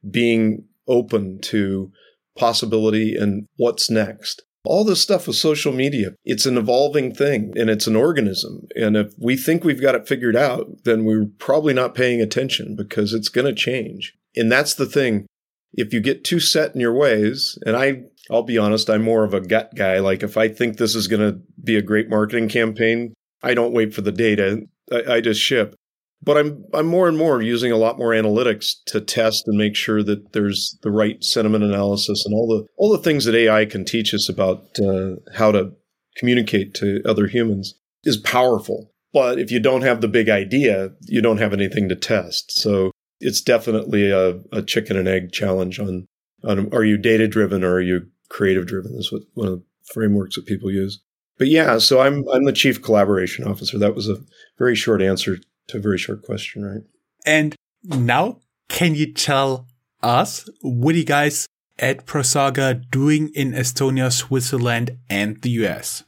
being 0.10 0.66
open 0.88 1.40
to 1.42 1.92
possibility 2.38 3.16
and 3.16 3.48
what's 3.56 3.90
next 3.90 4.44
all 4.68 4.84
this 4.84 5.02
stuff 5.02 5.28
with 5.28 5.36
social 5.36 5.72
media, 5.72 6.12
it's 6.26 6.46
an 6.46 6.58
evolving 6.58 7.14
thing 7.14 7.54
and 7.56 7.70
it's 7.70 7.88
an 7.88 7.96
organism. 7.96 8.68
And 8.76 8.96
if 8.96 9.14
we 9.18 9.38
think 9.38 9.64
we've 9.64 9.82
got 9.82 9.96
it 9.96 10.08
figured 10.08 10.36
out, 10.36 10.84
then 10.84 11.06
we're 11.06 11.28
probably 11.40 11.74
not 11.74 11.96
paying 11.96 12.22
attention 12.22 12.76
because 12.76 13.14
it's 13.14 13.30
going 13.30 13.48
to 13.48 13.54
change. 13.54 14.14
And 14.36 14.52
that's 14.52 14.74
the 14.74 14.86
thing. 14.86 15.26
If 15.74 15.94
you 15.94 16.02
get 16.02 16.24
too 16.24 16.40
set 16.40 16.76
in 16.76 16.82
your 16.82 16.94
ways, 16.94 17.58
and 17.66 17.76
I, 17.76 18.04
I'll 18.30 18.44
be 18.44 18.58
honest, 18.58 18.90
I'm 18.90 19.04
more 19.04 19.24
of 19.24 19.34
a 19.34 19.42
gut 19.42 19.76
guy. 19.76 20.00
Like 20.00 20.24
if 20.24 20.38
I 20.38 20.50
think 20.50 20.78
this 20.78 20.96
is 20.96 21.08
going 21.08 21.22
to 21.22 21.40
be 21.64 21.76
a 21.76 21.82
great 21.82 22.10
marketing 22.10 22.50
campaign, 22.50 23.14
I 23.42 23.54
don't 23.54 23.74
wait 23.74 23.94
for 23.94 24.02
the 24.02 24.12
data. 24.12 24.62
I, 24.92 25.16
I 25.16 25.22
just 25.22 25.42
ship. 25.42 25.76
But 26.24 26.38
I'm 26.38 26.66
I'm 26.74 26.88
more 26.88 27.08
and 27.08 27.18
more 27.18 27.42
using 27.42 27.72
a 27.72 27.78
lot 27.78 28.00
more 28.00 28.12
analytics 28.12 28.74
to 28.88 29.00
test 29.00 29.44
and 29.48 29.58
make 29.58 29.76
sure 29.76 30.02
that 30.02 30.34
there's 30.34 30.78
the 30.82 30.90
right 30.90 31.24
sentiment 31.24 31.64
analysis 31.64 32.26
and 32.26 32.34
all 32.34 32.48
the 32.48 32.66
all 32.76 32.92
the 32.92 33.04
things 33.04 33.26
that 33.26 33.36
AI 33.36 33.66
can 33.66 33.86
teach 33.86 34.14
us 34.16 34.28
about 34.28 34.80
uh, 34.80 35.16
how 35.36 35.52
to 35.52 35.74
communicate 36.18 36.74
to 36.76 37.02
other 37.06 37.28
humans 37.28 37.76
is 38.04 38.18
powerful. 38.18 38.92
But 39.14 39.40
if 39.40 39.52
you 39.52 39.60
don't 39.60 39.84
have 39.84 40.02
the 40.02 40.08
big 40.08 40.28
idea, 40.28 40.90
you 41.02 41.22
don't 41.22 41.38
have 41.38 41.54
anything 41.54 41.88
to 41.90 41.96
test. 41.96 42.52
So 42.52 42.92
it's 43.20 43.42
definitely 43.42 44.10
a, 44.12 44.40
a 44.52 44.62
chicken 44.62 44.98
and 44.98 45.08
egg 45.08 45.32
challenge 45.32 45.80
on 45.80 46.08
on 46.44 46.74
are 46.74 46.84
you 46.84 46.98
data 46.98 47.28
driven 47.28 47.64
or 47.64 47.74
are 47.74 47.82
you 47.82 48.08
creative 48.30 48.68
driven? 48.68 48.96
Is 48.96 49.12
what 49.12 49.24
one 49.34 49.48
of 49.48 49.54
the 49.60 49.64
frameworks 49.88 50.36
that 50.36 50.46
people 50.46 50.72
use. 50.72 51.02
But 51.38 51.48
yeah, 51.48 51.78
so 51.78 52.02
I'm 52.02 52.28
I'm 52.30 52.46
the 52.46 52.54
chief 52.54 52.82
collaboration 52.82 53.46
officer. 53.46 53.78
That 53.78 53.96
was 53.96 54.10
a 54.10 54.18
very 54.58 54.76
short 54.76 55.02
answer 55.02 55.38
to 55.68 55.78
a 55.78 55.82
very 55.82 55.98
short 55.98 56.24
question, 56.24 56.64
right? 56.64 56.82
And 57.26 57.56
now, 57.84 58.40
can 58.70 58.96
you 58.96 59.14
tell 59.14 59.68
us 60.02 60.50
what 60.62 60.96
you 60.96 61.04
guys 61.04 61.46
at 61.78 62.06
Prasaga 62.06 62.90
doing 62.90 63.30
in 63.36 63.52
Estonia, 63.52 64.12
Switzerland, 64.12 64.98
and 65.10 65.42
the 65.42 65.50
US? 65.62 66.04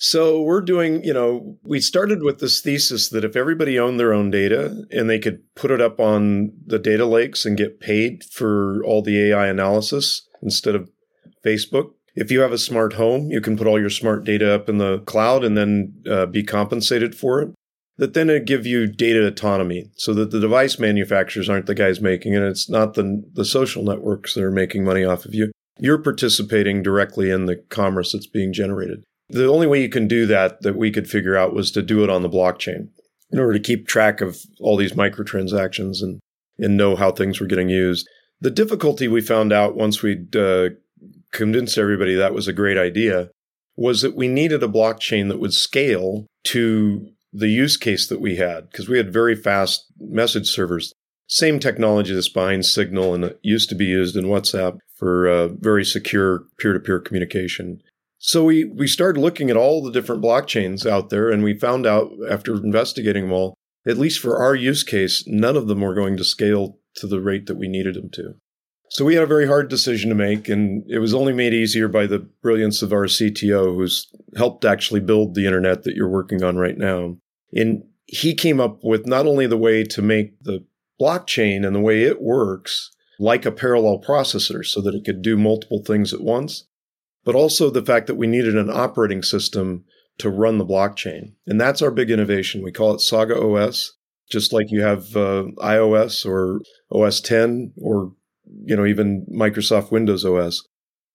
So 0.00 0.40
we're 0.42 0.60
doing, 0.60 1.02
you 1.02 1.12
know, 1.12 1.58
we 1.64 1.80
started 1.80 2.22
with 2.22 2.38
this 2.38 2.60
thesis 2.60 3.08
that 3.08 3.24
if 3.24 3.34
everybody 3.34 3.80
owned 3.80 3.98
their 3.98 4.14
own 4.14 4.30
data 4.30 4.84
and 4.92 5.10
they 5.10 5.18
could 5.18 5.40
put 5.56 5.72
it 5.72 5.80
up 5.80 5.98
on 5.98 6.52
the 6.64 6.78
data 6.78 7.04
lakes 7.04 7.44
and 7.44 7.56
get 7.56 7.80
paid 7.80 8.22
for 8.22 8.80
all 8.84 9.02
the 9.02 9.30
AI 9.30 9.48
analysis 9.48 10.28
instead 10.40 10.76
of 10.76 10.88
Facebook. 11.44 11.92
If 12.14 12.30
you 12.30 12.40
have 12.40 12.52
a 12.52 12.58
smart 12.58 12.94
home, 12.94 13.30
you 13.30 13.40
can 13.40 13.56
put 13.56 13.66
all 13.66 13.78
your 13.78 13.90
smart 13.90 14.24
data 14.24 14.52
up 14.52 14.68
in 14.68 14.78
the 14.78 14.98
cloud 15.00 15.44
and 15.44 15.56
then 15.56 16.02
uh, 16.10 16.26
be 16.26 16.42
compensated 16.42 17.14
for 17.14 17.40
it 17.40 17.54
that 17.98 18.14
then 18.14 18.30
it 18.30 18.44
give 18.44 18.64
you 18.64 18.86
data 18.86 19.26
autonomy 19.26 19.90
so 19.96 20.14
that 20.14 20.30
the 20.30 20.40
device 20.40 20.78
manufacturers 20.78 21.48
aren't 21.48 21.66
the 21.66 21.74
guys 21.74 22.00
making 22.00 22.32
it. 22.32 22.42
It's 22.42 22.70
not 22.70 22.94
the, 22.94 23.24
the 23.34 23.44
social 23.44 23.82
networks 23.82 24.34
that 24.34 24.44
are 24.44 24.52
making 24.52 24.84
money 24.84 25.04
off 25.04 25.24
of 25.24 25.34
you. 25.34 25.50
You're 25.78 25.98
participating 25.98 26.82
directly 26.82 27.30
in 27.30 27.46
the 27.46 27.56
commerce 27.56 28.12
that's 28.12 28.26
being 28.26 28.52
generated. 28.52 29.02
The 29.28 29.48
only 29.48 29.66
way 29.66 29.82
you 29.82 29.88
can 29.88 30.08
do 30.08 30.26
that 30.26 30.62
that 30.62 30.76
we 30.76 30.90
could 30.90 31.10
figure 31.10 31.36
out 31.36 31.54
was 31.54 31.70
to 31.72 31.82
do 31.82 32.02
it 32.02 32.10
on 32.10 32.22
the 32.22 32.30
blockchain 32.30 32.88
in 33.30 33.38
order 33.38 33.52
to 33.52 33.60
keep 33.60 33.86
track 33.86 34.20
of 34.20 34.38
all 34.60 34.76
these 34.76 34.92
microtransactions 34.92 36.00
and, 36.00 36.20
and 36.58 36.76
know 36.76 36.96
how 36.96 37.10
things 37.10 37.40
were 37.40 37.46
getting 37.46 37.68
used. 37.68 38.08
The 38.40 38.50
difficulty 38.50 39.08
we 39.08 39.20
found 39.20 39.52
out 39.52 39.76
once 39.76 40.02
we'd 40.02 40.34
uh, 40.34 40.70
convinced 41.32 41.78
everybody 41.78 42.14
that 42.14 42.34
was 42.34 42.48
a 42.48 42.52
great 42.52 42.78
idea 42.78 43.30
was 43.76 44.02
that 44.02 44.16
we 44.16 44.26
needed 44.26 44.62
a 44.62 44.68
blockchain 44.68 45.28
that 45.28 45.38
would 45.38 45.54
scale 45.54 46.26
to 46.44 47.10
the 47.32 47.48
use 47.48 47.76
case 47.76 48.08
that 48.08 48.20
we 48.20 48.36
had 48.36 48.70
because 48.70 48.88
we 48.88 48.96
had 48.96 49.12
very 49.12 49.36
fast 49.36 49.84
message 50.00 50.48
servers. 50.48 50.92
Same 51.28 51.60
technology 51.60 52.14
that's 52.14 52.28
behind 52.28 52.64
Signal 52.64 53.14
and 53.14 53.24
it 53.24 53.38
used 53.42 53.68
to 53.68 53.74
be 53.74 53.84
used 53.84 54.16
in 54.16 54.24
WhatsApp 54.24 54.78
for 54.96 55.28
uh, 55.28 55.48
very 55.48 55.84
secure 55.84 56.44
peer 56.58 56.72
to 56.72 56.80
peer 56.80 56.98
communication. 56.98 57.80
So 58.18 58.44
we, 58.44 58.64
we 58.64 58.88
started 58.88 59.20
looking 59.20 59.48
at 59.48 59.56
all 59.56 59.82
the 59.82 59.92
different 59.92 60.22
blockchains 60.22 60.84
out 60.84 61.10
there 61.10 61.30
and 61.30 61.44
we 61.44 61.56
found 61.56 61.86
out 61.86 62.10
after 62.28 62.54
investigating 62.54 63.24
them 63.24 63.32
all, 63.32 63.54
at 63.86 63.98
least 63.98 64.20
for 64.20 64.38
our 64.38 64.56
use 64.56 64.82
case, 64.82 65.24
none 65.26 65.56
of 65.56 65.68
them 65.68 65.82
were 65.82 65.94
going 65.94 66.16
to 66.16 66.24
scale 66.24 66.78
to 66.96 67.06
the 67.06 67.20
rate 67.20 67.46
that 67.46 67.56
we 67.56 67.68
needed 67.68 67.94
them 67.94 68.10
to. 68.14 68.34
So 68.90 69.04
we 69.04 69.14
had 69.14 69.22
a 69.22 69.26
very 69.26 69.46
hard 69.46 69.68
decision 69.68 70.08
to 70.08 70.14
make, 70.14 70.48
and 70.48 70.84
it 70.88 70.98
was 70.98 71.12
only 71.12 71.32
made 71.32 71.52
easier 71.52 71.88
by 71.88 72.06
the 72.06 72.20
brilliance 72.20 72.82
of 72.82 72.92
our 72.92 73.04
CTO, 73.04 73.74
who's 73.76 74.10
helped 74.36 74.64
actually 74.64 75.00
build 75.00 75.34
the 75.34 75.46
internet 75.46 75.82
that 75.84 75.94
you're 75.94 76.08
working 76.08 76.42
on 76.42 76.56
right 76.56 76.76
now. 76.76 77.16
And 77.52 77.84
he 78.06 78.34
came 78.34 78.60
up 78.60 78.78
with 78.82 79.06
not 79.06 79.26
only 79.26 79.46
the 79.46 79.58
way 79.58 79.84
to 79.84 80.02
make 80.02 80.42
the 80.42 80.64
blockchain 81.00 81.66
and 81.66 81.76
the 81.76 81.80
way 81.80 82.02
it 82.02 82.22
works 82.22 82.90
like 83.18 83.44
a 83.44 83.52
parallel 83.52 84.00
processor 84.00 84.64
so 84.64 84.80
that 84.80 84.94
it 84.94 85.04
could 85.04 85.22
do 85.22 85.36
multiple 85.36 85.82
things 85.84 86.14
at 86.14 86.22
once, 86.22 86.64
but 87.24 87.34
also 87.34 87.68
the 87.68 87.84
fact 87.84 88.06
that 88.06 88.14
we 88.14 88.26
needed 88.26 88.56
an 88.56 88.70
operating 88.70 89.22
system 89.22 89.84
to 90.18 90.30
run 90.30 90.58
the 90.58 90.66
blockchain. 90.66 91.34
And 91.46 91.60
that's 91.60 91.82
our 91.82 91.90
big 91.90 92.10
innovation. 92.10 92.62
We 92.62 92.72
call 92.72 92.94
it 92.94 93.00
Saga 93.00 93.40
OS, 93.40 93.92
just 94.30 94.52
like 94.52 94.70
you 94.70 94.82
have 94.82 95.16
uh, 95.16 95.44
iOS 95.58 96.24
or 96.24 96.60
OS 96.90 97.20
10 97.20 97.74
or 97.76 98.12
you 98.64 98.76
know, 98.76 98.86
even 98.86 99.26
Microsoft 99.32 99.90
Windows 99.90 100.24
OS. 100.24 100.66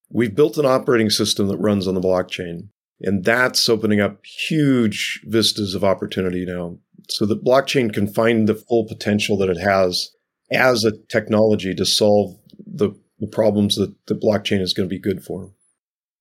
We've 0.09 0.35
built 0.35 0.57
an 0.57 0.65
operating 0.65 1.09
system 1.09 1.47
that 1.47 1.57
runs 1.57 1.87
on 1.87 1.95
the 1.95 2.01
blockchain. 2.01 2.69
And 3.01 3.23
that's 3.23 3.67
opening 3.67 3.99
up 3.99 4.23
huge 4.25 5.21
vistas 5.25 5.75
of 5.75 5.83
opportunity 5.83 6.45
now 6.45 6.77
so 7.09 7.25
that 7.25 7.43
blockchain 7.43 7.93
can 7.93 8.07
find 8.07 8.47
the 8.47 8.55
full 8.55 8.87
potential 8.87 9.37
that 9.37 9.49
it 9.49 9.57
has 9.57 10.11
as 10.51 10.85
a 10.85 10.93
technology 11.09 11.73
to 11.75 11.85
solve 11.85 12.37
the, 12.65 12.91
the 13.19 13.27
problems 13.27 13.75
that 13.75 13.93
the 14.07 14.15
blockchain 14.15 14.61
is 14.61 14.73
going 14.73 14.87
to 14.87 14.93
be 14.93 14.99
good 14.99 15.23
for. 15.23 15.51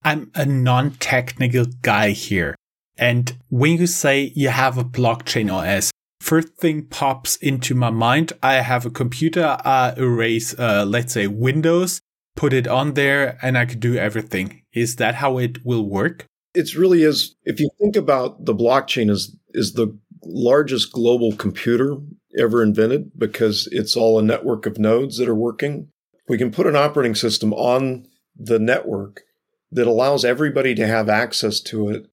I'm 0.03 0.31
a 0.35 0.45
non 0.45 0.91
technical 0.91 1.65
guy 1.81 2.09
here. 2.09 2.55
And 2.97 3.35
when 3.49 3.77
you 3.77 3.87
say 3.87 4.33
you 4.35 4.49
have 4.49 4.77
a 4.77 4.83
blockchain 4.83 5.51
OS, 5.51 5.91
first 6.23 6.55
thing 6.55 6.85
pops 6.85 7.35
into 7.35 7.75
my 7.75 7.89
mind. 7.89 8.31
I 8.41 8.55
have 8.55 8.85
a 8.85 8.89
computer, 8.89 9.57
I 9.65 9.93
erase, 9.97 10.57
uh, 10.57 10.85
let's 10.87 11.13
say 11.13 11.27
Windows, 11.27 12.01
put 12.35 12.53
it 12.53 12.67
on 12.67 12.93
there 12.93 13.37
and 13.41 13.57
I 13.57 13.65
could 13.65 13.81
do 13.81 13.97
everything. 13.97 14.63
Is 14.73 14.95
that 14.95 15.15
how 15.15 15.37
it 15.37 15.65
will 15.65 15.87
work? 15.87 16.25
It 16.55 16.75
really 16.75 17.03
is. 17.03 17.35
If 17.43 17.59
you 17.59 17.69
think 17.79 17.95
about 17.95 18.45
the 18.45 18.55
blockchain 18.55 19.09
is, 19.09 19.35
is 19.49 19.73
the 19.73 19.97
largest 20.23 20.93
global 20.93 21.35
computer 21.35 21.97
ever 22.39 22.63
invented 22.63 23.11
because 23.17 23.67
it's 23.71 23.97
all 23.97 24.17
a 24.17 24.23
network 24.23 24.65
of 24.65 24.79
nodes 24.79 25.17
that 25.17 25.27
are 25.27 25.35
working. 25.35 25.89
We 26.29 26.37
can 26.37 26.51
put 26.51 26.67
an 26.67 26.75
operating 26.75 27.15
system 27.15 27.53
on 27.53 28.07
the 28.35 28.59
network 28.59 29.23
that 29.71 29.87
allows 29.87 30.23
everybody 30.23 30.73
to 30.75 30.87
have 30.87 31.09
access 31.09 31.59
to 31.59 31.89
it 31.89 32.07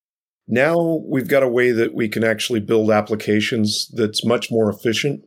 now 0.51 1.01
we've 1.07 1.28
got 1.28 1.42
a 1.42 1.48
way 1.48 1.70
that 1.70 1.94
we 1.94 2.09
can 2.09 2.24
actually 2.24 2.61
build 2.61 2.90
applications 2.90 3.88
that's 3.94 4.24
much 4.24 4.51
more 4.51 4.68
efficient. 4.68 5.24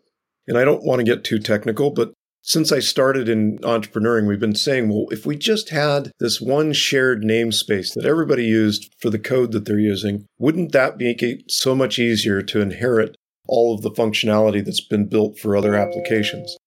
And 0.47 0.57
I 0.57 0.65
don't 0.65 0.83
want 0.83 0.99
to 0.99 1.05
get 1.05 1.23
too 1.23 1.39
technical, 1.39 1.91
but 1.91 2.11
since 2.41 2.73
I 2.73 2.79
started 2.79 3.29
in 3.29 3.57
entrepreneuring, 3.59 4.27
we've 4.27 4.39
been 4.39 4.53
saying, 4.53 4.89
well, 4.89 5.05
if 5.11 5.25
we 5.25 5.37
just 5.37 5.69
had 5.69 6.11
this 6.19 6.41
one 6.41 6.73
shared 6.73 7.23
namespace 7.23 7.93
that 7.93 8.05
everybody 8.05 8.43
used 8.43 8.93
for 8.99 9.09
the 9.09 9.17
code 9.17 9.53
that 9.53 9.63
they're 9.63 9.79
using, 9.79 10.25
wouldn't 10.37 10.73
that 10.73 10.97
make 10.97 11.23
it 11.23 11.49
so 11.49 11.73
much 11.73 11.97
easier 11.97 12.41
to 12.41 12.59
inherit 12.59 13.15
all 13.47 13.73
of 13.73 13.81
the 13.81 13.91
functionality 13.91 14.63
that's 14.63 14.85
been 14.85 15.07
built 15.07 15.39
for 15.39 15.55
other 15.55 15.73
applications? 15.73 16.57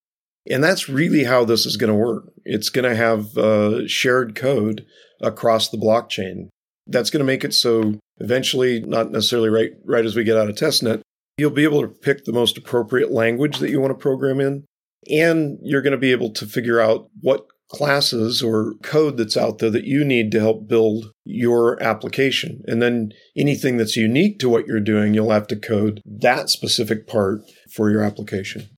And 0.51 0.65
that's 0.65 0.89
really 0.89 1.25
how 1.25 1.45
this 1.45 1.67
is 1.67 1.77
going 1.77 1.93
to 1.93 1.95
work. 1.95 2.33
It's 2.47 2.71
going 2.71 2.89
to 2.89 2.97
have 2.97 3.37
uh, 3.37 3.87
shared 3.87 4.35
code 4.35 4.87
across 5.21 5.69
the 5.69 5.77
blockchain. 5.77 6.49
That's 6.87 7.11
going 7.11 7.21
to 7.21 7.25
make 7.25 7.45
it 7.45 7.53
so 7.53 7.99
eventually, 8.19 8.81
not 8.81 9.11
necessarily 9.11 9.49
right, 9.49 9.73
right 9.85 10.05
as 10.05 10.17
we 10.17 10.25
get 10.25 10.37
out 10.37 10.49
of 10.49 10.57
testnet, 10.57 11.01
you'll 11.39 11.51
be 11.51 11.65
able 11.65 11.83
to 11.83 11.89
pick 11.89 12.25
the 12.25 12.33
most 12.33 12.57
appropriate 12.57 13.11
language 13.11 13.59
that 13.59 13.71
you 13.71 13.81
want 13.81 13.91
to 13.91 14.03
program 14.03 14.41
in. 14.41 14.65
And 15.09 15.59
you're 15.63 15.83
going 15.83 15.93
to 15.93 15.99
be 15.99 16.13
able 16.13 16.33
to 16.33 16.47
figure 16.47 16.81
out 16.81 17.09
what 17.21 17.47
classes 17.69 18.43
or 18.43 18.75
code 18.83 19.17
that's 19.17 19.37
out 19.37 19.59
there 19.59 19.71
that 19.71 19.85
you 19.85 20.05
need 20.05 20.31
to 20.33 20.41
help 20.41 20.69
build 20.69 21.11
your 21.25 21.83
application. 21.83 22.63
And 22.67 22.81
then 22.81 23.13
anything 23.37 23.77
that's 23.77 23.97
unique 23.97 24.39
to 24.41 24.49
what 24.49 24.67
you're 24.67 24.81
doing, 24.81 25.15
you'll 25.15 25.31
have 25.31 25.49
to 25.49 25.57
code 25.57 26.01
that 26.05 26.49
specific 26.49 27.07
part 27.07 27.41
for 27.71 27.91
your 27.91 28.03
application. 28.03 28.69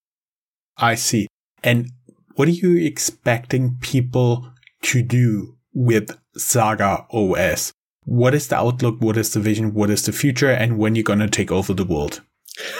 I 0.76 0.94
see. 0.94 1.26
And 1.62 1.90
what 2.34 2.48
are 2.48 2.52
you 2.52 2.76
expecting 2.76 3.78
people 3.80 4.50
to 4.82 5.02
do 5.02 5.56
with 5.74 6.18
Saga 6.36 7.06
OS? 7.10 7.72
What 8.08 8.34
is 8.34 8.48
the 8.48 8.56
outlook? 8.56 8.96
What 9.00 9.18
is 9.18 9.34
the 9.34 9.40
vision? 9.40 9.74
What 9.74 9.90
is 9.90 10.02
the 10.06 10.12
future? 10.12 10.50
And 10.50 10.78
when 10.78 10.94
you're 10.94 11.02
going 11.02 11.18
to 11.18 11.28
take 11.28 11.52
over 11.52 11.74
the 11.74 11.84
world? 11.84 12.22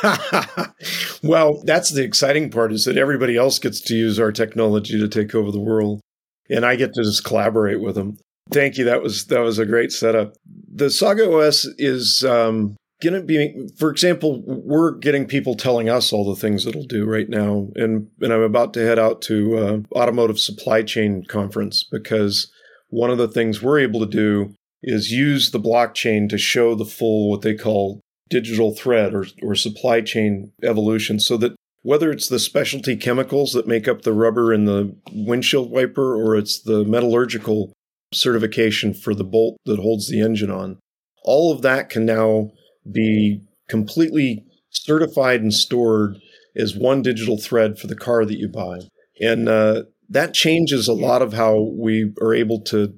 well, 1.22 1.62
that's 1.64 1.90
the 1.92 2.02
exciting 2.02 2.50
part 2.50 2.72
is 2.72 2.86
that 2.86 2.96
everybody 2.96 3.36
else 3.36 3.58
gets 3.58 3.80
to 3.82 3.94
use 3.94 4.18
our 4.18 4.32
technology 4.32 4.98
to 4.98 5.06
take 5.06 5.34
over 5.34 5.52
the 5.52 5.60
world. 5.60 6.00
And 6.48 6.64
I 6.64 6.76
get 6.76 6.94
to 6.94 7.02
just 7.02 7.24
collaborate 7.24 7.80
with 7.80 7.94
them. 7.94 8.16
Thank 8.50 8.78
you. 8.78 8.84
That 8.86 9.02
was 9.02 9.26
that 9.26 9.40
was 9.40 9.58
a 9.58 9.66
great 9.66 9.92
setup. 9.92 10.32
The 10.46 10.88
Saga 10.88 11.30
OS 11.30 11.66
is 11.76 12.24
um, 12.24 12.76
going 13.02 13.12
to 13.12 13.20
be, 13.20 13.68
for 13.76 13.90
example, 13.90 14.42
we're 14.46 14.92
getting 14.92 15.26
people 15.26 15.54
telling 15.54 15.90
us 15.90 16.10
all 16.10 16.24
the 16.24 16.40
things 16.40 16.66
it'll 16.66 16.84
do 16.84 17.04
right 17.04 17.28
now, 17.28 17.68
and 17.76 18.08
and 18.22 18.32
I'm 18.32 18.40
about 18.40 18.72
to 18.74 18.86
head 18.86 18.98
out 18.98 19.20
to 19.22 19.58
uh, 19.58 19.78
automotive 19.94 20.40
supply 20.40 20.82
chain 20.82 21.24
conference 21.28 21.84
because 21.84 22.50
one 22.88 23.10
of 23.10 23.18
the 23.18 23.28
things 23.28 23.62
we're 23.62 23.80
able 23.80 24.00
to 24.00 24.06
do 24.06 24.54
is 24.82 25.10
use 25.10 25.50
the 25.50 25.60
blockchain 25.60 26.28
to 26.28 26.38
show 26.38 26.74
the 26.74 26.84
full 26.84 27.30
what 27.30 27.42
they 27.42 27.54
call 27.54 28.00
digital 28.28 28.74
thread 28.74 29.14
or, 29.14 29.26
or 29.42 29.54
supply 29.54 30.00
chain 30.00 30.52
evolution 30.62 31.18
so 31.18 31.36
that 31.36 31.54
whether 31.82 32.10
it's 32.10 32.28
the 32.28 32.38
specialty 32.38 32.96
chemicals 32.96 33.52
that 33.52 33.66
make 33.66 33.88
up 33.88 34.02
the 34.02 34.12
rubber 34.12 34.52
in 34.52 34.64
the 34.64 34.94
windshield 35.12 35.70
wiper 35.70 36.14
or 36.14 36.36
it's 36.36 36.60
the 36.60 36.84
metallurgical 36.84 37.72
certification 38.12 38.92
for 38.92 39.14
the 39.14 39.24
bolt 39.24 39.56
that 39.64 39.78
holds 39.78 40.08
the 40.08 40.20
engine 40.20 40.50
on, 40.50 40.78
all 41.22 41.52
of 41.52 41.62
that 41.62 41.88
can 41.88 42.04
now 42.04 42.50
be 42.90 43.40
completely 43.68 44.44
certified 44.70 45.40
and 45.40 45.54
stored 45.54 46.18
as 46.56 46.76
one 46.76 47.02
digital 47.02 47.38
thread 47.38 47.78
for 47.78 47.86
the 47.86 47.96
car 47.96 48.24
that 48.24 48.38
you 48.38 48.48
buy. 48.48 48.80
And 49.20 49.48
uh, 49.48 49.84
that 50.08 50.34
changes 50.34 50.88
a 50.88 50.92
lot 50.92 51.22
of 51.22 51.32
how 51.32 51.72
we 51.74 52.12
are 52.20 52.34
able 52.34 52.60
to 52.62 52.92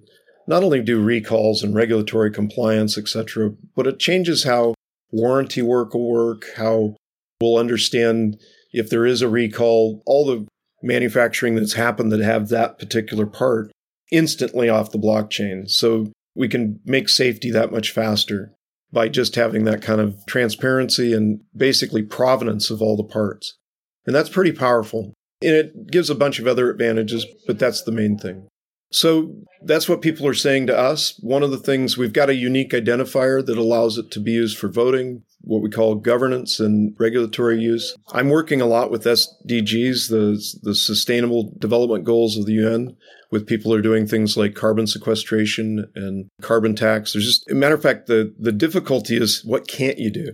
not 0.50 0.64
only 0.64 0.82
do 0.82 1.00
recalls 1.00 1.62
and 1.62 1.76
regulatory 1.76 2.28
compliance, 2.28 2.98
etc., 2.98 3.52
but 3.76 3.86
it 3.86 4.00
changes 4.00 4.42
how 4.42 4.74
warranty 5.12 5.62
work 5.62 5.94
will 5.94 6.10
work, 6.10 6.42
how 6.56 6.96
we'll 7.40 7.56
understand 7.56 8.36
if 8.72 8.90
there 8.90 9.06
is 9.06 9.22
a 9.22 9.28
recall, 9.28 10.02
all 10.06 10.26
the 10.26 10.44
manufacturing 10.82 11.54
that's 11.54 11.74
happened 11.74 12.10
that 12.10 12.20
have 12.20 12.48
that 12.48 12.80
particular 12.80 13.26
part 13.26 13.70
instantly 14.10 14.68
off 14.68 14.90
the 14.90 14.98
blockchain. 14.98 15.70
So 15.70 16.10
we 16.34 16.48
can 16.48 16.80
make 16.84 17.08
safety 17.08 17.52
that 17.52 17.70
much 17.70 17.92
faster 17.92 18.52
by 18.92 19.08
just 19.08 19.36
having 19.36 19.64
that 19.66 19.82
kind 19.82 20.00
of 20.00 20.16
transparency 20.26 21.14
and 21.14 21.42
basically 21.56 22.02
provenance 22.02 22.70
of 22.70 22.82
all 22.82 22.96
the 22.96 23.04
parts. 23.04 23.56
And 24.04 24.16
that's 24.16 24.28
pretty 24.28 24.52
powerful. 24.52 25.14
And 25.42 25.52
it 25.54 25.92
gives 25.92 26.10
a 26.10 26.14
bunch 26.16 26.40
of 26.40 26.48
other 26.48 26.70
advantages, 26.70 27.24
but 27.46 27.60
that's 27.60 27.82
the 27.82 27.92
main 27.92 28.18
thing. 28.18 28.48
So 28.92 29.36
that's 29.62 29.88
what 29.88 30.02
people 30.02 30.26
are 30.26 30.34
saying 30.34 30.66
to 30.66 30.76
us. 30.76 31.18
One 31.20 31.42
of 31.42 31.52
the 31.52 31.58
things 31.58 31.96
we've 31.96 32.12
got 32.12 32.28
a 32.28 32.34
unique 32.34 32.72
identifier 32.72 33.44
that 33.44 33.58
allows 33.58 33.98
it 33.98 34.10
to 34.12 34.20
be 34.20 34.32
used 34.32 34.58
for 34.58 34.68
voting, 34.68 35.22
what 35.42 35.62
we 35.62 35.70
call 35.70 35.94
governance 35.94 36.58
and 36.58 36.96
regulatory 36.98 37.60
use. 37.60 37.94
I'm 38.12 38.30
working 38.30 38.60
a 38.60 38.66
lot 38.66 38.90
with 38.90 39.04
SDGs, 39.04 40.08
the, 40.08 40.42
the 40.62 40.74
sustainable 40.74 41.52
development 41.58 42.04
goals 42.04 42.36
of 42.36 42.46
the 42.46 42.54
UN, 42.54 42.96
with 43.30 43.46
people 43.46 43.70
who 43.70 43.78
are 43.78 43.82
doing 43.82 44.06
things 44.06 44.36
like 44.36 44.54
carbon 44.54 44.88
sequestration 44.88 45.86
and 45.94 46.28
carbon 46.42 46.74
tax. 46.74 47.12
There's 47.12 47.26
just, 47.26 47.50
a 47.50 47.54
matter 47.54 47.76
of 47.76 47.82
fact, 47.82 48.08
the, 48.08 48.34
the 48.38 48.52
difficulty 48.52 49.16
is 49.16 49.44
what 49.44 49.68
can't 49.68 49.98
you 49.98 50.10
do? 50.10 50.32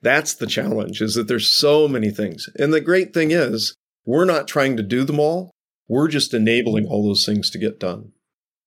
That's 0.00 0.34
the 0.34 0.46
challenge 0.46 1.02
is 1.02 1.14
that 1.14 1.28
there's 1.28 1.50
so 1.50 1.88
many 1.88 2.10
things. 2.10 2.48
And 2.56 2.72
the 2.72 2.80
great 2.80 3.12
thing 3.12 3.32
is 3.32 3.74
we're 4.06 4.24
not 4.24 4.48
trying 4.48 4.76
to 4.76 4.82
do 4.82 5.04
them 5.04 5.18
all. 5.20 5.50
We're 5.88 6.08
just 6.08 6.34
enabling 6.34 6.86
all 6.86 7.06
those 7.06 7.24
things 7.24 7.50
to 7.50 7.58
get 7.58 7.80
done. 7.80 8.12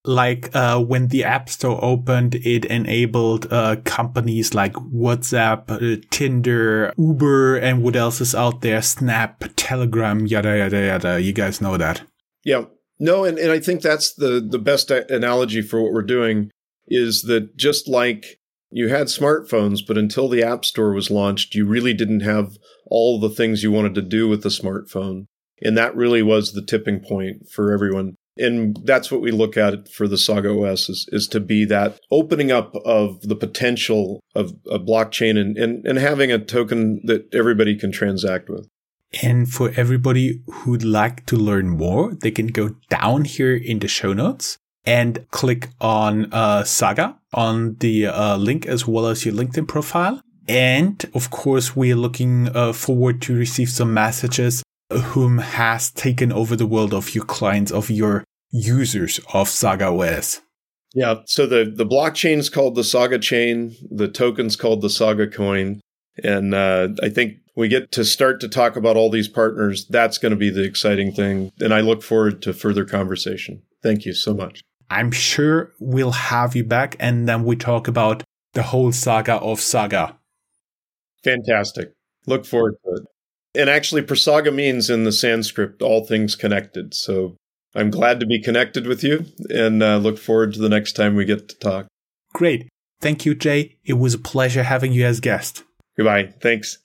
Like 0.03 0.49
uh, 0.55 0.81
when 0.81 1.09
the 1.09 1.23
App 1.23 1.47
Store 1.47 1.79
opened, 1.83 2.35
it 2.35 2.65
enabled 2.65 3.51
uh, 3.53 3.75
companies 3.85 4.55
like 4.55 4.73
WhatsApp, 4.73 5.69
uh, 5.69 6.01
Tinder, 6.09 6.91
Uber, 6.97 7.57
and 7.57 7.83
what 7.83 7.95
else 7.95 8.19
is 8.19 8.33
out 8.33 8.61
there? 8.61 8.81
Snap, 8.81 9.43
Telegram, 9.55 10.25
yada 10.25 10.57
yada 10.57 10.85
yada. 10.87 11.21
You 11.21 11.33
guys 11.33 11.61
know 11.61 11.77
that. 11.77 12.01
Yeah. 12.43 12.65
No, 12.99 13.25
and, 13.25 13.37
and 13.37 13.51
I 13.51 13.59
think 13.59 13.81
that's 13.81 14.13
the, 14.13 14.45
the 14.47 14.59
best 14.59 14.91
analogy 14.91 15.61
for 15.61 15.81
what 15.81 15.91
we're 15.91 16.01
doing 16.03 16.51
is 16.87 17.23
that 17.23 17.55
just 17.57 17.87
like 17.87 18.39
you 18.71 18.89
had 18.89 19.07
smartphones, 19.07 19.79
but 19.85 19.97
until 19.97 20.29
the 20.29 20.43
App 20.43 20.65
Store 20.65 20.93
was 20.93 21.11
launched, 21.11 21.55
you 21.55 21.65
really 21.65 21.93
didn't 21.93 22.21
have 22.21 22.57
all 22.87 23.19
the 23.19 23.29
things 23.29 23.63
you 23.63 23.71
wanted 23.71 23.95
to 23.95 24.01
do 24.01 24.27
with 24.27 24.43
the 24.43 24.49
smartphone. 24.49 25.25
And 25.61 25.77
that 25.77 25.95
really 25.95 26.23
was 26.23 26.53
the 26.53 26.61
tipping 26.61 26.99
point 26.99 27.49
for 27.49 27.71
everyone. 27.71 28.15
And 28.37 28.79
that's 28.83 29.11
what 29.11 29.21
we 29.21 29.31
look 29.31 29.57
at 29.57 29.89
for 29.89 30.07
the 30.07 30.17
Saga 30.17 30.49
OS 30.49 30.89
is, 30.89 31.07
is 31.11 31.27
to 31.29 31.39
be 31.39 31.65
that 31.65 31.99
opening 32.09 32.51
up 32.51 32.75
of 32.85 33.21
the 33.21 33.35
potential 33.35 34.21
of 34.35 34.53
a 34.69 34.79
blockchain 34.79 35.37
and, 35.37 35.57
and, 35.57 35.85
and 35.85 35.99
having 35.99 36.31
a 36.31 36.39
token 36.39 37.01
that 37.05 37.27
everybody 37.33 37.77
can 37.77 37.91
transact 37.91 38.49
with. 38.49 38.67
And 39.21 39.49
for 39.49 39.73
everybody 39.75 40.41
who'd 40.49 40.85
like 40.85 41.25
to 41.25 41.35
learn 41.35 41.69
more, 41.69 42.15
they 42.15 42.31
can 42.31 42.47
go 42.47 42.75
down 42.89 43.25
here 43.25 43.55
in 43.55 43.79
the 43.79 43.89
show 43.89 44.13
notes 44.13 44.57
and 44.85 45.25
click 45.31 45.69
on 45.81 46.31
uh, 46.33 46.63
Saga 46.63 47.17
on 47.33 47.75
the 47.75 48.07
uh, 48.07 48.37
link 48.37 48.65
as 48.65 48.87
well 48.87 49.07
as 49.07 49.25
your 49.25 49.35
LinkedIn 49.35 49.67
profile. 49.67 50.21
And 50.47 51.03
of 51.13 51.29
course, 51.29 51.75
we 51.75 51.91
are 51.91 51.97
looking 51.97 52.49
uh, 52.55 52.73
forward 52.73 53.21
to 53.23 53.35
receive 53.35 53.69
some 53.69 53.93
messages 53.93 54.63
whom 54.99 55.39
has 55.39 55.91
taken 55.91 56.31
over 56.31 56.55
the 56.55 56.67
world 56.67 56.93
of 56.93 57.15
your 57.15 57.25
clients, 57.25 57.71
of 57.71 57.89
your 57.89 58.23
users 58.51 59.19
of 59.33 59.49
Saga 59.49 59.87
OS. 59.87 60.41
Yeah. 60.93 61.15
So 61.25 61.45
the, 61.45 61.71
the 61.73 61.85
blockchain 61.85 62.37
is 62.37 62.49
called 62.49 62.75
the 62.75 62.83
Saga 62.83 63.19
chain. 63.19 63.75
The 63.89 64.07
token's 64.07 64.55
called 64.55 64.81
the 64.81 64.89
Saga 64.89 65.27
coin. 65.27 65.81
And 66.23 66.53
uh, 66.53 66.89
I 67.01 67.09
think 67.09 67.37
we 67.55 67.67
get 67.69 67.91
to 67.93 68.03
start 68.03 68.41
to 68.41 68.49
talk 68.49 68.75
about 68.75 68.97
all 68.97 69.09
these 69.09 69.29
partners. 69.29 69.87
That's 69.87 70.17
going 70.17 70.31
to 70.31 70.37
be 70.37 70.49
the 70.49 70.63
exciting 70.63 71.13
thing. 71.13 71.51
And 71.59 71.73
I 71.73 71.79
look 71.79 72.03
forward 72.03 72.41
to 72.43 72.53
further 72.53 72.83
conversation. 72.83 73.61
Thank 73.81 74.05
you 74.05 74.13
so 74.13 74.33
much. 74.33 74.61
I'm 74.89 75.11
sure 75.11 75.71
we'll 75.79 76.11
have 76.11 76.55
you 76.55 76.65
back 76.65 76.97
and 76.99 77.27
then 77.27 77.45
we 77.45 77.55
talk 77.55 77.87
about 77.87 78.23
the 78.53 78.63
whole 78.63 78.91
saga 78.91 79.35
of 79.35 79.61
Saga. 79.61 80.17
Fantastic. 81.23 81.93
Look 82.27 82.45
forward 82.45 82.75
to 82.83 83.01
it. 83.01 83.07
And 83.55 83.69
actually, 83.69 84.01
Prasaga 84.01 84.53
means 84.53 84.89
in 84.89 85.03
the 85.03 85.11
Sanskrit 85.11 85.81
all 85.81 86.05
things 86.05 86.35
connected. 86.35 86.93
So 86.93 87.35
I'm 87.75 87.89
glad 87.89 88.19
to 88.19 88.25
be 88.25 88.41
connected 88.41 88.87
with 88.87 89.03
you 89.03 89.25
and 89.49 89.81
uh, 89.81 89.97
look 89.97 90.17
forward 90.17 90.53
to 90.53 90.59
the 90.59 90.69
next 90.69 90.93
time 90.93 91.15
we 91.15 91.25
get 91.25 91.49
to 91.49 91.57
talk. 91.57 91.87
Great. 92.33 92.69
Thank 93.01 93.25
you, 93.25 93.35
Jay. 93.35 93.77
It 93.83 93.93
was 93.93 94.13
a 94.13 94.19
pleasure 94.19 94.63
having 94.63 94.93
you 94.93 95.05
as 95.05 95.19
guest. 95.19 95.63
Goodbye. 95.97 96.33
Thanks. 96.41 96.77